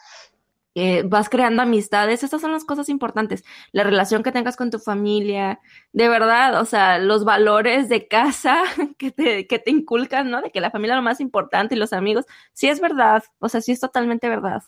que 0.74 1.02
vas 1.02 1.28
creando 1.28 1.62
amistades, 1.62 2.22
estas 2.22 2.40
son 2.40 2.52
las 2.52 2.64
cosas 2.64 2.88
importantes, 2.88 3.44
la 3.72 3.84
relación 3.84 4.22
que 4.22 4.32
tengas 4.32 4.56
con 4.56 4.70
tu 4.70 4.78
familia, 4.78 5.60
de 5.92 6.08
verdad, 6.08 6.60
o 6.60 6.64
sea, 6.64 6.98
los 6.98 7.24
valores 7.24 7.88
de 7.88 8.08
casa 8.08 8.62
que 8.98 9.10
te, 9.10 9.46
que 9.46 9.58
te 9.58 9.70
inculcan, 9.70 10.30
¿no? 10.30 10.40
De 10.40 10.50
que 10.50 10.60
la 10.60 10.70
familia 10.70 10.94
es 10.94 10.98
lo 10.98 11.02
más 11.02 11.20
importante 11.20 11.74
y 11.74 11.78
los 11.78 11.92
amigos, 11.92 12.24
sí 12.52 12.68
es 12.68 12.80
verdad, 12.80 13.22
o 13.38 13.48
sea, 13.48 13.60
sí 13.60 13.72
es 13.72 13.80
totalmente 13.80 14.28
verdad. 14.28 14.62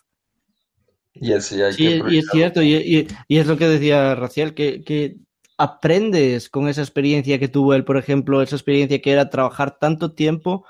Y, 1.14 1.32
así 1.32 1.62
hay 1.62 2.02
y 2.10 2.18
es 2.18 2.26
cierto, 2.32 2.60
y, 2.60 3.06
y, 3.28 3.38
es 3.38 3.46
lo 3.46 3.56
que 3.56 3.68
decía 3.68 4.16
Raciel, 4.16 4.52
que, 4.52 4.82
que 4.82 5.18
aprendes 5.56 6.48
con 6.48 6.68
esa 6.68 6.82
experiencia 6.82 7.38
que 7.38 7.48
tuvo 7.48 7.74
él, 7.74 7.84
por 7.84 7.96
ejemplo, 7.96 8.42
esa 8.42 8.56
experiencia 8.56 9.00
que 9.00 9.12
era 9.12 9.30
trabajar 9.30 9.78
tanto 9.78 10.12
tiempo, 10.12 10.64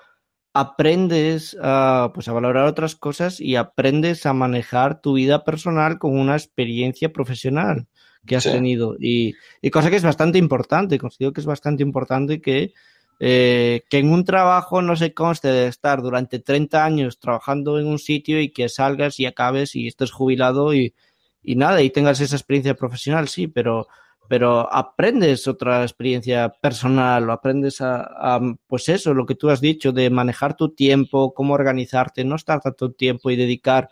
aprendes 0.55 1.57
a, 1.61 2.13
pues, 2.15 2.29
a 2.29 2.33
valorar 2.33 2.67
otras 2.67 2.95
cosas 2.95 3.41
y 3.41 3.57
aprendes 3.57 4.25
a 4.25 4.33
manejar 4.33 5.01
tu 5.01 5.15
vida 5.15 5.45
personal 5.45 5.99
con 5.99 6.17
una 6.17 6.35
experiencia 6.35 7.13
profesional 7.13 7.89
que 8.25 8.37
has 8.37 8.45
tenido. 8.45 8.97
Y, 8.99 9.35
y, 9.61 9.71
cosa 9.71 9.91
que 9.91 9.97
es 9.97 10.05
bastante 10.05 10.39
importante, 10.39 10.99
considero 10.99 11.33
que 11.33 11.41
es 11.41 11.47
bastante 11.47 11.83
importante 11.83 12.41
que, 12.41 12.73
eh, 13.19 13.83
que 13.91 13.99
en 13.99 14.13
un 14.13 14.25
trabajo 14.25 14.81
no 14.81 14.95
se 14.97 15.13
conste 15.13 15.49
de 15.49 15.67
estar 15.67 16.01
durante 16.01 16.39
30 16.39 16.85
años 16.85 17.19
trabajando 17.19 17.79
en 17.81 17.87
un 17.87 17.99
sitio 17.99 18.41
y 18.41 18.51
que 18.51 18.69
salgas 18.69 19.19
y 19.19 19.27
acabes 19.27 19.75
y 19.75 19.89
estés 19.89 20.13
jubilado 20.13 20.73
y, 20.73 20.95
y 21.43 21.57
nada, 21.57 21.83
y 21.83 21.91
tengas 21.91 22.21
esa 22.21 22.37
experiencia 22.37 22.75
profesional, 22.75 23.29
sí, 23.29 23.49
pero 23.49 23.89
pero 24.29 24.73
aprendes 24.73 25.47
otra 25.47 25.83
experiencia 25.83 26.49
personal, 26.49 27.31
aprendes 27.31 27.81
a, 27.81 28.41
pues 28.67 28.89
eso, 28.89 29.15
lo 29.15 29.27
que 29.27 29.35
tú 29.35 29.51
has 29.51 29.61
dicho, 29.61 29.93
de 29.93 30.11
manejar 30.11 30.57
tu 30.57 30.75
tiempo, 30.75 31.35
cómo 31.35 31.55
organizarte, 31.55 32.25
no 32.25 32.37
estar 32.37 32.61
tanto 32.61 32.93
tiempo 32.93 33.31
y 33.31 33.37
dedicar 33.37 33.89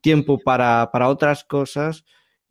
tiempo 0.00 0.38
para, 0.38 0.90
para 0.92 1.08
otras 1.08 1.44
cosas. 1.44 2.04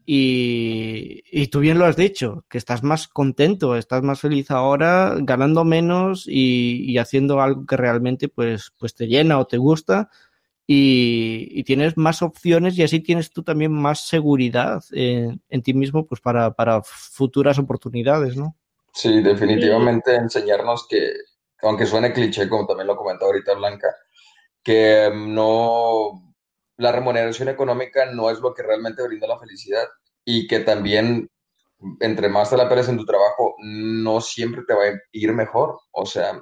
Y, 0.04 1.22
y, 1.32 1.48
tú 1.48 1.60
bien 1.60 1.78
lo 1.78 1.86
has 1.86 1.96
dicho, 1.96 2.44
que 2.50 2.58
estás 2.58 2.82
más 2.84 3.08
contento, 3.08 3.78
estás 3.78 4.02
más 4.02 4.20
feliz 4.20 4.50
ahora, 4.50 5.16
ganando 5.20 5.64
menos 5.64 6.26
y, 6.28 6.92
y 6.92 6.98
haciendo 6.98 7.40
algo 7.40 7.66
que 7.68 7.78
realmente 7.78 8.28
pues, 8.28 8.74
pues 8.80 8.96
te 8.96 9.08
llena 9.08 9.38
o 9.38 9.46
te 9.46 9.58
gusta 9.58 10.10
y, 10.74 11.64
tienes 11.64 11.98
más 11.98 12.22
opciones 12.22 12.78
y 12.78 12.84
así 12.84 13.02
tienes 13.02 13.32
tú 13.32 13.44
también 13.44 13.74
más 13.74 14.08
seguridad 14.08 14.82
en, 14.92 15.62
ti 15.64 15.74
mismo 15.74 16.06
pues 16.06 16.22
para, 16.22 16.54
futuras 16.84 17.60
oportunidades, 17.60 18.38
¿no? 18.38 18.56
Sí, 18.94 19.22
definitivamente 19.22 20.16
enseñarnos 20.16 20.88
que, 20.88 21.12
aunque 21.62 21.86
suene 21.86 22.14
cliché, 22.14 22.48
como 22.48 22.66
también 22.66 22.88
lo 22.88 22.96
comentó 22.96 23.26
ahorita 23.26 23.54
Blanca, 23.56 23.88
que 24.64 25.12
no, 25.14 26.36
la 26.78 26.92
remuneración 26.94 27.50
económica 27.50 28.06
no 28.14 28.30
es 28.30 28.40
lo 28.40 28.54
que 28.54 28.64
realmente 28.64 29.04
brinda 29.04 29.28
la 29.28 29.40
felicidad 29.40 29.86
y 30.24 30.48
que 30.48 30.60
también 30.60 31.30
entre 32.00 32.30
más 32.30 32.50
te 32.50 32.58
la 32.58 32.70
peres 32.70 32.88
en 32.88 32.98
tu 32.98 33.06
trabajo, 33.06 33.56
no 33.60 34.22
siempre 34.22 34.62
te 34.66 34.74
va 34.74 34.84
a 34.84 35.02
ir 35.12 35.34
mejor. 35.34 35.80
O 35.92 36.06
sea, 36.06 36.42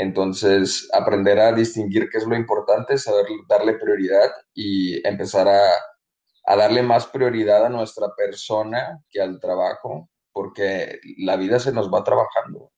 entonces, 0.00 0.88
aprender 0.92 1.40
a 1.40 1.52
distinguir 1.52 2.08
qué 2.08 2.18
es 2.18 2.24
lo 2.24 2.36
importante, 2.36 2.96
saber 2.98 3.26
darle 3.48 3.72
prioridad 3.72 4.30
y 4.54 5.04
empezar 5.04 5.48
a, 5.48 6.56
darle 6.56 6.84
más 6.84 7.08
prioridad 7.08 7.66
a 7.66 7.68
nuestra 7.68 8.14
persona 8.16 9.02
que 9.10 9.20
al 9.20 9.40
trabajo, 9.40 10.08
porque 10.30 11.00
la 11.16 11.34
vida 11.34 11.58
se 11.58 11.72
nos 11.72 11.92
va 11.92 12.04
trabajando. 12.04 12.70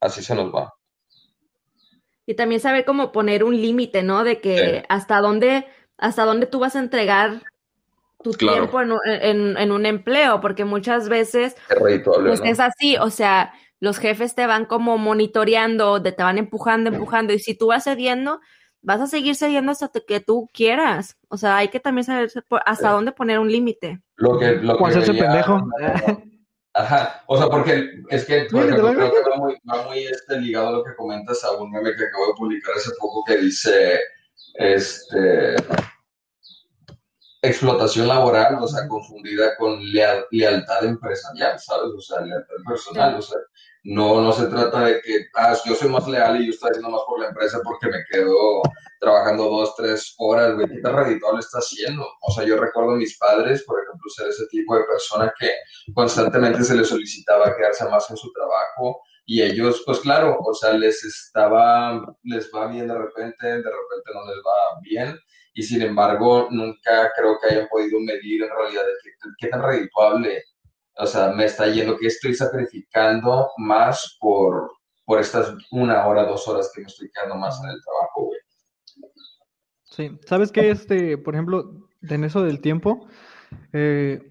Así 0.00 0.22
se 0.22 0.34
nos 0.34 0.50
va. 0.50 0.72
Y 2.24 2.32
también 2.32 2.62
saber 2.62 2.86
cómo 2.86 3.12
poner 3.12 3.44
un 3.44 3.60
límite, 3.60 4.02
¿no? 4.02 4.24
De 4.24 4.40
que 4.40 4.86
hasta 4.88 5.20
dónde, 5.20 5.66
hasta 5.98 6.24
dónde 6.24 6.46
tú 6.46 6.58
vas 6.58 6.74
a 6.74 6.78
entregar 6.80 7.42
tu 8.22 8.32
tiempo 8.32 8.80
en, 8.80 9.72
un 9.72 9.84
empleo, 9.84 10.40
porque 10.40 10.64
muchas 10.64 11.10
veces 11.10 11.54
pues, 11.78 12.40
es 12.44 12.60
así, 12.60 12.96
o 12.96 13.10
sea, 13.10 13.52
los 13.80 13.98
jefes 13.98 14.34
te 14.34 14.46
van 14.46 14.66
como 14.66 14.98
monitoreando, 14.98 16.00
te 16.02 16.22
van 16.22 16.38
empujando, 16.38 16.90
empujando, 16.90 17.32
y 17.32 17.38
si 17.38 17.54
tú 17.54 17.68
vas 17.68 17.84
cediendo, 17.84 18.40
vas 18.82 19.00
a 19.00 19.06
seguir 19.06 19.34
cediendo 19.34 19.72
hasta 19.72 19.88
que 20.06 20.20
tú 20.20 20.48
quieras. 20.52 21.16
O 21.28 21.36
sea, 21.36 21.56
hay 21.56 21.68
que 21.68 21.80
también 21.80 22.04
saber 22.04 22.30
hasta 22.66 22.90
dónde 22.90 23.12
poner 23.12 23.38
un 23.38 23.50
límite. 23.50 24.00
Lo 24.16 24.38
que, 24.38 24.52
lo 24.56 24.76
que 24.76 24.98
ese 24.98 25.14
pendejo? 25.14 25.60
Ajá, 26.72 27.24
o 27.26 27.36
sea, 27.36 27.48
porque 27.48 27.90
es 28.10 28.24
que, 28.24 28.46
por 28.50 28.64
ejemplo, 28.64 28.92
creo 28.92 29.10
que 29.10 29.30
va 29.30 29.36
muy, 29.38 29.56
va 29.68 29.82
muy 29.88 29.98
este, 30.06 30.40
ligado 30.40 30.68
a 30.68 30.72
lo 30.72 30.84
que 30.84 30.94
comentas 30.94 31.42
a 31.42 31.50
un 31.52 31.68
meme 31.68 31.96
que 31.96 32.04
acabo 32.04 32.28
de 32.28 32.34
publicar 32.34 32.76
hace 32.76 32.92
poco 33.00 33.24
que 33.26 33.38
dice, 33.38 33.98
este, 34.54 35.56
explotación 37.42 38.06
laboral, 38.06 38.56
o 38.60 38.68
sea, 38.68 38.86
confundida 38.86 39.56
con 39.56 39.80
lealtad 39.82 40.84
empresarial, 40.84 41.58
¿sabes? 41.58 41.92
O 41.96 42.00
sea, 42.00 42.20
lealtad 42.20 42.54
personal, 42.64 43.16
o 43.16 43.22
sea, 43.22 43.38
no, 43.82 44.20
no 44.20 44.32
se 44.32 44.46
trata 44.46 44.84
de 44.84 45.00
que, 45.00 45.26
ah, 45.36 45.56
yo 45.64 45.74
soy 45.74 45.88
más 45.88 46.06
leal 46.06 46.40
y 46.40 46.46
yo 46.46 46.50
estoy 46.52 46.70
haciendo 46.70 46.90
más 46.90 47.02
por 47.06 47.20
la 47.20 47.28
empresa 47.28 47.60
porque 47.64 47.86
me 47.86 48.04
quedo 48.10 48.62
trabajando 49.00 49.44
dos, 49.44 49.74
tres 49.76 50.14
horas, 50.18 50.54
güey, 50.54 50.68
¿qué 50.68 50.80
tan 50.82 50.96
redituable 50.96 51.40
está 51.40 51.58
haciendo? 51.58 52.06
O 52.20 52.32
sea, 52.32 52.44
yo 52.44 52.56
recuerdo 52.56 52.92
a 52.92 52.96
mis 52.96 53.16
padres, 53.16 53.64
por 53.64 53.82
ejemplo, 53.82 54.10
ser 54.10 54.28
ese 54.28 54.46
tipo 54.48 54.76
de 54.76 54.84
persona 54.84 55.32
que 55.38 55.50
constantemente 55.94 56.62
se 56.62 56.74
les 56.74 56.88
solicitaba 56.88 57.56
quedarse 57.56 57.88
más 57.88 58.10
en 58.10 58.16
su 58.18 58.30
trabajo 58.32 59.02
y 59.24 59.42
ellos, 59.42 59.82
pues 59.86 60.00
claro, 60.00 60.38
o 60.40 60.52
sea, 60.52 60.74
les 60.74 61.02
estaba, 61.02 62.04
les 62.24 62.50
va 62.54 62.66
bien 62.66 62.88
de 62.88 62.98
repente, 62.98 63.46
de 63.46 63.56
repente 63.56 64.10
no 64.12 64.26
les 64.26 64.38
va 64.38 64.80
bien 64.82 65.18
y 65.54 65.62
sin 65.62 65.82
embargo 65.82 66.48
nunca 66.50 67.12
creo 67.16 67.38
que 67.40 67.54
hayan 67.54 67.68
podido 67.68 67.98
medir 68.00 68.42
en 68.42 68.50
realidad 68.50 68.82
qué, 69.02 69.10
qué 69.38 69.48
tan 69.48 69.62
redituable 69.62 70.44
o 70.96 71.06
sea, 71.06 71.32
me 71.32 71.44
está 71.44 71.66
yendo 71.68 71.96
que 71.96 72.06
estoy 72.06 72.34
sacrificando 72.34 73.50
más 73.58 74.16
por, 74.20 74.70
por 75.04 75.20
estas 75.20 75.54
una 75.70 76.06
hora, 76.06 76.24
dos 76.24 76.46
horas 76.48 76.70
que 76.74 76.82
me 76.82 76.86
estoy 76.86 77.10
quedando 77.10 77.36
más 77.36 77.60
en 77.62 77.70
el 77.70 77.80
trabajo, 77.82 78.26
güey. 78.26 78.40
Sí, 79.84 80.18
¿sabes 80.26 80.52
qué? 80.52 80.70
Este, 80.70 81.18
por 81.18 81.34
ejemplo, 81.34 81.88
en 82.02 82.24
eso 82.24 82.42
del 82.42 82.60
tiempo, 82.60 83.08
eh, 83.72 84.30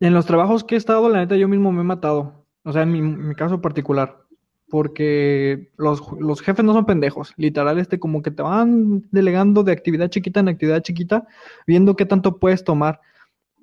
en 0.00 0.14
los 0.14 0.26
trabajos 0.26 0.64
que 0.64 0.74
he 0.74 0.78
estado, 0.78 1.08
la 1.08 1.18
neta, 1.18 1.36
yo 1.36 1.48
mismo 1.48 1.72
me 1.72 1.80
he 1.80 1.84
matado. 1.84 2.46
O 2.64 2.72
sea, 2.72 2.82
en 2.82 2.92
mi, 2.92 3.02
mi 3.02 3.34
caso 3.34 3.60
particular. 3.60 4.18
Porque 4.70 5.70
los, 5.76 6.02
los, 6.18 6.40
jefes 6.40 6.64
no 6.64 6.72
son 6.72 6.86
pendejos. 6.86 7.32
Literal, 7.36 7.78
este, 7.78 7.98
como 8.00 8.22
que 8.22 8.30
te 8.30 8.42
van 8.42 9.08
delegando 9.10 9.62
de 9.62 9.72
actividad 9.72 10.08
chiquita 10.08 10.40
en 10.40 10.48
actividad 10.48 10.82
chiquita, 10.82 11.26
viendo 11.66 11.96
qué 11.96 12.06
tanto 12.06 12.38
puedes 12.38 12.64
tomar. 12.64 13.00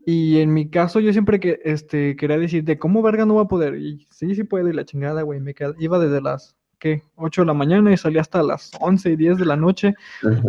Y 0.05 0.39
en 0.39 0.53
mi 0.53 0.69
caso, 0.69 0.99
yo 0.99 1.11
siempre 1.11 1.39
que 1.39 1.59
este, 1.63 2.15
quería 2.15 2.37
decirte, 2.37 2.79
¿cómo 2.79 3.01
verga 3.01 3.25
no 3.25 3.35
va 3.35 3.43
a 3.43 3.47
poder? 3.47 3.75
Y 3.75 4.07
sí, 4.09 4.33
sí 4.33 4.43
puedo, 4.43 4.67
y 4.67 4.73
la 4.73 4.85
chingada, 4.85 5.21
güey. 5.21 5.39
Me 5.39 5.53
iba 5.79 5.99
desde 5.99 6.21
las, 6.21 6.55
¿qué? 6.79 7.03
8 7.15 7.41
de 7.41 7.47
la 7.47 7.53
mañana 7.53 7.93
y 7.93 7.97
salía 7.97 8.21
hasta 8.21 8.41
las 8.41 8.71
11 8.79 9.11
y 9.11 9.15
10 9.15 9.37
de 9.37 9.45
la 9.45 9.55
noche, 9.55 9.93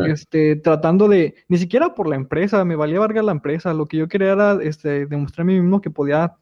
este, 0.07 0.57
tratando 0.57 1.07
de, 1.07 1.35
ni 1.49 1.59
siquiera 1.59 1.95
por 1.95 2.09
la 2.09 2.17
empresa, 2.17 2.65
me 2.65 2.77
valía 2.77 3.01
verga 3.01 3.23
la 3.23 3.33
empresa. 3.33 3.75
Lo 3.75 3.87
que 3.87 3.99
yo 3.99 4.09
quería 4.09 4.33
era 4.33 4.59
este, 4.63 5.07
demostrar 5.07 5.45
a 5.45 5.47
mí 5.49 5.61
mismo 5.61 5.83
que 5.83 5.91
podía 5.91 6.37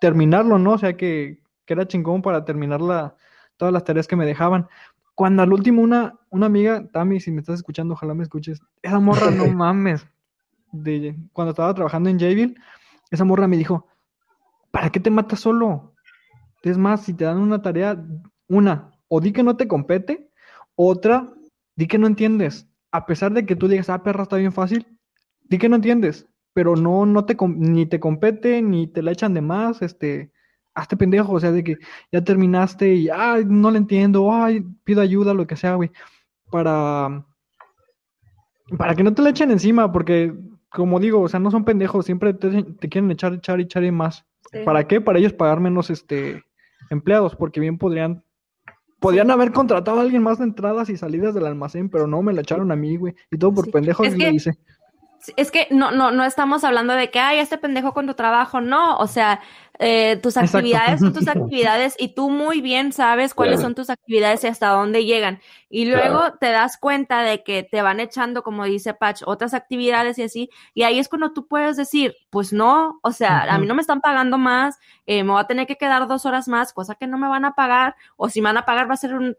terminarlo, 0.00 0.58
¿no? 0.58 0.72
O 0.72 0.78
sea, 0.78 0.96
que, 0.96 1.38
que 1.64 1.72
era 1.72 1.88
chingón 1.88 2.20
para 2.20 2.44
terminar 2.44 2.82
la, 2.82 3.16
todas 3.56 3.72
las 3.72 3.84
tareas 3.84 4.06
que 4.06 4.16
me 4.16 4.26
dejaban. 4.26 4.68
Cuando 5.14 5.42
al 5.42 5.52
último 5.52 5.80
una, 5.80 6.18
una 6.28 6.46
amiga, 6.46 6.86
Tami, 6.92 7.20
si 7.20 7.30
me 7.30 7.40
estás 7.40 7.56
escuchando, 7.56 7.94
ojalá 7.94 8.12
me 8.12 8.24
escuches, 8.24 8.60
esa 8.82 9.00
morra, 9.00 9.30
no 9.30 9.46
mames 9.54 10.06
de 10.82 11.16
cuando 11.32 11.50
estaba 11.50 11.74
trabajando 11.74 12.10
en 12.10 12.18
Jayville, 12.18 12.54
esa 13.10 13.24
morra 13.24 13.46
me 13.46 13.56
dijo, 13.56 13.86
¿para 14.70 14.90
qué 14.90 15.00
te 15.00 15.10
matas 15.10 15.40
solo? 15.40 15.94
Es 16.62 16.78
más, 16.78 17.02
si 17.02 17.14
te 17.14 17.24
dan 17.24 17.38
una 17.38 17.62
tarea, 17.62 18.02
una, 18.48 18.90
o 19.08 19.20
di 19.20 19.32
que 19.32 19.42
no 19.42 19.56
te 19.56 19.68
compete, 19.68 20.30
otra, 20.74 21.32
di 21.76 21.86
que 21.86 21.98
no 21.98 22.06
entiendes. 22.06 22.68
A 22.90 23.06
pesar 23.06 23.32
de 23.32 23.46
que 23.46 23.56
tú 23.56 23.68
digas, 23.68 23.90
ah, 23.90 24.02
perra, 24.02 24.22
está 24.24 24.36
bien 24.36 24.52
fácil, 24.52 24.86
di 25.42 25.58
que 25.58 25.68
no 25.68 25.76
entiendes, 25.76 26.26
pero 26.52 26.76
no, 26.76 27.06
no 27.06 27.24
te, 27.24 27.36
ni 27.48 27.86
te 27.86 28.00
compete, 28.00 28.62
ni 28.62 28.86
te 28.86 29.02
la 29.02 29.12
echan 29.12 29.34
de 29.34 29.42
más, 29.42 29.82
este, 29.82 30.32
hazte 30.74 30.96
pendejo, 30.96 31.32
o 31.32 31.40
sea, 31.40 31.52
de 31.52 31.64
que 31.64 31.76
ya 32.10 32.22
terminaste 32.24 32.94
y, 32.94 33.08
ay, 33.10 33.44
no 33.46 33.70
le 33.70 33.78
entiendo, 33.78 34.32
ay, 34.32 34.64
pido 34.84 35.00
ayuda, 35.00 35.34
lo 35.34 35.46
que 35.46 35.56
sea, 35.56 35.74
güey, 35.74 35.90
para, 36.50 37.26
para 38.78 38.94
que 38.94 39.02
no 39.02 39.14
te 39.14 39.22
la 39.22 39.30
echen 39.30 39.50
encima, 39.50 39.92
porque 39.92 40.34
como 40.74 40.98
digo, 40.98 41.20
o 41.20 41.28
sea, 41.28 41.38
no 41.38 41.52
son 41.52 41.64
pendejos, 41.64 42.04
siempre 42.04 42.34
te, 42.34 42.48
quieren 42.88 43.10
echar, 43.10 43.32
echar, 43.32 43.60
echar 43.60 43.84
y 43.84 43.92
más. 43.92 44.24
¿Para 44.64 44.86
qué? 44.86 45.00
Para 45.00 45.18
ellos 45.18 45.32
pagar 45.32 45.60
menos 45.60 45.88
este 45.88 46.42
empleados, 46.90 47.36
porque 47.36 47.60
bien 47.60 47.78
podrían 47.78 48.24
podrían 48.98 49.30
haber 49.30 49.52
contratado 49.52 49.98
a 49.98 50.02
alguien 50.02 50.22
más 50.22 50.38
de 50.38 50.44
entradas 50.44 50.88
y 50.88 50.96
salidas 50.96 51.34
del 51.34 51.46
almacén, 51.46 51.88
pero 51.90 52.06
no, 52.06 52.22
me 52.22 52.32
la 52.32 52.40
echaron 52.40 52.72
a 52.72 52.76
mí, 52.76 52.96
güey. 52.96 53.14
Y 53.30 53.38
todo 53.38 53.54
por 53.54 53.70
pendejos 53.70 54.08
es 54.08 54.14
que, 54.14 54.18
le 54.18 54.32
hice. 54.32 54.58
Es 55.36 55.50
que 55.50 55.68
no, 55.70 55.90
no, 55.90 56.10
no 56.10 56.24
estamos 56.24 56.64
hablando 56.64 56.94
de 56.94 57.10
que, 57.10 57.20
ay, 57.20 57.38
este 57.38 57.58
pendejo 57.58 57.94
con 57.94 58.06
tu 58.06 58.14
trabajo, 58.14 58.60
no. 58.60 58.96
O 58.96 59.06
sea, 59.06 59.40
eh, 59.78 60.18
tus 60.22 60.36
actividades 60.36 61.00
son 61.00 61.12
tus 61.12 61.26
actividades 61.28 61.96
y 61.98 62.14
tú 62.14 62.30
muy 62.30 62.60
bien 62.60 62.92
sabes 62.92 63.34
cuáles 63.34 63.60
son 63.60 63.74
tus 63.74 63.90
actividades 63.90 64.44
y 64.44 64.46
hasta 64.46 64.68
dónde 64.68 65.04
llegan. 65.04 65.40
Y 65.68 65.86
luego 65.86 66.34
te 66.38 66.50
das 66.50 66.76
cuenta 66.76 67.22
de 67.22 67.42
que 67.42 67.64
te 67.64 67.82
van 67.82 67.98
echando, 67.98 68.42
como 68.42 68.64
dice 68.64 68.94
Patch, 68.94 69.22
otras 69.26 69.54
actividades 69.54 70.18
y 70.18 70.22
así. 70.22 70.50
Y 70.74 70.84
ahí 70.84 70.98
es 70.98 71.08
cuando 71.08 71.32
tú 71.32 71.48
puedes 71.48 71.76
decir, 71.76 72.14
pues 72.30 72.52
no, 72.52 73.00
o 73.02 73.10
sea, 73.10 73.42
a 73.52 73.58
mí 73.58 73.66
no 73.66 73.74
me 73.74 73.80
están 73.80 74.00
pagando 74.00 74.38
más, 74.38 74.78
eh, 75.06 75.24
me 75.24 75.32
voy 75.32 75.40
a 75.40 75.46
tener 75.46 75.66
que 75.66 75.76
quedar 75.76 76.06
dos 76.06 76.26
horas 76.26 76.46
más, 76.46 76.72
cosa 76.72 76.94
que 76.94 77.06
no 77.06 77.18
me 77.18 77.28
van 77.28 77.44
a 77.44 77.54
pagar, 77.54 77.96
o 78.16 78.28
si 78.28 78.40
me 78.40 78.48
van 78.48 78.58
a 78.58 78.64
pagar 78.64 78.88
va 78.88 78.94
a 78.94 78.98
ser 78.98 79.14
un, 79.14 79.36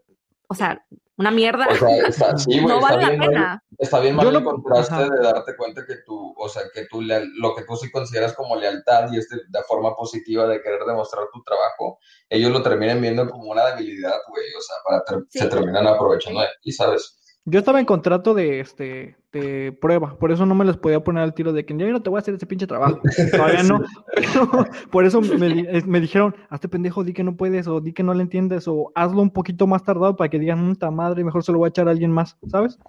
o 0.48 0.54
sea, 0.54 0.84
una 1.18 1.30
mierda, 1.30 1.66
O 1.70 1.74
sea, 1.74 1.88
está, 2.08 2.36
sí, 2.38 2.60
güey, 2.60 2.66
no 2.66 2.74
está 2.78 2.88
vale 2.90 3.02
la 3.02 3.08
bien 3.08 3.18
mal- 3.20 3.28
pena. 3.30 3.62
Está 3.78 4.00
bien 4.00 4.14
mal 4.16 4.24
Yo 4.24 4.30
el 4.38 4.44
lo- 4.44 4.50
contraste 4.50 4.94
ajá. 4.94 5.08
de 5.08 5.22
darte 5.22 5.56
cuenta 5.56 5.84
que 5.86 5.96
tú, 6.04 6.34
o 6.36 6.48
sea, 6.48 6.62
que 6.72 6.86
tú, 6.86 7.00
leal- 7.02 7.28
lo 7.40 7.54
que 7.54 7.64
tú 7.64 7.76
sí 7.76 7.90
consideras 7.90 8.34
como 8.34 8.56
lealtad 8.56 9.10
y 9.12 9.18
este, 9.18 9.36
de 9.48 9.62
forma 9.64 9.94
positiva 9.94 10.46
de 10.46 10.60
querer 10.62 10.84
demostrar 10.86 11.24
tu 11.32 11.42
trabajo, 11.42 11.98
ellos 12.28 12.50
lo 12.50 12.62
terminan 12.62 13.00
viendo 13.00 13.28
como 13.28 13.50
una 13.50 13.66
debilidad, 13.74 14.16
güey, 14.28 14.44
o 14.56 14.60
sea, 14.60 14.76
para 14.84 15.04
ter- 15.04 15.26
Sí. 15.30 15.38
se 15.40 15.48
terminan 15.48 15.86
aprovechando 15.86 16.40
de 16.40 16.48
ti, 16.62 16.72
¿sabes? 16.72 17.18
Yo 17.48 17.60
estaba 17.60 17.78
en 17.78 17.86
contrato 17.86 18.34
de 18.34 18.58
este 18.58 19.16
de 19.32 19.70
prueba, 19.80 20.18
por 20.18 20.32
eso 20.32 20.46
no 20.46 20.56
me 20.56 20.64
les 20.64 20.76
podía 20.76 21.04
poner 21.04 21.22
al 21.22 21.32
tiro 21.32 21.52
de 21.52 21.64
que 21.64 21.76
yo 21.76 21.86
no 21.92 22.02
te 22.02 22.10
voy 22.10 22.18
a 22.18 22.20
hacer 22.20 22.34
ese 22.34 22.44
pinche 22.44 22.66
trabajo. 22.66 23.00
Todavía 23.30 23.62
no. 23.62 23.84
Pero 24.16 24.66
por 24.90 25.04
eso 25.04 25.20
me, 25.20 25.60
eh, 25.60 25.82
me 25.86 26.00
dijeron, 26.00 26.34
hazte 26.48 26.68
pendejo, 26.68 27.04
di 27.04 27.12
que 27.12 27.22
no 27.22 27.36
puedes, 27.36 27.68
o 27.68 27.80
di 27.80 27.92
que 27.92 28.02
no 28.02 28.14
le 28.14 28.22
entiendes, 28.22 28.66
o 28.66 28.90
hazlo 28.96 29.22
un 29.22 29.30
poquito 29.30 29.68
más 29.68 29.84
tardado 29.84 30.16
para 30.16 30.28
que 30.28 30.40
digan, 30.40 30.68
puta 30.68 30.90
madre, 30.90 31.22
mejor 31.22 31.44
se 31.44 31.52
lo 31.52 31.58
voy 31.58 31.66
a 31.66 31.70
echar 31.70 31.86
a 31.86 31.92
alguien 31.92 32.10
más, 32.10 32.36
¿sabes? 32.50 32.80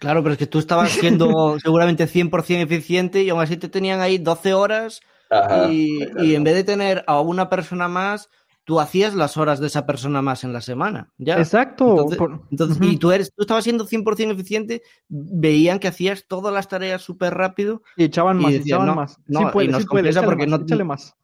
Claro, 0.00 0.22
pero 0.22 0.34
es 0.34 0.38
que 0.38 0.46
tú 0.46 0.58
estabas 0.58 0.90
siendo 0.90 1.58
seguramente 1.58 2.06
100% 2.06 2.60
eficiente 2.60 3.22
y 3.22 3.30
aún 3.30 3.40
así 3.40 3.56
te 3.56 3.70
tenían 3.70 4.00
ahí 4.00 4.18
12 4.18 4.52
horas 4.52 5.00
Ajá. 5.30 5.70
y, 5.70 6.00
y 6.18 6.34
en 6.34 6.44
vez 6.44 6.56
de 6.56 6.64
tener 6.64 7.04
a 7.06 7.22
una 7.22 7.48
persona 7.48 7.88
más, 7.88 8.28
tú 8.64 8.80
hacías 8.80 9.14
las 9.14 9.36
horas 9.36 9.60
de 9.60 9.66
esa 9.66 9.84
persona 9.86 10.22
más 10.22 10.42
en 10.44 10.52
la 10.52 10.60
semana. 10.62 11.12
¿ya? 11.18 11.38
Exacto. 11.38 11.90
Entonces, 11.90 12.18
por- 12.18 12.40
entonces, 12.50 12.76
Ujú. 12.78 12.86
y 12.86 12.96
tú 12.96 13.12
eres, 13.12 13.32
tú 13.34 13.42
estabas 13.42 13.64
siendo 13.64 13.86
100% 13.86 14.32
eficiente, 14.32 14.82
veían 15.08 15.78
que 15.78 15.88
hacías 15.88 16.24
todas 16.26 16.52
las 16.52 16.68
tareas 16.68 17.02
súper 17.02 17.34
rápido, 17.34 17.82
Y 17.96 18.04
echaban 18.04 18.40
y 18.40 18.42
más, 18.42 18.50
y 18.52 18.58
decían, 18.58 18.66
echaban 18.80 18.86
no, 18.86 18.94
más. 18.94 19.18
no, 19.26 19.40
sí 19.40 19.46
y 19.46 19.52
puede, 19.52 19.68
nos 19.68 19.82
sí 19.82 19.88
puede, 19.88 20.12
porque 20.22 20.46
más, 20.46 20.58
no- 20.60 20.64
échale 20.64 20.84
más. 20.84 21.14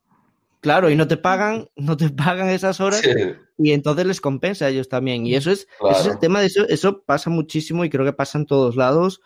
claro, 0.61 0.91
y 0.91 0.97
no 0.97 1.09
te 1.09 1.16
pagan, 1.16 1.68
no 1.76 1.97
te 1.97 2.11
pagan 2.11 2.49
esas 2.51 2.80
horas, 2.80 3.01
Sí, 3.01 3.11
y 3.59 3.72
entonces 3.72 4.05
les 4.07 4.20
compensa 4.20 4.66
a 4.66 4.68
ellos 4.68 4.88
también. 4.88 5.24
Y 5.26 5.34
eso 5.34 5.51
es, 5.51 5.66
claro. 5.78 5.97
ese 5.97 6.09
es 6.09 6.14
el 6.14 6.18
tema 6.20 6.41
de 6.41 6.47
eso, 6.47 6.66
eso 6.68 7.03
pasa 7.03 7.30
muchísimo 7.30 7.84
y 7.84 7.91
creo 7.91 8.05
que 8.05 8.12
pasa 8.12 8.38
en 8.38 8.47
todos 8.47 8.76
lados. 8.76 9.20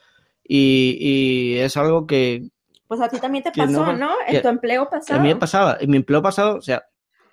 Y, 0.47 0.97
y 1.01 1.57
es 1.59 1.77
algo 1.77 2.07
que, 2.07 2.49
Pues 2.87 3.01
a 3.01 3.09
ti 3.09 3.19
también 3.19 3.43
te 3.43 3.51
pasó, 3.51 3.73
no, 3.87 3.93
¿no? 3.95 4.11
En 4.29 4.35
que- 4.37 4.41
tu 4.41 4.49
empleo 4.49 4.89
pasado. 4.89 5.19
a 5.19 5.23
mí 5.23 5.29
me 5.29 5.37
pasaba. 5.37 5.77
En 5.81 5.91
mi 5.91 5.97
empleo 5.97 6.21
pasado, 6.23 6.57
o 6.59 6.61
sea, 6.63 6.85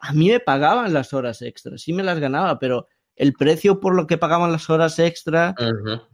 a 0.01 0.13
mí 0.13 0.29
me 0.29 0.39
pagaban 0.39 0.93
las 0.93 1.13
horas 1.13 1.41
extras, 1.41 1.81
sí 1.81 1.93
me 1.93 2.03
las 2.03 2.19
ganaba, 2.19 2.59
pero 2.59 2.87
el 3.15 3.33
precio 3.33 3.79
por 3.79 3.93
lo 3.93 4.07
que 4.07 4.17
pagaban 4.17 4.51
las 4.51 4.69
horas 4.69 4.97
extra 4.97 5.53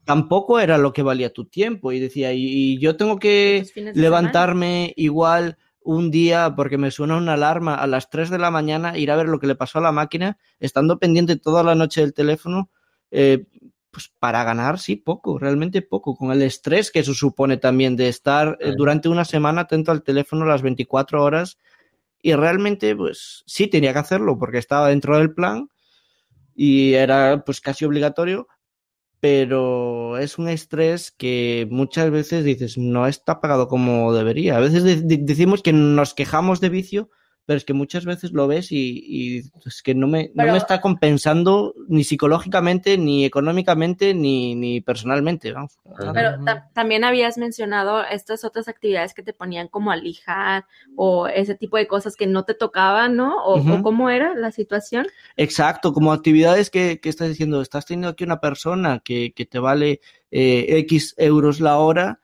tampoco 0.03 0.59
era 0.59 0.77
lo 0.77 0.91
que 0.93 1.03
valía 1.03 1.31
tu 1.31 1.45
tiempo. 1.45 1.91
Y 1.91 1.99
decía, 1.99 2.33
y, 2.33 2.43
y 2.43 2.79
yo 2.79 2.97
tengo 2.97 3.17
que 3.17 3.65
levantarme 3.93 4.93
igual 4.97 5.57
un 5.87 6.11
día 6.11 6.53
porque 6.53 6.77
me 6.77 6.91
suena 6.91 7.15
una 7.15 7.33
alarma 7.33 7.75
a 7.75 7.87
las 7.87 8.09
3 8.09 8.29
de 8.29 8.39
la 8.39 8.51
mañana, 8.51 8.97
ir 8.97 9.09
a 9.09 9.15
ver 9.15 9.27
lo 9.27 9.39
que 9.39 9.47
le 9.47 9.55
pasó 9.55 9.79
a 9.79 9.81
la 9.81 9.93
máquina, 9.93 10.37
estando 10.59 10.99
pendiente 10.99 11.37
toda 11.37 11.63
la 11.63 11.75
noche 11.75 12.01
del 12.01 12.13
teléfono, 12.13 12.69
eh, 13.09 13.45
pues 13.89 14.11
para 14.19 14.43
ganar, 14.43 14.79
sí, 14.79 14.97
poco, 14.97 15.39
realmente 15.39 15.81
poco, 15.81 16.17
con 16.17 16.33
el 16.33 16.41
estrés 16.41 16.91
que 16.91 16.99
eso 16.99 17.13
supone 17.13 17.55
también 17.55 17.95
de 17.95 18.09
estar 18.09 18.57
eh, 18.59 18.73
durante 18.75 19.07
una 19.07 19.23
semana 19.23 19.61
atento 19.61 19.91
al 19.91 20.03
teléfono 20.03 20.45
las 20.45 20.61
24 20.61 21.23
horas. 21.23 21.57
Y 22.27 22.33
realmente, 22.35 22.93
pues 22.95 23.43
sí 23.47 23.67
tenía 23.67 23.93
que 23.93 23.99
hacerlo 23.99 24.37
porque 24.37 24.57
estaba 24.57 24.89
dentro 24.89 25.17
del 25.17 25.33
plan 25.33 25.69
y 26.55 26.93
era 26.95 27.43
pues 27.45 27.61
casi 27.61 27.85
obligatorio, 27.85 28.47
pero 29.21 30.17
es 30.19 30.37
un 30.39 30.49
estrés 30.49 31.11
que 31.11 31.67
muchas 31.71 32.11
veces 32.11 32.45
dices 32.45 32.77
no 32.77 33.07
está 33.07 33.41
pagado 33.41 33.67
como 33.67 34.13
debería. 34.13 34.57
A 34.57 34.61
veces 34.61 34.83
de- 34.83 35.01
de- 35.03 35.19
decimos 35.21 35.63
que 35.63 35.73
nos 35.73 36.13
quejamos 36.15 36.61
de 36.61 36.69
vicio, 36.69 37.09
pero 37.47 37.57
es 37.57 37.63
que 37.63 37.73
muchas 37.73 38.03
veces 38.03 38.33
lo 38.33 38.45
ves 38.45 38.73
y, 38.73 39.01
y 39.07 39.37
es 39.65 39.81
que 39.81 39.95
no 39.95 40.05
me, 40.05 40.31
no 40.35 40.43
me 40.51 40.57
está 40.57 40.81
compensando 40.81 41.73
ni 41.87 42.03
psicológicamente, 42.03 42.97
ni 42.97 43.23
económicamente, 43.23 44.13
ni, 44.13 44.53
ni 44.53 44.81
personalmente. 44.81 45.53
vamos. 45.53 45.79
Pero 46.13 46.43
ta- 46.43 46.69
también 46.73 47.05
habías 47.05 47.37
mencionado 47.37 48.03
estas 48.03 48.43
otras 48.43 48.67
actividades 48.67 49.13
que 49.13 49.23
te 49.23 49.31
ponían 49.31 49.69
como 49.69 49.91
a 49.91 49.95
lijar 49.95 50.65
o 50.97 51.27
ese 51.27 51.55
tipo 51.55 51.77
de 51.77 51.87
cosas 51.87 52.17
que 52.17 52.27
no 52.27 52.43
te 52.43 52.53
tocaban, 52.53 53.15
¿no? 53.15 53.37
O 53.45 53.81
cómo 53.81 54.09
era 54.09 54.35
la 54.35 54.51
situación. 54.51 55.07
Exacto, 55.37 55.93
como 55.93 56.11
actividades 56.11 56.69
que, 56.69 56.99
que 56.99 57.07
estás 57.07 57.29
diciendo, 57.29 57.61
estás 57.61 57.85
teniendo 57.85 58.09
aquí 58.09 58.25
una 58.25 58.41
persona 58.41 58.99
que, 58.99 59.31
que 59.33 59.45
te 59.45 59.59
vale 59.59 60.01
eh, 60.31 60.65
X 60.79 61.15
euros 61.17 61.61
la 61.61 61.77
hora 61.77 62.19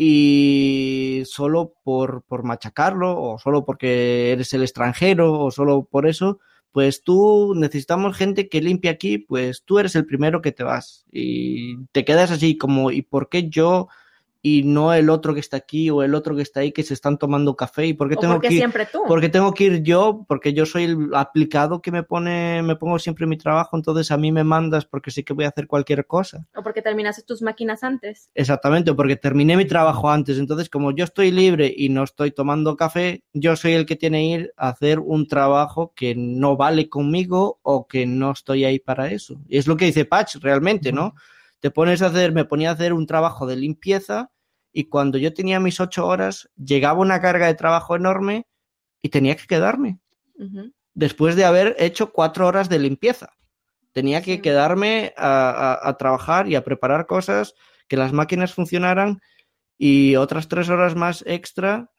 y 0.00 1.24
solo 1.24 1.74
por, 1.82 2.22
por 2.22 2.44
machacarlo 2.44 3.20
o 3.20 3.36
solo 3.40 3.64
porque 3.64 4.30
eres 4.30 4.54
el 4.54 4.62
extranjero 4.62 5.40
o 5.40 5.50
solo 5.50 5.88
por 5.90 6.06
eso, 6.06 6.38
pues 6.70 7.02
tú 7.02 7.52
necesitamos 7.56 8.16
gente 8.16 8.48
que 8.48 8.60
limpie 8.60 8.92
aquí, 8.92 9.18
pues 9.18 9.64
tú 9.64 9.80
eres 9.80 9.96
el 9.96 10.06
primero 10.06 10.40
que 10.40 10.52
te 10.52 10.62
vas 10.62 11.04
y 11.10 11.84
te 11.90 12.04
quedas 12.04 12.30
así 12.30 12.56
como, 12.56 12.92
¿y 12.92 13.02
por 13.02 13.28
qué 13.28 13.48
yo 13.48 13.88
y 14.48 14.62
no 14.62 14.94
el 14.94 15.10
otro 15.10 15.34
que 15.34 15.40
está 15.40 15.56
aquí 15.56 15.90
o 15.90 16.02
el 16.02 16.14
otro 16.14 16.34
que 16.34 16.42
está 16.42 16.60
ahí 16.60 16.72
que 16.72 16.82
se 16.82 16.94
están 16.94 17.18
tomando 17.18 17.54
café? 17.56 17.86
¿Y 17.86 17.92
por 17.92 18.08
qué 18.08 18.14
O 18.16 18.20
tengo 18.20 18.34
porque 18.34 18.48
que 18.48 18.54
ir? 18.54 18.72
tú. 18.90 19.02
porque 19.06 19.28
tengo 19.28 19.52
que 19.52 19.64
ir 19.64 19.82
yo, 19.82 20.24
porque 20.26 20.52
yo 20.54 20.64
soy 20.64 20.84
el 20.84 21.10
aplicado 21.14 21.82
que 21.82 21.90
me 21.92 22.02
pone, 22.02 22.62
me 22.62 22.76
pongo 22.76 22.98
siempre 22.98 23.24
en 23.24 23.30
mi 23.30 23.36
trabajo, 23.36 23.76
entonces 23.76 24.10
a 24.10 24.16
mí 24.16 24.32
me 24.32 24.44
mandas 24.44 24.84
porque 24.86 25.10
sé 25.10 25.24
que 25.24 25.32
voy 25.32 25.44
a 25.44 25.48
hacer 25.48 25.66
cualquier 25.66 26.06
cosa. 26.06 26.46
O 26.54 26.62
porque 26.62 26.82
terminaste 26.82 27.22
tus 27.22 27.42
máquinas 27.42 27.82
antes. 27.84 28.30
Exactamente, 28.34 28.94
porque 28.94 29.16
terminé 29.16 29.56
mi 29.56 29.66
trabajo 29.66 30.10
antes, 30.10 30.38
entonces 30.38 30.70
como 30.70 30.92
yo 30.92 31.04
estoy 31.04 31.30
libre 31.30 31.72
y 31.76 31.88
no 31.88 32.04
estoy 32.04 32.30
tomando 32.30 32.76
café, 32.76 33.24
yo 33.32 33.56
soy 33.56 33.72
el 33.72 33.86
que 33.86 33.96
tiene 33.96 34.18
que 34.18 34.24
ir 34.24 34.52
a 34.56 34.68
hacer 34.70 34.98
un 34.98 35.26
trabajo 35.28 35.92
que 35.94 36.14
no 36.16 36.56
vale 36.56 36.88
conmigo 36.88 37.58
o 37.62 37.86
que 37.86 38.06
no 38.06 38.32
estoy 38.32 38.64
ahí 38.64 38.78
para 38.78 39.10
eso. 39.10 39.40
Y 39.48 39.58
es 39.58 39.66
lo 39.66 39.76
que 39.76 39.86
dice 39.86 40.04
Patch 40.04 40.36
realmente, 40.36 40.92
¿no? 40.92 41.14
Te 41.60 41.70
pones 41.70 42.02
a 42.02 42.06
hacer, 42.06 42.32
me 42.32 42.44
ponía 42.44 42.70
a 42.70 42.74
hacer 42.74 42.92
un 42.92 43.06
trabajo 43.06 43.46
de 43.46 43.56
limpieza 43.56 44.30
y 44.78 44.84
cuando 44.84 45.18
yo 45.18 45.34
tenía 45.34 45.58
mis 45.58 45.80
ocho 45.80 46.06
horas, 46.06 46.48
llegaba 46.56 47.00
una 47.00 47.20
carga 47.20 47.46
de 47.48 47.54
trabajo 47.54 47.96
enorme 47.96 48.46
y 49.02 49.08
tenía 49.08 49.34
que 49.34 49.46
quedarme 49.48 49.98
después 50.94 51.34
de 51.34 51.44
haber 51.44 51.74
hecho 51.80 52.12
cuatro 52.12 52.46
horas 52.46 52.68
de 52.68 52.78
limpieza. 52.78 53.30
Tenía 53.92 54.22
que 54.22 54.40
quedarme 54.40 55.12
a, 55.16 55.50
a- 55.50 55.88
a 55.88 55.96
trabajar 55.96 56.46
y 56.48 56.54
a 56.54 56.62
preparar 56.62 57.06
cosas, 57.06 57.54
que 57.88 57.96
las 57.96 58.12
máquinas 58.12 58.54
funcionaran 58.54 59.20
y 59.76 60.14
otras 60.14 60.46
tres 60.46 60.68
horas 60.68 60.94
más 60.94 61.24
extra, 61.26 61.90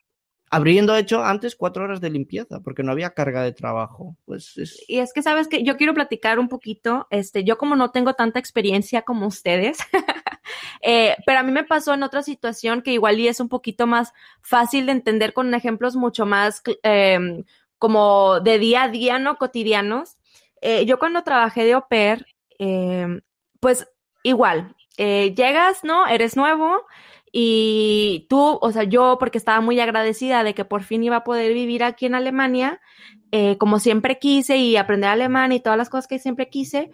habiendo 0.51 0.95
hecho 0.95 1.23
antes 1.23 1.55
cuatro 1.55 1.83
horas 1.83 1.99
de 2.01 2.09
limpieza, 2.09 2.61
porque 2.61 2.81
no 2.83 2.91
había 2.91 3.11
carga 3.11 3.43
de 3.43 3.51
trabajo. 3.51 4.15
Pues 4.25 4.57
es... 4.57 4.83
Y 4.87 4.99
es 4.99 5.11
que 5.13 5.21
sabes 5.21 5.47
que 5.47 5.63
yo 5.63 5.75
quiero 5.77 5.93
platicar 5.93 6.39
un 6.39 6.47
poquito, 6.47 7.07
este, 7.11 7.43
yo 7.43 7.57
como 7.57 7.75
no 7.75 7.91
tengo 7.91 8.13
tanta 8.13 8.39
experiencia 8.39 9.01
como 9.03 9.27
ustedes, 9.27 9.77
eh, 10.81 11.15
pero 11.25 11.39
a 11.39 11.43
mí 11.43 11.51
me 11.51 11.63
pasó 11.63 11.93
en 11.93 12.03
otra 12.03 12.23
situación 12.23 12.81
que 12.81 12.93
igual 12.93 13.19
y 13.19 13.27
es 13.27 13.39
un 13.39 13.49
poquito 13.49 13.87
más 13.87 14.13
fácil 14.41 14.85
de 14.85 14.93
entender 14.93 15.33
con 15.33 15.53
ejemplos 15.53 15.95
mucho 15.95 16.25
más 16.25 16.61
eh, 16.83 17.43
como 17.79 18.41
de 18.41 18.59
día 18.59 18.83
a 18.83 18.89
día, 18.89 19.17
no 19.17 19.37
cotidianos. 19.37 20.17
Eh, 20.61 20.85
yo 20.85 20.99
cuando 20.99 21.23
trabajé 21.23 21.63
de 21.63 21.73
au 21.73 21.87
pair, 21.89 22.27
eh, 22.59 23.21
pues 23.59 23.87
igual, 24.23 24.75
eh, 24.97 25.33
llegas, 25.35 25.83
¿no? 25.83 26.05
Eres 26.05 26.35
nuevo 26.35 26.85
y 27.31 28.27
tú, 28.29 28.59
o 28.61 28.71
sea, 28.71 28.83
yo 28.83 29.17
porque 29.19 29.37
estaba 29.37 29.61
muy 29.61 29.79
agradecida 29.79 30.43
de 30.43 30.53
que 30.53 30.65
por 30.65 30.83
fin 30.83 31.03
iba 31.03 31.17
a 31.17 31.23
poder 31.23 31.53
vivir 31.53 31.83
aquí 31.83 32.05
en 32.05 32.15
Alemania, 32.15 32.81
como 33.59 33.77
siempre 33.77 34.17
quise 34.17 34.57
y 34.57 34.75
aprender 34.75 35.11
alemán 35.11 35.51
y 35.51 35.59
todas 35.59 35.77
las 35.77 35.89
cosas 35.91 36.07
que 36.07 36.17
siempre 36.17 36.49
quise, 36.49 36.89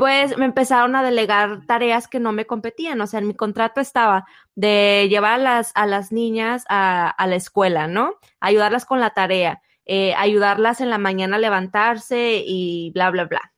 pues 0.00 0.38
me 0.38 0.46
empezaron 0.46 0.96
a 0.96 1.02
delegar 1.02 1.66
tareas 1.66 2.08
que 2.08 2.20
no 2.20 2.32
me 2.32 2.46
competían. 2.46 2.98
O 3.02 3.06
sea, 3.06 3.20
en 3.20 3.28
mi 3.28 3.34
contrato 3.34 3.82
estaba 3.82 4.24
de 4.54 5.08
llevar 5.10 5.34
a 5.34 5.38
las, 5.42 5.72
a 5.74 5.86
las 5.86 6.10
niñas 6.10 6.64
a, 6.70 7.14
la 7.28 7.36
escuela, 7.36 7.86
¿no? 7.86 8.14
Ayudarlas 8.40 8.86
con 8.86 8.98
la 8.98 9.10
tarea, 9.10 9.60
eh, 9.84 10.14
ayudarlas 10.14 10.80
en 10.80 10.88
la 10.88 10.96
mañana 10.96 11.36
a 11.36 11.38
levantarse 11.38 12.42
y 12.46 12.92
bla, 12.94 13.10
bla, 13.10 13.26
bla. 13.26 13.52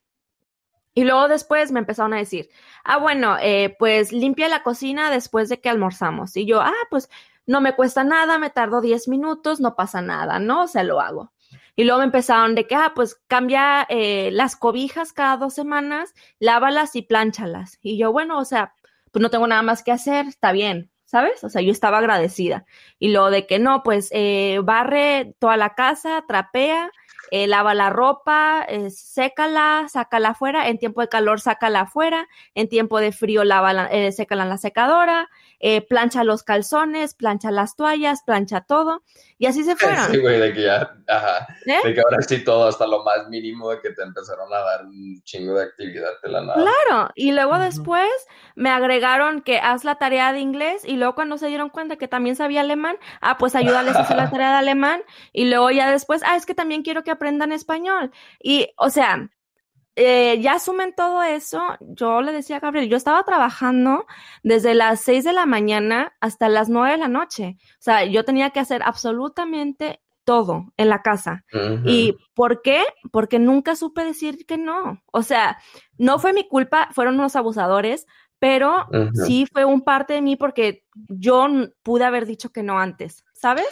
Y 0.95 1.05
luego 1.05 1.29
después 1.29 1.71
me 1.71 1.79
empezaron 1.79 2.13
a 2.13 2.17
decir, 2.17 2.49
ah, 2.83 2.99
bueno, 2.99 3.37
eh, 3.41 3.77
pues 3.79 4.11
limpia 4.11 4.49
la 4.49 4.65
cocina 4.65 5.13
después 5.13 5.49
de 5.49 5.61
que 5.61 5.69
almorzamos. 5.69 6.37
Y 6.37 6.45
yo, 6.45 6.61
ah, 6.61 6.73
pues 6.91 7.09
no 7.47 7.61
me 7.61 7.77
cuesta 7.77 8.03
nada, 8.03 8.39
me 8.39 8.51
tardo 8.51 8.81
10 8.81 9.07
minutos, 9.07 9.61
no 9.61 9.77
pasa 9.77 10.03
nada, 10.03 10.41
¿no? 10.41 10.65
O 10.65 10.67
sea, 10.67 10.83
lo 10.83 11.01
hago. 11.01 11.31
Y 11.77 11.85
luego 11.85 12.01
me 12.01 12.07
empezaron 12.07 12.55
de 12.55 12.67
que, 12.67 12.75
ah, 12.75 12.93
pues 12.95 13.21
cambia 13.27 13.87
eh, 13.89 14.31
las 14.33 14.57
cobijas 14.57 15.13
cada 15.13 15.37
dos 15.37 15.55
semanas, 15.55 16.15
lávalas 16.39 16.97
y 16.97 17.03
plánchalas. 17.03 17.79
Y 17.83 17.99
yo, 17.99 18.13
bueno, 18.13 18.39
o 18.39 18.45
sea, 18.45 18.75
pues 19.11 19.23
no 19.23 19.31
tengo 19.31 19.47
nada 19.47 19.63
más 19.63 19.83
que 19.83 19.93
hacer, 19.93 20.27
está 20.27 20.53
bien, 20.53 20.91
¿sabes? 21.05 21.45
O 21.45 21.49
sea, 21.49 21.63
yo 21.63 21.73
estaba 21.73 21.99
agradecida. 21.99 22.65
Y 22.99 23.13
luego 23.13 23.31
de 23.31 23.47
que 23.47 23.59
no, 23.59 23.83
pues 23.83 24.09
eh, 24.13 24.61
barre 24.65 25.35
toda 25.39 25.57
la 25.57 25.75
casa, 25.75 26.25
trapea, 26.27 26.91
eh, 27.35 27.47
lava 27.47 27.73
la 27.73 27.89
ropa, 27.89 28.63
eh, 28.69 28.91
sécala, 28.91 29.87
sácala 29.89 30.29
afuera, 30.29 30.69
en 30.69 30.77
tiempo 30.77 31.01
de 31.01 31.09
calor 31.09 31.41
sácala 31.41 31.81
afuera, 31.81 32.29
en 32.55 32.69
tiempo 32.69 33.01
de 33.01 33.11
frío 33.11 33.43
lava 33.43 33.87
eh, 33.87 34.13
sécala 34.13 34.43
en 34.43 34.51
la 34.51 34.59
secadora, 34.59 35.31
eh, 35.59 35.81
plancha 35.81 36.25
los 36.25 36.43
calzones, 36.43 37.15
plancha 37.15 37.51
las 37.51 37.75
toallas, 37.75 38.23
plancha 38.23 38.61
todo, 38.61 39.03
y 39.39 39.47
así 39.47 39.65
se 39.65 39.77
fueron. 39.77 40.11
Sí, 40.11 40.19
güey, 40.19 40.41
de 40.41 40.53
que 40.53 40.63
ya, 40.65 40.95
ajá, 41.09 41.47
¿Eh? 41.65 41.79
de 41.83 41.95
que 41.95 42.01
ahora 42.03 42.21
sí 42.21 42.45
todo, 42.45 42.69
hasta 42.69 42.87
lo 42.87 43.03
más 43.03 43.27
mínimo 43.31 43.71
de 43.71 43.81
que 43.81 43.93
te 43.93 44.03
empezaron 44.03 44.53
a 44.53 44.59
dar 44.59 44.85
un 44.85 45.23
chingo 45.23 45.55
de 45.55 45.65
actividad 45.65 46.11
de 46.23 46.29
la 46.29 46.43
nada. 46.43 46.55
Claro, 46.55 47.11
y 47.15 47.33
luego 47.33 47.53
Ujú. 47.53 47.63
después 47.63 48.11
me 48.57 48.69
agregaron 48.69 49.41
que 49.41 49.59
haz 49.59 49.85
la 49.85 49.95
tarea 49.95 50.35
de 50.35 50.41
inglés 50.41 50.85
y 50.85 50.97
luego 50.97 51.15
cuando 51.15 51.39
se 51.39 51.47
dieron 51.47 51.71
cuenta 51.71 51.97
que 51.97 52.09
también 52.09 52.37
sabía 52.37 52.61
alemán, 52.61 52.97
ah, 53.23 53.39
pues 53.39 53.55
ayúdales 53.55 53.97
a 53.97 54.01
hacer 54.01 54.19
la 54.19 54.31
tarea 54.31 54.51
de 54.51 54.59
alemán 54.59 55.03
y 55.33 55.47
luego 55.47 55.71
ya 55.71 55.91
después, 55.91 56.21
ah, 56.27 56.37
es 56.37 56.45
que 56.45 56.55
también 56.55 56.83
quiero 56.83 57.05
que 57.05 57.11
aprendan 57.23 57.53
español. 57.53 58.11
Y, 58.43 58.69
o 58.77 58.91
sea, 58.91 59.31
eh, 59.95 60.41
ya 60.41 60.55
asumen 60.55 60.93
todo 60.95 61.23
eso. 61.23 61.63
Yo 61.81 62.21
le 62.21 62.33
decía 62.33 62.57
a 62.57 62.61
Gabriel, 62.61 62.89
yo 62.89 62.97
estaba 62.97 63.23
trabajando 63.23 64.07
desde 64.43 64.75
las 64.75 65.01
6 65.03 65.25
de 65.25 65.33
la 65.33 65.47
mañana 65.47 66.15
hasta 66.21 66.49
las 66.49 66.69
9 66.69 66.93
de 66.93 66.99
la 66.99 67.09
noche. 67.09 67.57
O 67.75 67.83
sea, 67.83 68.05
yo 68.05 68.25
tenía 68.25 68.51
que 68.51 68.61
hacer 68.61 68.83
absolutamente 68.83 70.01
todo 70.25 70.73
en 70.77 70.89
la 70.89 71.03
casa. 71.03 71.45
¿Y 71.85 72.17
por 72.35 72.63
qué? 72.63 72.83
Porque 73.11 73.39
nunca 73.39 73.77
supe 73.77 74.05
decir 74.05 74.47
que 74.47 74.57
no. 74.57 75.03
O 75.13 75.23
sea, 75.23 75.59
no 75.99 76.19
fue 76.19 76.33
mi 76.33 76.49
culpa, 76.49 76.89
fueron 76.93 77.15
unos 77.15 77.37
abusadores, 77.37 78.07
pero 78.39 78.87
sí 79.27 79.47
fue 79.53 79.65
un 79.65 79.83
parte 79.83 80.15
de 80.15 80.23
mí 80.23 80.37
porque 80.37 80.85
yo 81.09 81.47
pude 81.83 82.05
haber 82.05 82.27
dicho 82.27 82.51
que 82.51 82.63
no 82.63 82.79
antes, 82.79 83.25
¿sabes? 83.33 83.67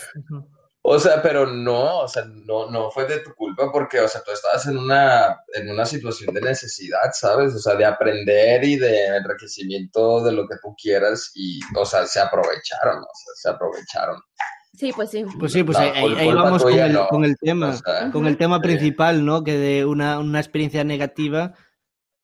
O 0.83 0.99
sea, 0.99 1.21
pero 1.23 1.47
no, 1.47 1.99
o 1.99 2.09
sea, 2.09 2.25
no, 2.25 2.71
no 2.71 2.91
fue 2.91 3.07
de 3.07 3.21
tu 3.21 3.35
culpa 3.35 3.71
porque, 3.71 4.01
o 4.01 4.09
sea, 4.09 4.23
tú 4.23 4.33
estabas 4.33 4.67
en 4.67 4.79
una, 4.79 5.39
en 5.55 5.71
una 5.71 5.85
situación 5.85 6.35
de 6.35 6.41
necesidad, 6.41 7.13
¿sabes? 7.13 7.55
O 7.55 7.59
sea, 7.59 7.75
de 7.75 7.85
aprender 7.85 8.65
y 8.65 8.77
de 8.77 9.17
enriquecimiento 9.17 10.23
de 10.25 10.33
lo 10.33 10.49
que 10.49 10.57
tú 10.63 10.75
quieras 10.81 11.33
y, 11.35 11.61
o 11.77 11.85
sea, 11.85 12.07
se 12.07 12.19
aprovecharon, 12.19 12.99
o 12.99 13.09
sea, 13.15 13.35
se 13.35 13.51
aprovecharon. 13.51 14.23
Sí, 14.73 14.93
pues 14.95 15.11
sí. 15.11 15.25
Pues 15.39 15.53
sí, 15.53 15.63
pues 15.63 15.77
No, 15.79 15.85
ahí, 15.85 16.33
vamos 16.33 16.63
con 16.63 16.73
el, 16.73 16.93
no. 16.95 17.09
con 17.09 17.25
el 17.27 17.37
tema, 17.39 17.69
O 17.71 17.73
sea, 17.75 18.11
con 18.11 18.27
el 18.27 18.39
tema 18.39 18.61
principal, 18.61 19.25
¿no? 19.27 19.45
Que 19.45 19.59
de 19.59 19.85
una, 19.85 20.19
una 20.19 20.41
experiencia 20.41 20.85
negativa 20.85 21.53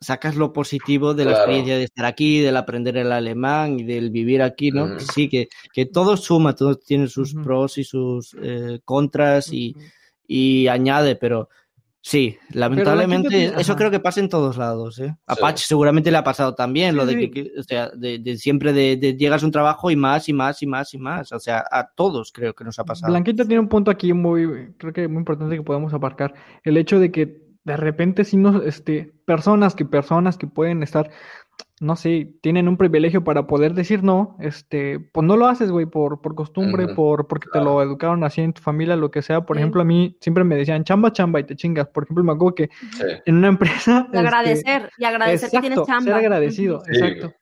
sacas 0.00 0.36
lo 0.36 0.52
positivo 0.52 1.14
de 1.14 1.24
la 1.24 1.30
Claro. 1.30 1.42
experiencia 1.44 1.76
de 1.78 1.84
estar 1.84 2.04
aquí, 2.04 2.40
del 2.40 2.56
aprender 2.56 2.96
el 2.98 3.12
alemán 3.12 3.80
y 3.80 3.84
del 3.84 4.10
vivir 4.10 4.42
aquí, 4.42 4.70
¿no? 4.70 4.84
Ujú. 4.84 5.00
Sí, 5.14 5.28
que, 5.28 5.48
que 5.72 5.86
todo 5.86 6.16
suma, 6.16 6.54
todo 6.54 6.76
tiene 6.76 7.06
sus 7.08 7.34
Ujú. 7.34 7.42
pros 7.44 7.78
y 7.78 7.84
sus 7.84 8.36
eh, 8.42 8.80
contras 8.84 9.52
y, 9.52 9.74
y 10.26 10.66
añade, 10.68 11.16
pero 11.16 11.48
sí, 12.02 12.36
lamentablemente 12.52 13.46
eso 13.46 13.72
ajá. 13.72 13.76
creo 13.76 13.90
que 13.90 14.00
pasa 14.00 14.20
en 14.20 14.28
todos 14.28 14.56
lados, 14.56 14.98
¿eh? 14.98 15.16
A 15.26 15.34
Sí. 15.34 15.40
Patch 15.40 15.62
seguramente 15.64 16.10
le 16.10 16.18
ha 16.18 16.24
pasado 16.24 16.54
también, 16.54 16.90
Sí, 16.90 16.96
lo 16.96 17.06
de 17.06 17.12
sí. 17.14 17.18
que, 17.18 17.30
que- 17.30 17.58
o 17.58 17.62
sea, 17.62 17.88
de, 17.90 18.18
de 18.18 18.36
siempre 18.36 18.72
de, 18.72 18.96
de 18.96 19.16
llegas 19.16 19.42
a 19.42 19.46
un 19.46 19.52
trabajo 19.52 19.90
y 19.90 19.96
más 19.96 20.28
y 20.28 20.32
más 20.32 20.62
y 20.62 20.66
más 20.66 20.92
y 20.94 20.98
más, 20.98 21.32
o 21.32 21.40
sea, 21.40 21.64
a 21.70 21.88
todos 21.94 22.32
creo 22.32 22.54
que 22.54 22.64
nos 22.64 22.78
ha 22.78 22.84
pasado. 22.84 23.10
Blanquita 23.12 23.44
tiene 23.44 23.60
un 23.60 23.68
punto 23.68 23.90
aquí 23.90 24.12
muy, 24.12 24.74
creo 24.76 24.92
que 24.92 25.08
muy 25.08 25.18
importante 25.20 25.56
que 25.56 25.62
podemos 25.62 25.92
aparcar. 25.94 26.34
El 26.62 26.76
hecho 26.76 27.00
de 27.00 27.10
que 27.10 27.45
de 27.66 27.76
repente 27.76 28.24
sí 28.24 28.36
nos, 28.36 28.64
este, 28.64 29.12
personas 29.26 29.74
que 29.74 29.84
personas 29.84 30.38
que 30.38 30.46
pueden 30.46 30.82
estar, 30.84 31.10
no 31.80 31.96
sé, 31.96 32.32
tienen 32.40 32.68
un 32.68 32.76
privilegio 32.76 33.24
para 33.24 33.46
poder 33.48 33.74
decir 33.74 34.02
no, 34.02 34.36
este, 34.40 35.00
pues 35.12 35.26
no 35.26 35.36
lo 35.36 35.46
haces, 35.48 35.70
güey, 35.70 35.84
por, 35.84 36.20
por 36.22 36.34
costumbre, 36.36 36.88
por, 36.94 37.26
porque 37.26 37.48
te 37.52 37.60
lo 37.60 37.82
educaron 37.82 38.22
así 38.24 38.40
en 38.40 38.52
tu 38.52 38.62
familia, 38.62 38.94
lo 38.96 39.10
que 39.10 39.20
sea. 39.20 39.40
Por 39.44 39.56
Sí. 39.56 39.60
ejemplo, 39.62 39.82
a 39.82 39.84
mí 39.84 40.16
siempre 40.20 40.44
me 40.44 40.54
decían 40.56 40.84
chamba, 40.84 41.12
chamba 41.12 41.40
y 41.40 41.44
te 41.44 41.56
chingas. 41.56 41.88
Por 41.88 42.04
ejemplo, 42.04 42.22
me 42.24 42.32
acuerdo 42.32 42.54
que 42.54 42.70
Sí. 42.92 43.04
en 43.26 43.34
una 43.36 43.48
empresa, 43.48 44.02
Y 44.12 44.16
este, 44.16 44.18
agradecer, 44.18 44.90
y 44.96 45.04
agradecer 45.04 45.50
que 45.50 45.60
tienes 45.60 45.78
chamba. 45.86 46.02
ser 46.02 46.14
agradecido, 46.14 46.82
exacto. 46.86 47.32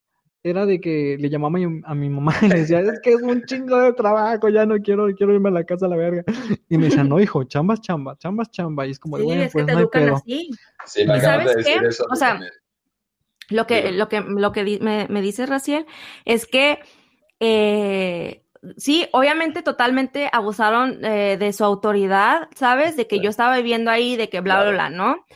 Era 0.46 0.66
de 0.66 0.78
que 0.78 1.16
le 1.18 1.30
llamaba 1.30 1.56
a 1.56 1.58
mi, 1.66 1.80
a 1.86 1.94
mi 1.94 2.10
mamá 2.10 2.34
y 2.42 2.48
le 2.48 2.60
decía, 2.60 2.80
es 2.80 3.00
que 3.00 3.14
es 3.14 3.22
un 3.22 3.44
chingo 3.46 3.80
de 3.80 3.94
trabajo, 3.94 4.50
ya 4.50 4.66
no 4.66 4.76
quiero, 4.78 5.06
quiero 5.16 5.32
irme 5.32 5.48
a 5.48 5.52
la 5.52 5.64
casa 5.64 5.86
a 5.86 5.88
la 5.88 5.96
verga. 5.96 6.22
Y 6.68 6.76
me 6.76 6.84
decía, 6.84 7.02
no, 7.02 7.18
hijo, 7.18 7.44
chamba 7.44 7.72
es 7.74 7.80
chamba, 7.80 8.16
chamba 8.18 8.42
es 8.42 8.50
chamba. 8.50 8.86
Y 8.86 8.90
es 8.90 8.98
como 9.00 9.16
de, 9.16 9.24
Sí, 9.24 9.28
bueno, 9.30 9.42
es 9.44 9.52
pues 9.52 9.64
que 9.64 9.66
te 9.66 9.72
no 9.72 9.78
hay 9.78 9.84
educan 9.84 10.02
pedo. 10.02 10.14
así. 10.16 10.50
Sí, 10.84 11.06
me 11.06 11.14
¿Y 11.16 11.18
acabas 11.18 11.38
de 11.38 11.44
sabes 11.44 11.56
decir 11.56 11.82
qué? 11.82 11.88
eso. 11.88 12.06
O 12.10 12.16
sea. 12.16 12.40
Lo 13.50 13.66
que, 13.66 13.92
lo 13.92 14.08
que, 14.08 14.20
lo 14.22 14.52
que 14.52 14.64
di- 14.64 14.78
me, 14.80 15.06
me 15.10 15.20
dice 15.20 15.44
Raciel 15.44 15.84
es 16.24 16.46
que 16.46 16.78
eh, 17.40 18.42
sí, 18.78 19.06
obviamente 19.12 19.62
totalmente 19.62 20.30
abusaron 20.32 21.04
eh, 21.04 21.36
de 21.38 21.52
su 21.52 21.62
autoridad, 21.64 22.48
¿sabes? 22.54 22.96
De 22.96 23.06
que 23.06 23.20
yo 23.20 23.28
estaba 23.28 23.56
viviendo 23.56 23.90
ahí, 23.90 24.16
de 24.16 24.30
que 24.30 24.40
bla, 24.40 24.62
bla, 24.62 24.70
bla, 24.72 24.90
¿no? 24.90 25.26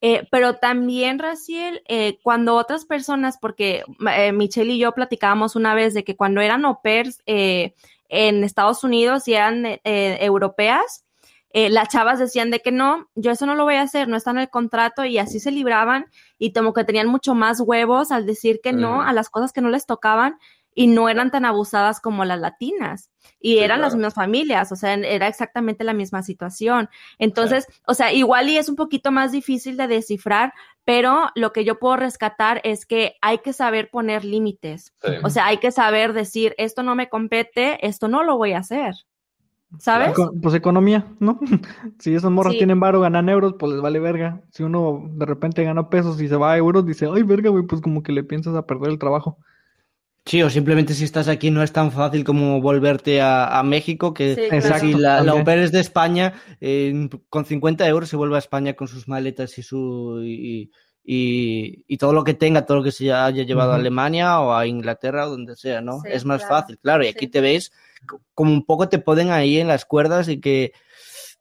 Eh, 0.00 0.28
pero 0.30 0.54
también, 0.54 1.18
Raciel, 1.18 1.82
eh, 1.88 2.18
cuando 2.22 2.54
otras 2.54 2.84
personas, 2.84 3.36
porque 3.40 3.82
eh, 4.14 4.32
Michelle 4.32 4.72
y 4.72 4.78
yo 4.78 4.92
platicábamos 4.92 5.56
una 5.56 5.74
vez 5.74 5.92
de 5.92 6.04
que 6.04 6.16
cuando 6.16 6.40
eran 6.40 6.64
au 6.64 6.80
pairs 6.82 7.20
eh, 7.26 7.74
en 8.08 8.44
Estados 8.44 8.84
Unidos 8.84 9.26
y 9.26 9.34
eran 9.34 9.66
eh, 9.66 9.78
europeas, 10.20 11.04
eh, 11.50 11.70
las 11.70 11.88
chavas 11.88 12.18
decían 12.18 12.50
de 12.50 12.60
que 12.60 12.70
no, 12.70 13.08
yo 13.14 13.30
eso 13.30 13.46
no 13.46 13.54
lo 13.54 13.64
voy 13.64 13.76
a 13.76 13.82
hacer, 13.82 14.06
no 14.06 14.16
está 14.16 14.30
en 14.32 14.38
el 14.38 14.50
contrato 14.50 15.04
y 15.04 15.16
así 15.16 15.40
se 15.40 15.50
libraban 15.50 16.06
y 16.38 16.52
como 16.52 16.74
que 16.74 16.84
tenían 16.84 17.08
mucho 17.08 17.34
más 17.34 17.60
huevos 17.60 18.12
al 18.12 18.26
decir 18.26 18.60
que 18.62 18.74
no 18.74 19.00
a 19.02 19.12
las 19.14 19.30
cosas 19.30 19.52
que 19.52 19.62
no 19.62 19.70
les 19.70 19.86
tocaban 19.86 20.38
y 20.78 20.86
no 20.86 21.08
eran 21.08 21.32
tan 21.32 21.44
abusadas 21.44 21.98
como 21.98 22.24
las 22.24 22.38
latinas 22.38 23.10
y 23.40 23.54
Sí, 23.54 23.58
eran 23.58 23.80
las 23.80 23.96
mismas 23.96 24.14
familias, 24.14 24.70
o 24.70 24.76
sea, 24.76 24.94
era 24.94 25.26
exactamente 25.26 25.82
la 25.82 25.92
misma 25.92 26.22
situación. 26.22 26.88
Entonces, 27.18 27.66
o 27.84 27.94
sea, 27.94 28.12
igual 28.12 28.48
y 28.48 28.58
es 28.58 28.68
un 28.68 28.76
poquito 28.76 29.10
más 29.10 29.32
difícil 29.32 29.76
de 29.76 29.88
descifrar, 29.88 30.52
pero 30.84 31.30
lo 31.34 31.52
que 31.52 31.64
yo 31.64 31.80
puedo 31.80 31.96
rescatar 31.96 32.60
es 32.62 32.86
que 32.86 33.16
hay 33.22 33.38
que 33.38 33.52
saber 33.52 33.90
poner 33.90 34.24
límites. 34.24 34.94
Sí. 35.02 35.10
O 35.24 35.30
sea, 35.30 35.46
hay 35.46 35.56
que 35.58 35.72
saber 35.72 36.12
decir, 36.12 36.54
esto 36.58 36.84
no 36.84 36.94
me 36.94 37.08
compete, 37.08 37.84
esto 37.84 38.06
no 38.06 38.22
lo 38.22 38.36
voy 38.36 38.52
a 38.52 38.58
hacer. 38.58 38.94
¿Sabes? 39.80 40.12
Pues 40.40 40.54
economía, 40.54 41.06
¿no? 41.18 41.40
Si 41.98 42.14
esos 42.14 42.30
morros 42.30 42.52
Sí. 42.52 42.58
tienen 42.58 42.78
varo, 42.78 43.00
ganan 43.00 43.28
euros, 43.28 43.56
pues 43.58 43.72
les 43.72 43.82
vale 43.82 43.98
verga. 43.98 44.42
Si 44.52 44.62
uno 44.62 45.02
de 45.10 45.26
repente 45.26 45.64
gana 45.64 45.90
pesos 45.90 46.22
y 46.22 46.28
se 46.28 46.36
va 46.36 46.52
a 46.52 46.56
euros, 46.56 46.86
dice, 46.86 47.08
ay, 47.12 47.24
verga, 47.24 47.50
güey, 47.50 47.64
pues 47.64 47.80
como 47.82 48.04
que 48.04 48.12
le 48.12 48.22
piensas 48.22 48.54
a 48.54 48.64
perder 48.64 48.90
el 48.90 49.00
trabajo. 49.00 49.38
Sí, 50.28 50.42
o 50.42 50.50
simplemente 50.50 50.92
si 50.92 51.04
estás 51.04 51.26
aquí 51.26 51.50
no 51.50 51.62
es 51.62 51.72
tan 51.72 51.90
fácil 51.90 52.22
como 52.22 52.60
volverte 52.60 53.22
a, 53.22 53.58
a 53.58 53.62
México, 53.62 54.12
que 54.12 54.34
Sí, 54.34 54.42
si 54.78 54.92
la, 54.92 55.22
la 55.22 55.54
es 55.54 55.72
de 55.72 55.80
España, 55.80 56.34
eh, 56.60 57.08
con 57.30 57.46
50 57.46 57.88
euros 57.88 58.10
se 58.10 58.16
vuelve 58.16 58.36
a 58.36 58.38
España 58.38 58.74
con 58.74 58.88
sus 58.88 59.08
maletas 59.08 59.56
y 59.56 59.62
su 59.62 60.20
y, 60.22 60.70
y- 61.02 61.82
y 61.88 61.96
todo 61.96 62.12
lo 62.12 62.24
que 62.24 62.34
tenga, 62.34 62.66
todo 62.66 62.76
lo 62.76 62.84
que 62.84 62.92
se 62.92 63.10
haya 63.10 63.42
llevado 63.44 63.72
a. 63.72 63.76
Alemania 63.76 64.38
o 64.40 64.52
a 64.52 64.66
Inglaterra 64.66 65.26
o 65.26 65.30
donde 65.30 65.56
sea, 65.56 65.80
¿no? 65.80 66.02
Sí, 66.02 66.08
es 66.12 66.26
más 66.26 66.44
claro. 66.44 66.60
fácil, 66.60 66.78
claro, 66.78 67.04
y 67.04 67.08
aquí 67.08 67.24
Sí. 67.24 67.30
te 67.30 67.40
ves 67.40 67.72
co- 68.06 68.20
como 68.34 68.52
un 68.52 68.66
poco 68.66 68.86
te 68.90 68.98
ponen 68.98 69.30
ahí 69.30 69.56
en 69.58 69.68
las 69.68 69.86
cuerdas 69.86 70.28
y 70.28 70.40
que 70.42 70.72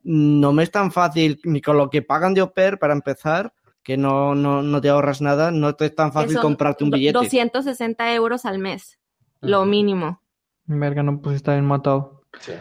no 0.03 0.53
me 0.53 0.63
es 0.63 0.71
tan 0.71 0.93
fácil 0.93 1.41
ni 1.43 1.59
con 1.59 1.75
lo 1.75 1.89
que 1.89 2.01
pagan 2.01 2.33
de 2.33 2.39
au 2.39 2.53
pair 2.53 2.77
para 2.79 2.93
empezar, 2.93 3.53
que 3.88 3.95
no, 3.95 4.35
no, 4.35 4.61
no 4.61 4.81
te 4.81 4.89
ahorras 4.89 5.21
nada, 5.21 5.49
no 5.49 5.73
te 5.75 5.85
es 5.85 5.95
tan 5.95 6.11
fácil 6.11 6.38
comprarte 6.39 6.83
un 6.83 6.89
billete. 6.89 7.13
260 7.13 8.13
euros 8.15 8.43
al 8.43 8.59
mes, 8.59 8.99
lo 9.39 9.63
mínimo. 9.63 10.21
Verga, 10.65 11.03
no, 11.03 11.21
pues 11.21 11.38
está 11.38 11.53
bien 11.53 11.63
matado. 11.63 12.23
Sí. 12.41 12.51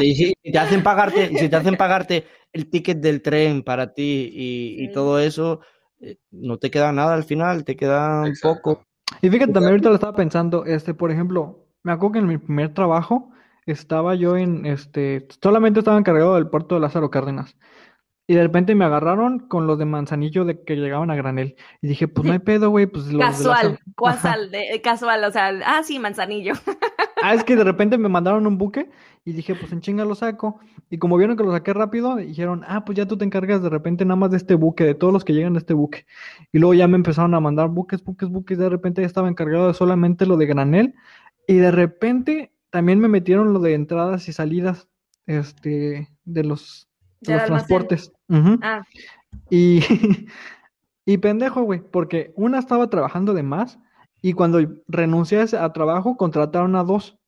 Y 0.00 0.14
si 0.16 0.34
te 0.42 0.58
hacen 0.58 0.82
pagarte, 0.82 1.30
y 1.30 1.38
si 1.38 1.48
te 1.48 1.54
hacen 1.54 1.76
pagarte 1.76 2.26
el 2.52 2.70
ticket 2.70 2.98
del 2.98 3.22
tren 3.22 3.62
para 3.62 3.94
ti 3.94 4.32
y, 4.34 4.82
y 4.82 4.86
Sí. 4.88 4.92
todo 4.92 5.20
eso, 5.20 5.60
eh, 6.00 6.16
no 6.32 6.58
te 6.58 6.68
queda 6.68 6.90
nada 6.90 7.14
al 7.14 7.22
final, 7.22 7.64
te 7.64 7.76
queda 7.76 8.22
un 8.22 8.34
poco. 8.42 8.82
Y 9.20 9.30
fíjate, 9.30 9.52
también 9.52 9.74
ahorita 9.74 9.90
lo 9.90 9.94
estaba 9.94 10.16
pensando, 10.16 10.64
este, 10.64 10.92
por 10.92 11.12
ejemplo, 11.12 11.68
me 11.84 11.92
acuerdo 11.92 12.14
que 12.14 12.18
en 12.18 12.26
mi 12.26 12.38
primer 12.38 12.74
trabajo 12.74 13.30
estaba 13.64 14.16
yo 14.16 14.36
en, 14.36 14.66
este, 14.66 15.28
solamente 15.40 15.78
estaba 15.78 15.98
encargado 15.98 16.34
del 16.34 16.48
puerto 16.48 16.74
de 16.74 16.80
Lázaro 16.80 17.10
Cárdenas. 17.12 17.54
Y 18.26 18.34
de 18.34 18.42
repente 18.42 18.74
me 18.74 18.84
agarraron 18.84 19.40
con 19.40 19.66
los 19.66 19.78
de 19.78 19.84
Manzanillo 19.84 20.44
de 20.44 20.62
que 20.62 20.76
llegaban 20.76 21.10
a 21.10 21.16
granel. 21.16 21.56
Y 21.80 21.88
dije, 21.88 22.08
pues 22.08 22.26
no 22.26 22.32
hay 22.32 22.38
pedo, 22.40 22.70
güey, 22.70 22.86
pues 22.86 23.06
los 23.06 23.14
de 23.14 23.18
Casual, 23.18 23.78
casual, 23.96 24.50
de- 24.50 24.80
casual, 24.82 25.24
o 25.24 25.30
sea, 25.30 25.52
ah, 25.66 25.82
sí, 25.82 25.98
manzanillo. 25.98 26.54
Ah, 27.24 27.34
es 27.34 27.44
que 27.44 27.54
de 27.54 27.62
repente 27.62 27.98
me 27.98 28.08
mandaron 28.08 28.48
un 28.48 28.58
buque 28.58 28.90
y 29.24 29.32
dije, 29.32 29.54
pues 29.54 29.70
en 29.70 29.80
chinga 29.80 30.04
lo 30.04 30.16
saco. 30.16 30.58
Y 30.90 30.98
como 30.98 31.16
vieron 31.16 31.36
que 31.36 31.44
lo 31.44 31.52
saqué 31.52 31.72
rápido, 31.72 32.16
dijeron, 32.16 32.64
ah, 32.66 32.84
pues 32.84 32.98
ya 32.98 33.06
tú 33.06 33.16
te 33.16 33.24
encargas 33.24 33.62
de 33.62 33.68
repente 33.68 34.04
nada 34.04 34.16
más 34.16 34.32
de 34.32 34.38
este 34.38 34.56
buque, 34.56 34.82
de 34.82 34.96
todos 34.96 35.12
los 35.12 35.24
que 35.24 35.32
llegan 35.32 35.54
a 35.54 35.58
este 35.58 35.72
buque. 35.72 36.04
Y 36.50 36.58
luego 36.58 36.74
ya 36.74 36.88
me 36.88 36.96
empezaron 36.96 37.32
a 37.34 37.40
mandar 37.40 37.68
buques, 37.68 38.02
buques, 38.02 38.28
buques. 38.28 38.58
De 38.58 38.68
repente 38.68 39.02
ya 39.02 39.06
estaba 39.06 39.28
encargado 39.28 39.68
de 39.68 39.74
solamente 39.74 40.26
lo 40.26 40.36
de 40.36 40.46
granel. 40.46 40.94
Y 41.46 41.54
de 41.54 41.70
repente 41.70 42.52
también 42.70 42.98
me 42.98 43.06
metieron 43.06 43.52
lo 43.52 43.60
de 43.60 43.74
entradas 43.74 44.26
y 44.28 44.32
salidas, 44.32 44.88
este, 45.26 46.08
de 46.24 46.42
los, 46.42 46.88
de 47.22 47.34
los 47.34 47.44
transportes. 47.44 48.12
Ah, 48.30 48.82
Y, 49.50 49.80
y 51.06 51.18
pendejo, 51.18 51.62
güey, 51.62 51.80
porque 51.80 52.32
una 52.36 52.58
estaba 52.58 52.88
trabajando 52.90 53.34
de 53.34 53.42
más 53.42 53.78
y 54.20 54.34
cuando 54.34 54.60
renuncié 54.88 55.44
a 55.58 55.72
trabajo 55.72 56.16
contrataron 56.16 56.76
a 56.76 56.84
dos. 56.84 57.18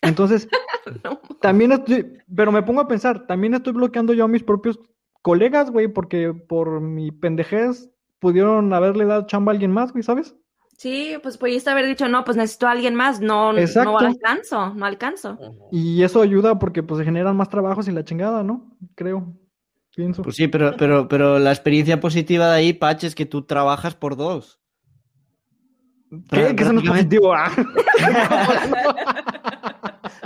Entonces, 0.00 0.48
También 1.40 1.72
estoy, 1.72 2.18
pero 2.34 2.52
me 2.52 2.62
pongo 2.62 2.80
a 2.80 2.88
pensar, 2.88 3.26
también 3.26 3.54
estoy 3.54 3.72
bloqueando 3.72 4.12
yo 4.12 4.24
a 4.24 4.28
mis 4.28 4.42
propios 4.42 4.78
colegas, 5.22 5.70
güey, 5.70 5.88
porque 5.88 6.32
por 6.32 6.80
mi 6.80 7.10
pendejez 7.10 7.90
pudieron 8.18 8.72
haberle 8.72 9.04
dado 9.04 9.26
chamba 9.26 9.52
a 9.52 9.54
alguien 9.54 9.72
más, 9.72 9.92
güey, 9.92 10.02
¿sabes? 10.02 10.36
Sí, 10.76 11.14
pues 11.22 11.38
pudiste 11.38 11.70
haber 11.70 11.86
dicho, 11.86 12.08
no, 12.08 12.24
pues 12.24 12.36
necesito 12.36 12.66
a 12.66 12.72
alguien 12.72 12.94
más, 12.94 13.20
no, 13.20 13.52
no 13.52 13.98
alcanzo, 13.98 14.74
no 14.74 14.84
alcanzo. 14.84 15.38
Y 15.70 16.02
eso 16.02 16.22
ayuda 16.22 16.58
porque 16.58 16.82
pues 16.82 16.98
se 16.98 17.04
generan 17.04 17.36
más 17.36 17.48
trabajos 17.48 17.86
y 17.86 17.92
la 17.92 18.04
chingada, 18.04 18.42
¿no? 18.42 18.76
Creo. 18.94 19.32
Pienso. 19.94 20.22
Pues 20.22 20.36
sí, 20.36 20.48
pero, 20.48 20.74
pero, 20.76 21.06
pero 21.06 21.38
la 21.38 21.50
experiencia 21.50 22.00
positiva 22.00 22.48
de 22.48 22.54
ahí, 22.54 22.72
Pach, 22.72 23.04
es 23.04 23.14
que 23.14 23.26
tú 23.26 23.42
trabajas 23.42 23.94
por 23.94 24.16
dos. 24.16 24.58
¿Qué? 26.30 26.56
Que 26.56 26.62
eso 26.62 26.72
no 26.72 26.80
es 26.80 26.88
positivo. 26.88 27.34
Ah. 27.34 27.50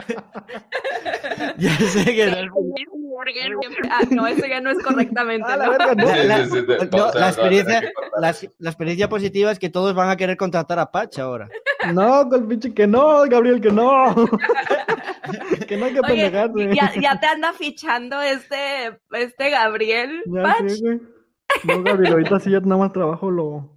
ya 1.58 1.76
sé 1.76 2.04
que 2.04 2.26
no 2.26 2.36
es 2.36 2.50
Ah, 3.90 4.02
no, 4.10 4.26
eso 4.26 4.46
ya 4.46 4.60
no 4.60 4.70
es 4.70 4.82
correctamente. 4.82 5.48
¿no? 5.48 7.12
La 7.14 7.28
experiencia, 7.28 7.82
la, 8.20 8.34
la 8.58 8.70
experiencia 8.70 9.08
positiva 9.08 9.50
es 9.50 9.58
que 9.58 9.70
todos 9.70 9.94
van 9.94 10.10
a 10.10 10.16
querer 10.16 10.36
contratar 10.36 10.78
a 10.78 10.90
Pach 10.90 11.18
ahora. 11.18 11.48
No, 11.92 12.28
el 12.34 12.46
pinche 12.46 12.74
que 12.74 12.86
no, 12.86 13.22
Gabriel, 13.28 13.60
que 13.60 13.70
no. 13.70 14.14
que 15.68 15.76
no 15.76 15.86
hay 15.86 15.94
que 15.94 16.02
pendejarse. 16.02 16.74
Ya, 16.74 16.92
ya, 17.00 17.20
te 17.20 17.26
anda 17.26 17.52
fichando 17.52 18.20
este, 18.20 19.00
este 19.12 19.50
Gabriel. 19.50 20.22
Ya 20.26 20.42
Pach. 20.42 20.68
Sé, 20.68 20.80
güey. 20.80 21.00
No, 21.64 21.82
Gabriel, 21.82 22.12
ahorita 22.12 22.40
sí 22.40 22.50
ya 22.50 22.60
nada 22.60 22.76
más 22.76 22.92
trabajo 22.92 23.30
lo, 23.30 23.75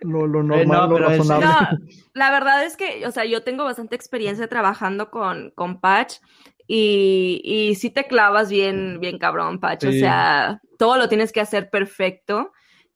lo, 0.00 0.26
lo 0.26 0.42
normal, 0.42 0.88
no, 0.88 0.98
lo 0.98 1.08
razonable. 1.08 1.46
No, 1.46 1.78
la 2.14 2.30
verdad 2.30 2.64
es 2.64 2.76
que, 2.76 3.06
o 3.06 3.10
sea, 3.10 3.24
yo 3.24 3.42
tengo 3.42 3.64
bastante 3.64 3.96
experiencia 3.96 4.48
trabajando 4.48 5.10
con, 5.10 5.50
con 5.54 5.80
Patch 5.80 6.14
y, 6.66 7.40
y 7.44 7.74
sí 7.74 7.90
te 7.90 8.06
clavas 8.06 8.50
bien, 8.50 9.00
bien 9.00 9.18
cabrón, 9.18 9.58
Patch. 9.58 9.84
O 9.84 9.92
sea, 9.92 10.60
todo 10.78 10.96
lo 10.96 11.08
tienes 11.08 11.32
que 11.32 11.40
hacer 11.40 11.68
perfecto. 11.70 12.52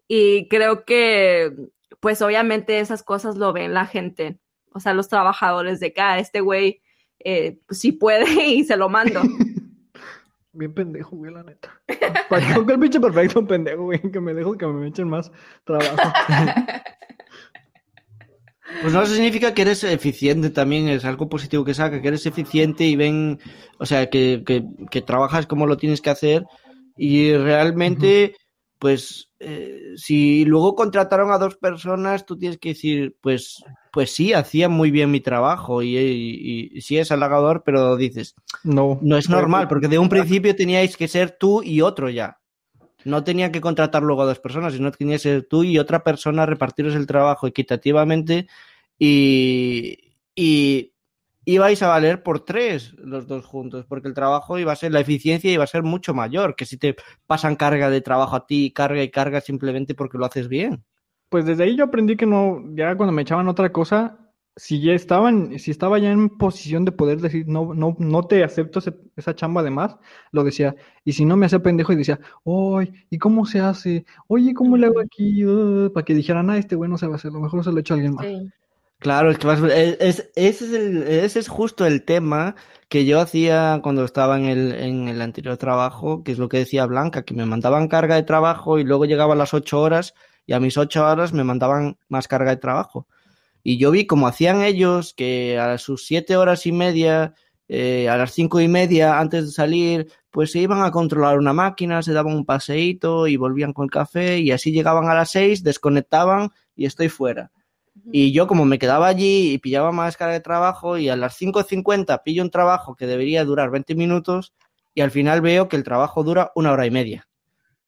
Y 0.06 0.48
creo 0.48 0.84
que, 0.84 1.52
pues 2.00 2.22
obviamente 2.22 2.78
esas 2.78 3.02
cosas 3.02 3.36
lo 3.36 3.52
ven 3.52 3.74
la 3.74 3.86
gente. 3.86 4.38
O 4.72 4.80
sea, 4.80 4.94
los 4.94 5.08
trabajadores 5.08 5.80
de 5.80 5.88
acá, 5.88 6.18
este 6.18 6.40
güey 6.40 6.82
eh, 7.20 7.58
pues, 7.66 7.80
sí 7.80 7.92
puede 7.92 8.26
y 8.46 8.64
se 8.64 8.76
lo 8.76 8.88
mando. 8.88 9.22
Bien 10.54 10.72
pendejo, 10.72 11.16
güey, 11.16 11.32
la 11.32 11.42
neta. 11.42 11.80
Para 12.28 12.46
que 12.46 12.72
el 12.72 12.80
pinche 12.80 13.00
perfecto 13.00 13.44
pendejo, 13.46 13.84
güey, 13.84 14.00
que 14.00 14.20
me 14.20 14.34
dejo 14.34 14.56
que 14.56 14.66
me 14.66 14.88
echen 14.88 15.08
más 15.08 15.30
trabajo. 15.64 15.96
Pues 18.80 18.92
no 18.92 19.06
significa 19.06 19.54
que 19.54 19.62
eres 19.62 19.84
eficiente 19.84 20.50
también, 20.50 20.88
es 20.88 21.04
algo 21.04 21.28
positivo 21.28 21.64
que 21.64 21.74
saca, 21.74 22.00
que 22.00 22.08
eres 22.08 22.26
eficiente 22.26 22.84
y 22.84 22.96
ven, 22.96 23.38
o 23.78 23.86
sea, 23.86 24.08
que, 24.10 24.42
que, 24.44 24.64
que 24.90 25.00
trabajas 25.00 25.46
como 25.46 25.66
lo 25.66 25.76
tienes 25.76 26.00
que 26.00 26.10
hacer 26.10 26.44
y 26.96 27.34
realmente, 27.36 28.34
pues, 28.84 29.30
eh, 29.40 29.94
si 29.96 30.44
luego 30.44 30.74
contrataron 30.74 31.32
a 31.32 31.38
dos 31.38 31.56
personas, 31.56 32.26
tú 32.26 32.36
tienes 32.36 32.58
que 32.58 32.68
decir, 32.68 33.16
pues, 33.22 33.64
pues 33.90 34.10
sí, 34.10 34.34
hacía 34.34 34.68
muy 34.68 34.90
bien 34.90 35.10
mi 35.10 35.22
trabajo 35.22 35.82
y, 35.82 35.96
y, 35.96 36.82
sí 36.82 36.98
es 36.98 37.10
halagador, 37.10 37.62
pero 37.64 37.96
dices, 37.96 38.34
no, 38.62 38.98
no 39.00 39.16
es 39.16 39.30
normal, 39.30 39.68
porque 39.68 39.88
de 39.88 39.98
un 39.98 40.10
principio 40.10 40.54
teníais 40.54 40.98
que 40.98 41.08
ser 41.08 41.30
tú 41.30 41.62
y 41.62 41.80
otro 41.80 42.10
ya. 42.10 42.40
No 43.06 43.24
tenía 43.24 43.50
que 43.50 43.62
contratar 43.62 44.02
luego 44.02 44.20
a 44.20 44.26
dos 44.26 44.38
personas, 44.38 44.74
sino 44.74 44.90
que 44.90 44.98
tenía 44.98 45.14
que 45.14 45.20
ser 45.20 45.46
tú 45.48 45.64
y 45.64 45.78
otra 45.78 46.04
persona 46.04 46.44
repartiros 46.44 46.94
el 46.94 47.06
trabajo 47.06 47.46
equitativamente 47.46 48.48
y, 48.98 50.12
y 50.34 50.92
ibais 51.44 51.82
a 51.82 51.88
valer 51.88 52.22
por 52.22 52.44
tres 52.44 52.94
los 52.98 53.26
dos 53.26 53.44
juntos, 53.44 53.86
porque 53.86 54.08
el 54.08 54.14
trabajo 54.14 54.58
iba 54.58 54.72
a 54.72 54.76
ser, 54.76 54.92
la 54.92 55.00
eficiencia 55.00 55.52
iba 55.52 55.64
a 55.64 55.68
ser 55.68 55.82
mucho 55.82 56.14
mayor 56.14 56.56
que 56.56 56.66
si 56.66 56.76
te 56.76 56.96
pasan 57.26 57.56
carga 57.56 57.90
de 57.90 58.00
trabajo 58.00 58.36
a 58.36 58.46
ti, 58.46 58.72
carga 58.72 59.02
y 59.02 59.10
carga 59.10 59.40
simplemente 59.40 59.94
porque 59.94 60.18
lo 60.18 60.26
haces 60.26 60.48
bien. 60.48 60.84
Pues 61.28 61.46
desde 61.46 61.64
ahí 61.64 61.76
yo 61.76 61.84
aprendí 61.84 62.16
que 62.16 62.26
no, 62.26 62.62
ya 62.74 62.96
cuando 62.96 63.12
me 63.12 63.22
echaban 63.22 63.48
otra 63.48 63.72
cosa, 63.72 64.18
si 64.56 64.80
ya 64.80 64.92
estaban, 64.92 65.58
si 65.58 65.70
estaba 65.70 65.98
ya 65.98 66.12
en 66.12 66.28
posición 66.28 66.84
de 66.84 66.92
poder 66.92 67.20
decir, 67.20 67.46
no, 67.48 67.74
no, 67.74 67.96
no 67.98 68.22
te 68.22 68.44
acepto 68.44 68.80
esa 69.16 69.34
chamba 69.34 69.62
de 69.62 69.70
más, 69.70 69.96
lo 70.30 70.44
decía. 70.44 70.76
Y 71.04 71.12
si 71.12 71.24
no 71.24 71.36
me 71.36 71.46
hacía 71.46 71.62
pendejo 71.62 71.92
y 71.92 71.96
decía, 71.96 72.20
oye, 72.44 72.92
¿y 73.10 73.18
cómo 73.18 73.46
se 73.46 73.60
hace? 73.60 74.04
Oye, 74.28 74.54
¿cómo 74.54 74.76
le 74.76 74.86
hago 74.86 75.00
aquí? 75.00 75.44
Uh", 75.44 75.92
para 75.92 76.04
que 76.04 76.14
dijeran, 76.14 76.50
ah, 76.50 76.58
este 76.58 76.76
güey 76.76 76.88
no 76.88 76.98
se 76.98 77.06
va 77.06 77.14
a 77.14 77.16
hacer, 77.16 77.32
lo 77.32 77.40
mejor 77.40 77.64
se 77.64 77.72
lo 77.72 77.78
he 77.78 77.80
hecho 77.80 77.94
a 77.94 77.96
alguien 77.96 78.14
más. 78.14 78.26
Claro, 79.04 79.30
es 79.30 79.36
que 79.38 79.52
es, 79.52 79.60
ese, 80.00 80.30
es 80.34 80.62
el, 80.62 81.02
ese 81.02 81.38
es 81.38 81.48
justo 81.48 81.84
el 81.84 82.04
tema 82.06 82.56
que 82.88 83.04
yo 83.04 83.20
hacía 83.20 83.80
cuando 83.82 84.02
estaba 84.02 84.38
en 84.38 84.46
el, 84.46 84.72
en 84.72 85.08
el 85.08 85.20
anterior 85.20 85.58
trabajo, 85.58 86.24
que 86.24 86.32
es 86.32 86.38
lo 86.38 86.48
que 86.48 86.56
decía 86.56 86.86
Blanca, 86.86 87.22
que 87.22 87.34
me 87.34 87.44
mandaban 87.44 87.88
carga 87.88 88.14
de 88.14 88.22
trabajo 88.22 88.78
y 88.78 88.84
luego 88.84 89.04
llegaba 89.04 89.34
a 89.34 89.36
las 89.36 89.52
ocho 89.52 89.82
horas 89.82 90.14
y 90.46 90.54
a 90.54 90.60
mis 90.60 90.78
ocho 90.78 91.04
horas 91.06 91.34
me 91.34 91.44
mandaban 91.44 91.98
más 92.08 92.28
carga 92.28 92.52
de 92.52 92.56
trabajo. 92.56 93.06
Y 93.62 93.76
yo 93.78 93.90
vi 93.90 94.06
cómo 94.06 94.26
hacían 94.26 94.62
ellos, 94.62 95.12
que 95.14 95.58
a 95.58 95.76
sus 95.76 96.06
siete 96.06 96.38
horas 96.38 96.64
y 96.64 96.72
media, 96.72 97.34
eh, 97.68 98.08
a 98.08 98.16
las 98.16 98.32
cinco 98.32 98.58
y 98.62 98.68
media 98.68 99.18
antes 99.20 99.44
de 99.46 99.52
salir, 99.52 100.08
pues 100.30 100.52
se 100.52 100.60
iban 100.60 100.82
a 100.82 100.90
controlar 100.92 101.38
una 101.38 101.52
máquina, 101.52 102.02
se 102.02 102.14
daban 102.14 102.34
un 102.34 102.46
paseíto 102.46 103.26
y 103.26 103.36
volvían 103.36 103.74
con 103.74 103.84
el 103.84 103.90
café 103.90 104.38
y 104.38 104.50
así 104.50 104.72
llegaban 104.72 105.10
a 105.10 105.14
las 105.14 105.30
seis, 105.30 105.62
desconectaban 105.62 106.52
y 106.74 106.86
estoy 106.86 107.10
fuera. 107.10 107.50
Y 108.12 108.32
yo 108.32 108.46
como 108.46 108.64
me 108.64 108.78
quedaba 108.78 109.08
allí 109.08 109.52
y 109.52 109.58
pillaba 109.58 109.90
más 109.90 110.16
carga 110.16 110.34
de 110.34 110.40
trabajo 110.40 110.98
y 110.98 111.08
a 111.08 111.16
las 111.16 111.40
5.50 111.40 112.22
pillo 112.22 112.42
un 112.42 112.50
trabajo 112.50 112.94
que 112.94 113.06
debería 113.06 113.44
durar 113.44 113.70
20 113.70 113.94
minutos 113.94 114.52
y 114.94 115.00
al 115.00 115.10
final 115.10 115.40
veo 115.40 115.68
que 115.68 115.76
el 115.76 115.84
trabajo 115.84 116.22
dura 116.22 116.52
una 116.54 116.72
hora 116.72 116.86
y 116.86 116.90
media. 116.90 117.28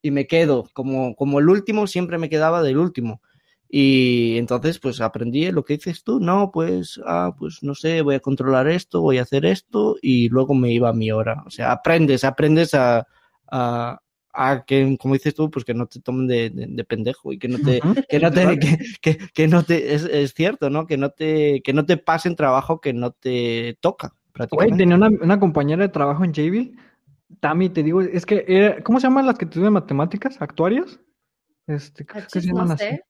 Y 0.02 0.10
me 0.10 0.26
quedo 0.26 0.64
como, 0.72 1.14
como 1.14 1.38
el 1.38 1.48
último, 1.48 1.86
siempre 1.86 2.18
me 2.18 2.28
quedaba 2.28 2.62
del 2.62 2.78
último. 2.78 3.20
Y 3.68 4.38
entonces, 4.38 4.78
pues 4.78 5.00
aprendí 5.00 5.50
lo 5.50 5.64
que 5.64 5.74
dices 5.74 6.04
tú, 6.04 6.20
no, 6.20 6.50
pues, 6.52 7.00
ah, 7.04 7.34
pues 7.36 7.62
no 7.62 7.74
sé, 7.74 8.02
voy 8.02 8.14
a 8.14 8.20
controlar 8.20 8.68
esto, 8.68 9.00
voy 9.00 9.18
a 9.18 9.22
hacer 9.22 9.44
esto, 9.44 9.96
y 10.00 10.28
luego 10.28 10.54
me 10.54 10.72
iba 10.72 10.88
a 10.88 10.92
mi 10.92 11.10
hora. 11.10 11.42
O 11.46 11.50
sea, 11.50 11.72
aprendes, 11.72 12.22
aprendes 12.24 12.74
a, 12.74 13.06
a, 13.50 14.00
a 14.36 14.64
que, 14.64 14.96
como 15.00 15.14
dices 15.14 15.34
tú, 15.34 15.50
pues 15.50 15.64
que 15.64 15.74
no 15.74 15.86
te 15.86 16.00
tomen 16.00 16.26
de, 16.26 16.50
de, 16.50 16.84
pendejo 16.84 17.32
y 17.32 17.38
que 17.38 17.48
no 17.48 17.58
te, 17.58 17.80
que 18.08 18.20
no 18.20 18.30
te, 18.30 18.58
que, 19.00 19.18
que, 19.32 19.48
no 19.48 19.62
te, 19.62 19.94
es, 19.94 20.04
es, 20.04 20.34
cierto, 20.34 20.70
¿no? 20.70 20.86
Que 20.86 20.96
no 20.96 21.10
te, 21.10 21.62
que 21.62 21.72
no 21.72 21.86
te 21.86 21.96
pasen 21.96 22.36
trabajo 22.36 22.80
que 22.80 22.92
no 22.92 23.12
te 23.12 23.78
toca. 23.80 24.14
Güey, 24.50 24.76
tenía 24.76 24.96
una, 24.96 25.08
una, 25.08 25.40
compañera 25.40 25.82
de 25.82 25.88
trabajo 25.88 26.22
en 26.22 26.34
Javille, 26.34 26.74
Tami, 27.40 27.70
te 27.70 27.82
digo, 27.82 28.02
es 28.02 28.26
que, 28.26 28.44
era, 28.46 28.82
¿cómo 28.82 29.00
se 29.00 29.06
llaman 29.06 29.26
las 29.26 29.38
que 29.38 29.46
estudian 29.46 29.72
matemáticas? 29.72 30.40
¿Actuarias? 30.40 31.00
Este, 31.66 32.04
¿qué 32.04 32.20
se 32.28 32.40
llaman 32.42 32.72
así? 32.72 33.00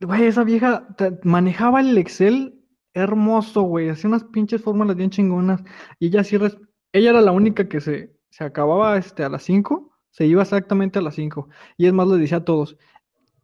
Güey, 0.00 0.24
esa 0.24 0.44
vieja 0.44 0.88
manejaba 1.22 1.80
el 1.80 1.96
Excel 1.96 2.60
hermoso, 2.92 3.62
güey. 3.62 3.88
Hacía 3.88 4.08
unas 4.08 4.24
pinches 4.24 4.62
fórmulas 4.62 4.96
bien 4.96 5.10
chingonas. 5.10 5.62
Y 5.98 6.08
ella 6.08 6.24
sí, 6.24 6.36
ella 6.36 7.10
era 7.10 7.20
la 7.20 7.32
única 7.32 7.68
que 7.68 7.80
se, 7.80 8.13
se 8.34 8.42
acababa 8.42 8.96
este, 8.96 9.22
a 9.22 9.28
las 9.28 9.44
5, 9.44 9.92
se 10.10 10.26
iba 10.26 10.42
exactamente 10.42 10.98
a 10.98 11.02
las 11.02 11.14
5. 11.14 11.48
Y 11.76 11.86
es 11.86 11.92
más, 11.92 12.08
le 12.08 12.16
decía 12.16 12.38
a 12.38 12.44
todos, 12.44 12.76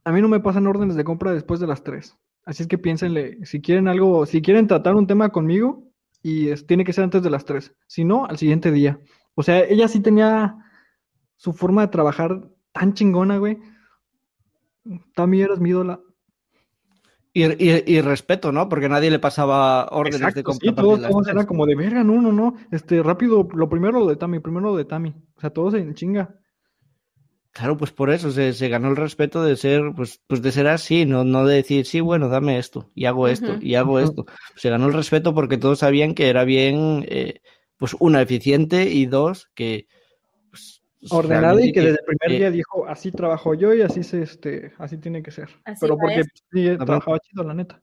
a 0.03 0.11
mí 0.11 0.21
no 0.21 0.27
me 0.27 0.41
pasan 0.41 0.67
órdenes 0.67 0.97
de 0.97 1.05
compra 1.05 1.33
después 1.33 1.61
de 1.61 1.69
las 1.69 1.85
3. 1.85 2.19
Así 2.45 2.65
es 2.65 2.69
que 2.69 2.77
piénsenle, 2.77 3.39
si 3.47 3.61
quieren 3.61 3.87
algo, 3.87 4.27
si 4.27 4.43
quieren 4.43 4.67
tratar 4.67 4.97
un 4.97 5.07
tema 5.07 5.29
conmigo, 5.29 5.85
y 6.25 6.53
tiene 6.65 6.85
que 6.85 6.93
ser 6.93 7.05
antes 7.05 7.23
de 7.23 7.31
las 7.31 7.45
3. 7.45 7.73
Si 7.87 8.05
no, 8.05 8.27
al 8.27 8.37
siguiente 8.37 8.73
día. 8.73 8.99
O 9.37 9.45
sea, 9.45 9.61
ella 9.61 9.87
sí 9.87 10.01
tenía 10.01 10.57
su 11.37 11.53
forma 11.53 11.83
de 11.83 11.93
trabajar 11.93 12.51
tan 12.73 12.93
chingona, 12.93 13.39
güey. 13.39 13.61
También 15.15 15.45
eras 15.45 15.61
mi 15.61 15.71
ídola. 15.71 16.01
Y, 17.33 17.45
y, 17.45 18.01
respeto, 18.01 18.51
¿no? 18.51 18.69
Porque 18.69 18.89
nadie 18.89 19.09
le 19.09 19.21
pasaba 19.21 19.87
órdenes 19.93 20.35
de 20.35 20.43
compra. 20.43 20.69
Sí, 20.69 20.75
todos, 20.75 21.01
todos 21.01 21.29
eran 21.29 21.47
como 21.47 21.65
de 21.65 21.77
verga, 21.77 22.03
no, 22.03 22.21
no, 22.21 22.33
no. 22.33 22.57
Este, 22.73 23.03
rápido, 23.05 23.47
lo 23.55 23.69
primero 23.69 24.01
lo 24.01 24.07
de 24.07 24.17
Tami, 24.17 24.41
primero 24.41 24.71
lo 24.71 24.77
de 24.77 24.85
Tami. 24.85 25.15
O 25.37 25.41
sea, 25.41 25.51
todos 25.51 25.75
en 25.75 25.95
chinga. 25.95 26.41
Claro, 27.53 27.77
pues 27.77 27.93
por 27.93 28.11
eso 28.11 28.31
se, 28.31 28.53
se, 28.53 28.69
ganó 28.69 28.89
el 28.89 28.97
respeto 28.97 29.43
de 29.43 29.57
ser, 29.57 29.93
pues, 29.95 30.21
pues 30.27 30.41
de 30.41 30.53
ser 30.53 30.69
así, 30.69 31.05
no, 31.05 31.25
no 31.25 31.45
de 31.45 31.57
decir, 31.57 31.85
sí, 31.85 32.01
bueno, 32.01 32.29
dame 32.29 32.59
esto, 32.59 32.91
y 32.95 33.07
hago 33.07 33.27
esto, 33.27 33.57
y 33.61 33.75
hago 33.75 33.99
esto. 33.99 34.25
Se 34.55 34.71
ganó 34.71 34.87
el 34.87 34.93
respeto 34.93 35.35
porque 35.35 35.59
todos 35.59 35.81
sabían 35.81 36.15
que 36.15 36.29
era 36.29 36.45
bien, 36.45 37.05
eh, 37.09 37.41
pues, 37.77 37.97
una, 37.99 38.23
eficiente, 38.23 38.91
y 38.91 39.07
dos, 39.07 39.51
que, 39.55 39.89
ordenado 41.09 41.61
y 41.61 41.73
que 41.73 41.81
desde 41.81 41.99
el 42.01 42.17
primer 42.19 42.39
día 42.39 42.51
dijo 42.51 42.87
así 42.87 43.11
trabajo 43.11 43.55
yo 43.55 43.73
y 43.73 43.83
así 43.83 44.03
se 44.03 44.23
este 44.23 44.73
así 44.79 44.99
tiene 44.99 45.23
que 45.23 45.31
ser 45.31 45.49
pero 45.81 45.97
porque 45.97 46.23
sí, 46.53 46.77
trabajaba 46.77 47.19
chido 47.21 47.45
la 47.45 47.55
neta. 47.55 47.81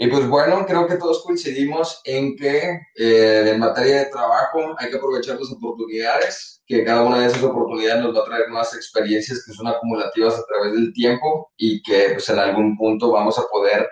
Y 0.00 0.06
pues 0.08 0.28
bueno 0.28 0.64
creo 0.66 0.86
que 0.86 0.96
todos 0.96 1.22
coincidimos 1.24 2.00
en 2.04 2.36
que 2.36 2.80
eh, 2.96 3.50
en 3.52 3.58
materia 3.58 4.00
de 4.00 4.06
trabajo 4.06 4.74
hay 4.78 4.90
que 4.90 4.96
aprovechar 4.96 5.38
las 5.38 5.50
oportunidades 5.52 6.62
que 6.66 6.84
cada 6.84 7.02
una 7.02 7.20
de 7.20 7.26
esas 7.26 7.42
oportunidades 7.42 8.04
nos 8.04 8.14
va 8.14 8.20
a 8.20 8.26
traer 8.26 8.48
más 8.50 8.74
experiencias 8.74 9.44
que 9.44 9.52
son 9.52 9.66
acumulativas 9.66 10.34
a 10.34 10.44
través 10.46 10.74
del 10.74 10.92
tiempo 10.92 11.50
y 11.56 11.82
que 11.82 12.10
pues 12.12 12.28
en 12.28 12.38
algún 12.38 12.76
punto 12.76 13.10
vamos 13.10 13.38
a 13.38 13.46
poder 13.50 13.88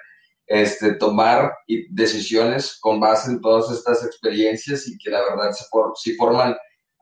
este, 0.47 0.95
tomar 0.95 1.53
decisiones 1.91 2.79
con 2.81 3.01
base 3.01 3.31
en 3.31 3.41
todas 3.41 3.71
estas 3.71 4.05
experiencias 4.05 4.87
y 4.87 4.97
que 4.99 5.11
la 5.11 5.21
verdad 5.23 5.53
se 5.53 5.65
sí 5.97 6.15
forman 6.15 6.57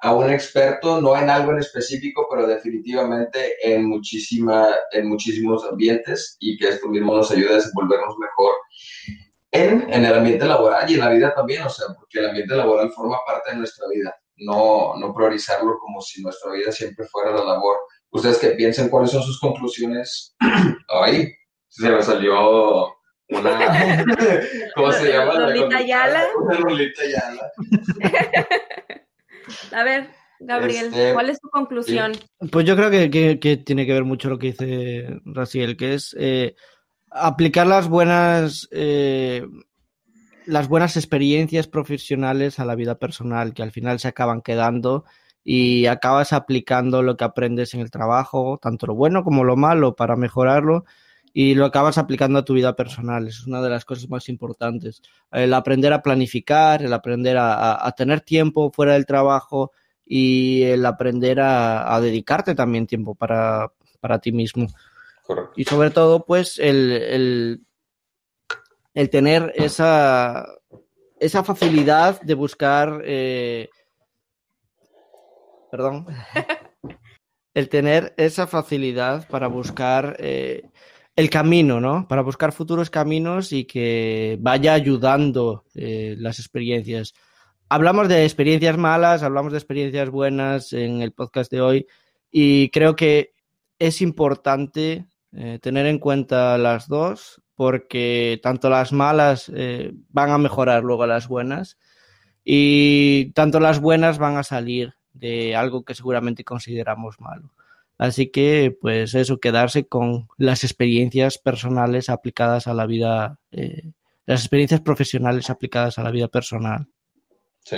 a 0.05 0.13
un 0.13 0.29
experto, 0.29 1.01
no 1.01 1.17
en 1.17 1.31
algo 1.31 1.53
en 1.53 1.61
específico, 1.61 2.27
pero 2.31 2.47
definitivamente 2.47 3.57
en, 3.63 3.87
muchísima, 3.87 4.69
en 4.93 5.09
muchísimos 5.09 5.65
ambientes 5.65 6.37
y 6.41 6.59
que 6.59 6.69
esto 6.69 6.89
mismo 6.89 7.17
nos 7.17 7.31
ayude 7.31 7.49
a 7.49 7.55
desenvolvernos 7.55 8.15
mejor 8.19 8.53
en, 9.51 9.91
en, 9.91 10.05
el 10.05 10.15
ambiente 10.15 10.45
laboral 10.45 10.91
y 10.91 10.95
en 10.95 11.01
la 11.01 11.09
vida 11.09 11.35
también, 11.35 11.63
o 11.63 11.71
sea, 11.71 11.87
porque 11.97 12.19
el 12.19 12.29
ambiente 12.29 12.55
laboral 12.55 12.93
forma 12.93 13.17
parte 13.27 13.53
de 13.53 13.57
nuestra 13.57 13.89
vida, 13.89 14.15
no, 14.37 14.95
no 14.99 15.15
priorizarlo 15.15 15.79
como 15.79 16.03
si 16.03 16.21
nuestra 16.21 16.53
vida 16.53 16.71
siempre 16.71 17.07
fuera 17.07 17.31
la 17.31 17.43
labor. 17.43 17.79
Ustedes 18.11 18.37
que 18.37 18.51
piensen 18.51 18.91
cuáles 18.91 19.11
son 19.11 19.23
sus 19.23 19.41
conclusiones. 19.41 20.37
Ay, 21.03 21.33
se 21.69 21.89
me 21.89 22.03
salió 22.03 22.95
una. 23.31 24.05
¿Cómo 24.75 24.93
se 24.93 25.11
llama? 25.11 25.33
Lolita 25.33 25.81
Yala. 25.81 26.27
Una 26.39 26.59
Lolita 26.59 27.03
Yala. 27.07 27.51
A 29.73 29.85
ver, 29.85 30.11
Gabriel, 30.41 30.87
este, 30.87 31.13
¿cuál 31.13 31.31
es 31.31 31.41
tu 31.41 31.49
conclusión? 31.49 32.13
Pues 32.51 32.67
yo 32.67 32.77
creo 32.77 32.91
que, 32.91 33.39
que, 33.41 33.57
tiene 33.57 33.87
que 33.87 33.93
ver 33.93 34.05
mucho 34.05 34.29
lo 34.29 34.39
que 34.39 34.49
dice 34.49 35.21
Raciel, 35.25 35.77
que 35.77 35.95
es 35.95 36.15
eh, 36.19 36.55
aplicar 37.11 37.67
las 37.67 37.89
buenas. 37.89 38.69
Eh, 38.71 39.47
las 40.47 40.69
buenas 40.69 40.99
experiencias 40.99 41.69
profesionales 41.69 42.59
a 42.59 42.67
la 42.67 42.75
vida 42.75 42.99
personal, 42.99 43.55
que 43.55 43.63
al 43.63 43.71
final 43.71 43.99
se 43.99 44.09
acaban 44.09 44.43
quedando 44.43 45.07
y 45.43 45.87
acabas 45.87 46.35
aplicando 46.35 47.03
lo 47.03 47.17
que 47.17 47.25
aprendes 47.25 47.73
en 47.73 47.81
el 47.81 47.91
trabajo, 47.91 48.59
tanto 48.61 48.87
lo 48.87 48.95
bueno 48.95 49.25
como 49.25 49.45
lo 49.45 49.57
malo, 49.57 49.97
para 49.97 50.17
mejorarlo 50.17 50.85
y 51.37 51.57
lo 51.57 51.67
acabas 51.67 51.99
aplicando 51.99 52.39
a 52.39 52.45
tu 52.45 52.55
vida 52.55 52.77
personal. 52.77 53.27
Es 53.27 53.45
una 53.45 53.61
de 53.61 53.69
las 53.69 53.85
cosas 53.85 54.09
más 54.09 54.29
importantes. 54.29 55.03
El 55.33 55.53
aprender 55.53 55.93
a 55.93 56.01
planificar, 56.01 56.81
el 56.81 56.93
aprender 56.93 57.37
a, 57.41 57.93
tener 57.97 58.21
tiempo 58.21 58.71
fuera 58.71 58.93
del 58.93 59.05
trabajo 59.05 59.73
y 60.07 60.63
el 60.63 60.87
aprender 60.87 61.41
a, 61.41 62.01
dedicarte 62.01 62.55
también 62.55 62.87
tiempo 62.87 63.17
para, 63.17 63.73
ti 64.23 64.31
mismo. 64.31 64.69
Y 65.57 65.65
sobre 65.65 65.91
todo, 65.91 66.25
pues, 66.25 66.61
el, 66.61 67.61
el, 68.95 69.11
tener 69.11 69.53
esa, 69.57 70.47
esa 71.19 71.43
facilidad 71.43 72.21
de 72.23 72.35
buscar... 72.35 73.03
Eh, 73.05 73.71
perdón. 75.69 76.07
el 77.55 77.69
tener 77.69 78.15
esa 78.19 78.47
facilidad 78.47 79.27
para 79.27 79.49
buscar 79.49 80.17
eh, 80.21 80.71
el 81.17 81.31
camino, 81.31 81.81
¿no? 81.81 82.09
Para 82.09 82.23
buscar 82.23 82.53
futuros 82.53 82.91
caminos 82.91 83.53
y 83.53 83.65
que 83.65 84.37
vaya 84.41 84.75
ayudando 84.75 85.65
eh, 85.75 86.17
las 86.19 86.39
experiencias. 86.39 87.15
Hablamos 87.69 88.09
de 88.09 88.25
experiencias 88.25 88.77
malas, 88.77 89.23
hablamos 89.23 89.53
de 89.53 89.59
experiencias 89.59 90.11
buenas 90.11 90.73
en 90.73 91.03
el 91.03 91.13
podcast 91.13 91.51
de 91.51 91.61
hoy 91.61 91.87
y 92.31 92.69
creo 92.71 92.97
que 92.97 93.33
es 93.79 94.03
importante 94.03 95.07
eh, 95.33 95.59
tener 95.61 95.87
en 95.87 95.99
cuenta 95.99 96.59
las 96.59 96.89
dos 96.89 97.41
porque 97.55 98.41
tanto 98.43 98.69
las 98.69 98.93
malas 98.93 99.51
eh, 99.55 99.93
van 100.09 100.31
a 100.31 100.39
mejorar 100.39 100.83
luego 100.83 101.07
las 101.07 101.29
buenas 101.29 101.79
y 102.45 103.33
tanto 103.33 103.61
las 103.61 103.81
buenas 103.81 104.19
van 104.19 104.37
a 104.37 104.43
salir 104.43 104.95
de 105.13 105.55
algo 105.55 105.85
que 105.85 105.95
seguramente 105.95 106.45
consideramos 106.45 107.21
malo. 107.21 107.53
Así 107.99 108.31
que, 108.31 108.77
pues 108.81 109.15
eso, 109.15 109.39
quedarse 109.39 109.87
con 109.87 110.29
las 110.37 110.65
experiencias 110.65 111.39
personales 111.39 112.09
aplicadas 112.09 112.67
a 112.67 112.75
la 112.75 112.87
vida, 112.87 113.39
eh, 113.53 113.93
las 114.27 114.41
experiencias 114.41 114.81
profesionales 114.81 115.51
aplicadas 115.51 115.99
a 115.99 116.03
la 116.03 116.11
vida 116.11 116.29
personal. 116.29 116.89
Sí. 117.65 117.77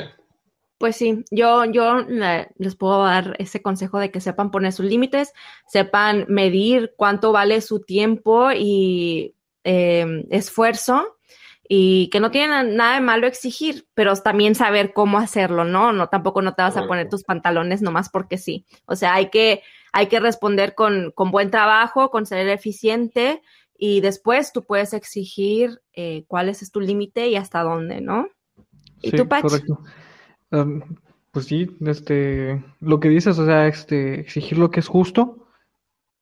Pues 0.78 0.96
sí, 0.96 1.24
yo, 1.30 1.64
yo 1.64 2.04
les 2.58 2.76
puedo 2.76 3.04
dar 3.04 3.34
ese 3.38 3.62
consejo 3.62 3.98
de 3.98 4.10
que 4.10 4.20
sepan 4.20 4.50
poner 4.50 4.72
sus 4.72 4.84
límites, 4.84 5.32
sepan 5.66 6.26
medir 6.28 6.92
cuánto 6.96 7.32
vale 7.32 7.62
su 7.62 7.80
tiempo 7.80 8.50
y 8.52 9.34
em, 9.64 10.24
esfuerzo 10.30 11.16
y 11.66 12.08
que 12.10 12.20
no 12.20 12.30
tienen 12.30 12.76
nada 12.76 12.96
de 12.96 13.00
malo 13.00 13.26
exigir, 13.26 13.86
pero 13.94 14.14
también 14.16 14.54
saber 14.54 14.92
cómo 14.92 15.18
hacerlo, 15.18 15.64
¿no? 15.64 15.92
No, 15.92 16.08
tampoco 16.08 16.42
no 16.42 16.54
te 16.54 16.62
vas 16.62 16.76
a 16.76 16.86
poner 16.86 17.08
tus 17.08 17.24
pantalones 17.24 17.80
nomás 17.80 18.10
porque 18.10 18.36
sí. 18.36 18.66
O 18.84 18.96
sea, 18.96 19.14
hay 19.14 19.30
que 19.30 19.62
hay 19.96 20.08
que 20.08 20.20
responder 20.20 20.74
con, 20.74 21.14
buen 21.30 21.50
trabajo, 21.50 22.10
con 22.10 22.26
ser 22.26 22.46
eficiente 22.48 23.40
y 23.78 24.02
después 24.02 24.52
tú 24.52 24.62
puedes 24.62 24.92
exigir 24.92 25.80
eh, 25.94 26.26
cuál 26.28 26.50
es 26.50 26.70
tu 26.70 26.80
límite 26.80 27.28
y 27.28 27.36
hasta 27.36 27.62
dónde, 27.62 28.02
¿no? 28.02 28.28
¿Y 29.00 29.12
tú, 29.12 29.26
Pach? 29.26 29.40
Correcto. 29.40 29.80
pues 31.30 31.46
sí, 31.46 31.74
este, 31.80 32.62
lo 32.80 33.00
que 33.00 33.08
dices, 33.08 33.38
o 33.38 33.46
sea, 33.46 33.68
este, 33.68 34.20
exigir 34.20 34.58
lo 34.58 34.70
que 34.70 34.80
es 34.80 34.86
justo, 34.86 35.48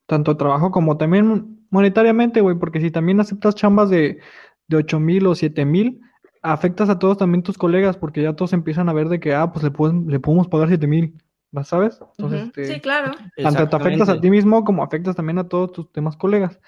tanto 0.05 0.37
trabajo 0.37 0.71
como 0.71 0.95
también 0.95 1.67
monetariamente, 1.69 2.39
güey, 2.39 2.57
porque 2.57 2.79
si 2.79 2.91
también 2.91 3.19
aceptas 3.19 3.55
chambas 3.55 3.89
de, 3.89 4.21
de 4.69 4.77
8 4.77 5.01
mil 5.01 5.27
o 5.27 5.35
7 5.35 5.65
mil, 5.65 5.99
afectas 6.41 6.87
a 6.87 6.97
todos 6.97 7.17
también 7.17 7.43
tus 7.43 7.57
colegas, 7.57 7.97
porque 7.97 8.21
ya 8.21 8.37
todos 8.37 8.53
empiezan 8.53 8.87
a 8.87 8.93
ver 8.93 9.09
de 9.09 9.19
que, 9.19 9.35
ah, 9.35 9.51
pues 9.51 9.65
le, 9.65 9.71
le 10.07 10.19
podemos 10.21 10.47
pagar 10.47 10.69
7 10.69 10.87
mil. 10.87 11.21
¿Sabes? 11.63 11.99
Entonces, 12.17 12.47
este, 12.47 12.73
sí, 12.73 12.79
claro. 12.81 13.11
Tanto 13.41 13.69
te 13.69 13.75
afectas 13.75 14.09
a 14.09 14.19
ti 14.19 14.29
mismo 14.29 14.63
como 14.63 14.83
afectas 14.83 15.15
también 15.15 15.39
a 15.39 15.47
todos 15.47 15.71
tus 15.71 15.91
demás 15.93 16.17
colegas. 16.17 16.59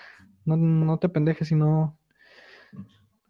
No, 0.45 0.55
no 0.55 0.97
te 0.97 1.09
pendejes, 1.09 1.47
sino... 1.47 1.97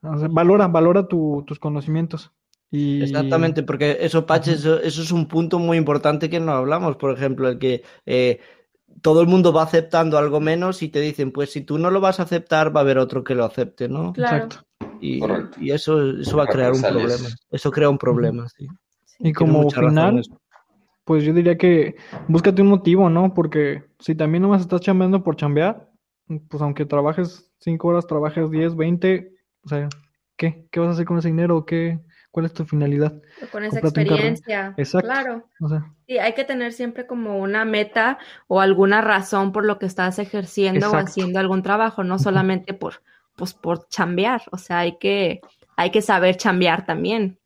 valora, 0.02 0.68
valora 0.68 1.08
tus 1.08 1.60
conocimientos. 1.60 2.32
Y... 2.70 3.02
Exactamente, 3.02 3.64
porque 3.64 3.98
eso, 4.02 4.26
Pache, 4.26 4.54
eso, 4.54 4.80
es 4.82 5.12
un 5.12 5.28
punto 5.28 5.58
muy 5.58 5.78
importante 5.78 6.30
que 6.30 6.40
no 6.40 6.52
hablamos. 6.52 6.98
Por 6.98 7.14
ejemplo, 7.14 7.50
el 7.50 7.58
que 7.58 7.84
eh, 8.06 8.40
todo 9.02 9.22
el 9.22 9.28
mundo 9.28 9.54
va 9.54 9.64
aceptando 9.64 10.18
algo 10.18 10.40
menos 10.40 10.82
y 10.84 10.90
te 10.90 11.00
dicen, 11.00 11.32
pues 11.32 11.52
si 11.52 11.62
tú 11.62 11.78
no 11.78 11.90
lo 11.92 12.02
vas 12.02 12.20
a 12.20 12.24
aceptar, 12.24 12.76
va 12.76 12.82
a 12.82 12.84
haber 12.84 12.98
otro 12.98 13.24
que 13.24 13.36
lo 13.36 13.46
acepte, 13.46 13.88
¿no? 13.88 14.14
Claro. 14.14 14.50
Y, 15.00 15.20
y 15.60 15.72
eso, 15.72 16.12
eso 16.12 16.38
va 16.38 16.44
a 16.44 16.48
crear 16.48 16.74
un 16.74 16.82
problema. 16.82 17.30
Eso 17.52 17.72
crea 17.72 17.90
un 17.90 17.98
problema, 17.98 18.48
sí. 18.50 18.68
Y 19.20 19.34
como 19.34 19.70
final, 19.70 20.22
pues 21.08 21.24
yo 21.24 21.32
diría 21.34 21.58
que 21.58 21.96
búscate 22.28 22.62
un 22.62 22.68
motivo, 22.68 23.10
¿no? 23.10 23.34
Porque 23.34 23.86
si 23.98 24.14
también 24.14 24.42
nomás 24.42 24.60
estás 24.60 24.82
chambeando 24.82 25.24
por 25.24 25.38
chambear, 25.38 25.90
pues 26.50 26.62
aunque 26.62 26.86
trabajes 26.86 27.50
cinco 27.60 27.88
horas, 27.88 28.06
trabajes 28.06 28.52
10, 28.52 28.76
20, 28.76 29.32
o 29.64 29.70
sea, 29.70 29.88
¿qué? 30.36 30.68
¿Qué 30.70 30.80
vas 30.82 30.90
a 30.90 30.92
hacer 30.92 31.06
con 31.06 31.18
ese 31.18 31.30
dinero? 31.30 31.66
¿Qué? 31.66 32.02
¿Cuál 32.30 32.46
es 32.46 32.54
tu 32.54 32.66
finalidad? 32.66 33.22
Con 33.54 33.64
esa 33.64 33.80
experiencia. 33.80 34.74
Exacto. 34.76 35.08
Claro. 35.08 35.46
Sí, 36.08 36.18
hay 36.18 36.34
que 36.34 36.44
tener 36.44 36.74
siempre 36.74 37.08
como 37.08 37.38
una 37.40 37.64
meta 37.64 38.18
o 38.48 38.60
alguna 38.60 39.00
razón 39.00 39.54
por 39.54 39.64
lo 39.64 39.80
que 39.80 39.86
estás 39.86 40.20
ejerciendo 40.20 40.92
o 40.92 40.96
haciendo 40.98 41.40
algún 41.40 41.64
trabajo, 41.64 42.04
no 42.04 42.20
solamente 42.20 42.74
por, 42.74 43.02
pues, 43.38 43.54
por 43.54 43.88
chambear. 43.88 44.42
O 44.52 44.58
sea, 44.58 44.80
hay 44.80 44.98
que, 44.98 45.40
hay 45.78 45.90
que 45.90 46.02
saber 46.02 46.36
chambear 46.36 46.86
también. 46.86 47.40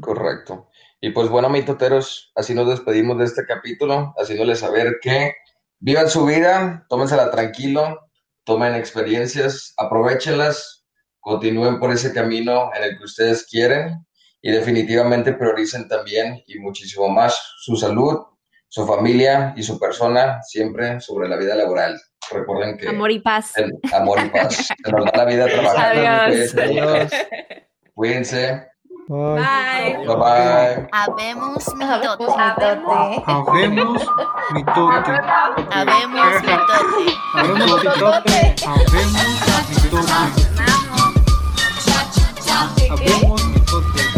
Correcto. 0.00 0.68
Y 1.06 1.10
pues 1.10 1.28
bueno, 1.28 1.48
mitoteros, 1.48 2.32
así 2.34 2.52
nos 2.52 2.68
despedimos 2.68 3.16
de 3.16 3.26
este 3.26 3.46
capítulo, 3.46 4.12
haciéndoles 4.18 4.58
saber 4.58 4.96
que 5.00 5.34
vivan 5.78 6.10
su 6.10 6.26
vida, 6.26 6.84
tómensela 6.88 7.30
tranquilo, 7.30 8.10
tomen 8.42 8.74
experiencias, 8.74 9.72
aprovechenlas, 9.76 10.84
continúen 11.20 11.78
por 11.78 11.92
ese 11.92 12.12
camino 12.12 12.72
en 12.74 12.82
el 12.82 12.98
que 12.98 13.04
ustedes 13.04 13.46
quieren 13.48 14.04
y 14.42 14.50
definitivamente 14.50 15.32
prioricen 15.32 15.86
también 15.86 16.42
y 16.44 16.58
muchísimo 16.58 17.08
más 17.08 17.40
su 17.58 17.76
salud, 17.76 18.18
su 18.66 18.84
familia 18.84 19.54
y 19.56 19.62
su 19.62 19.78
persona 19.78 20.42
siempre 20.42 20.98
sobre 21.00 21.28
la 21.28 21.36
vida 21.36 21.54
laboral. 21.54 22.00
Recuerden 22.32 22.78
que... 22.78 22.88
Amor 22.88 23.12
y 23.12 23.20
paz. 23.20 23.52
amor 23.92 24.18
y 24.24 24.28
paz. 24.30 24.56
Se 24.84 24.90
nos 24.90 25.04
da 25.04 25.18
la 25.18 25.24
vida 25.24 25.46
trabajando. 25.54 26.00
Adiós. 26.04 26.52
Adiós. 26.56 27.12
Cuídense. 27.94 28.66
Bye. 29.08 30.02
Bye. 30.04 30.16
Bye. 30.16 30.88
Habemos 30.90 31.62
mitote. 31.76 32.24
Habemos 33.24 34.02
mitote. 34.52 35.12
Habemos 35.70 36.42
mitote. 36.42 37.06
Habemos 37.34 37.84
mitote. 37.84 38.54
Habemos 38.66 39.70
mitote. 39.70 40.42
Habemos 42.90 43.44
mitote. 43.46 44.15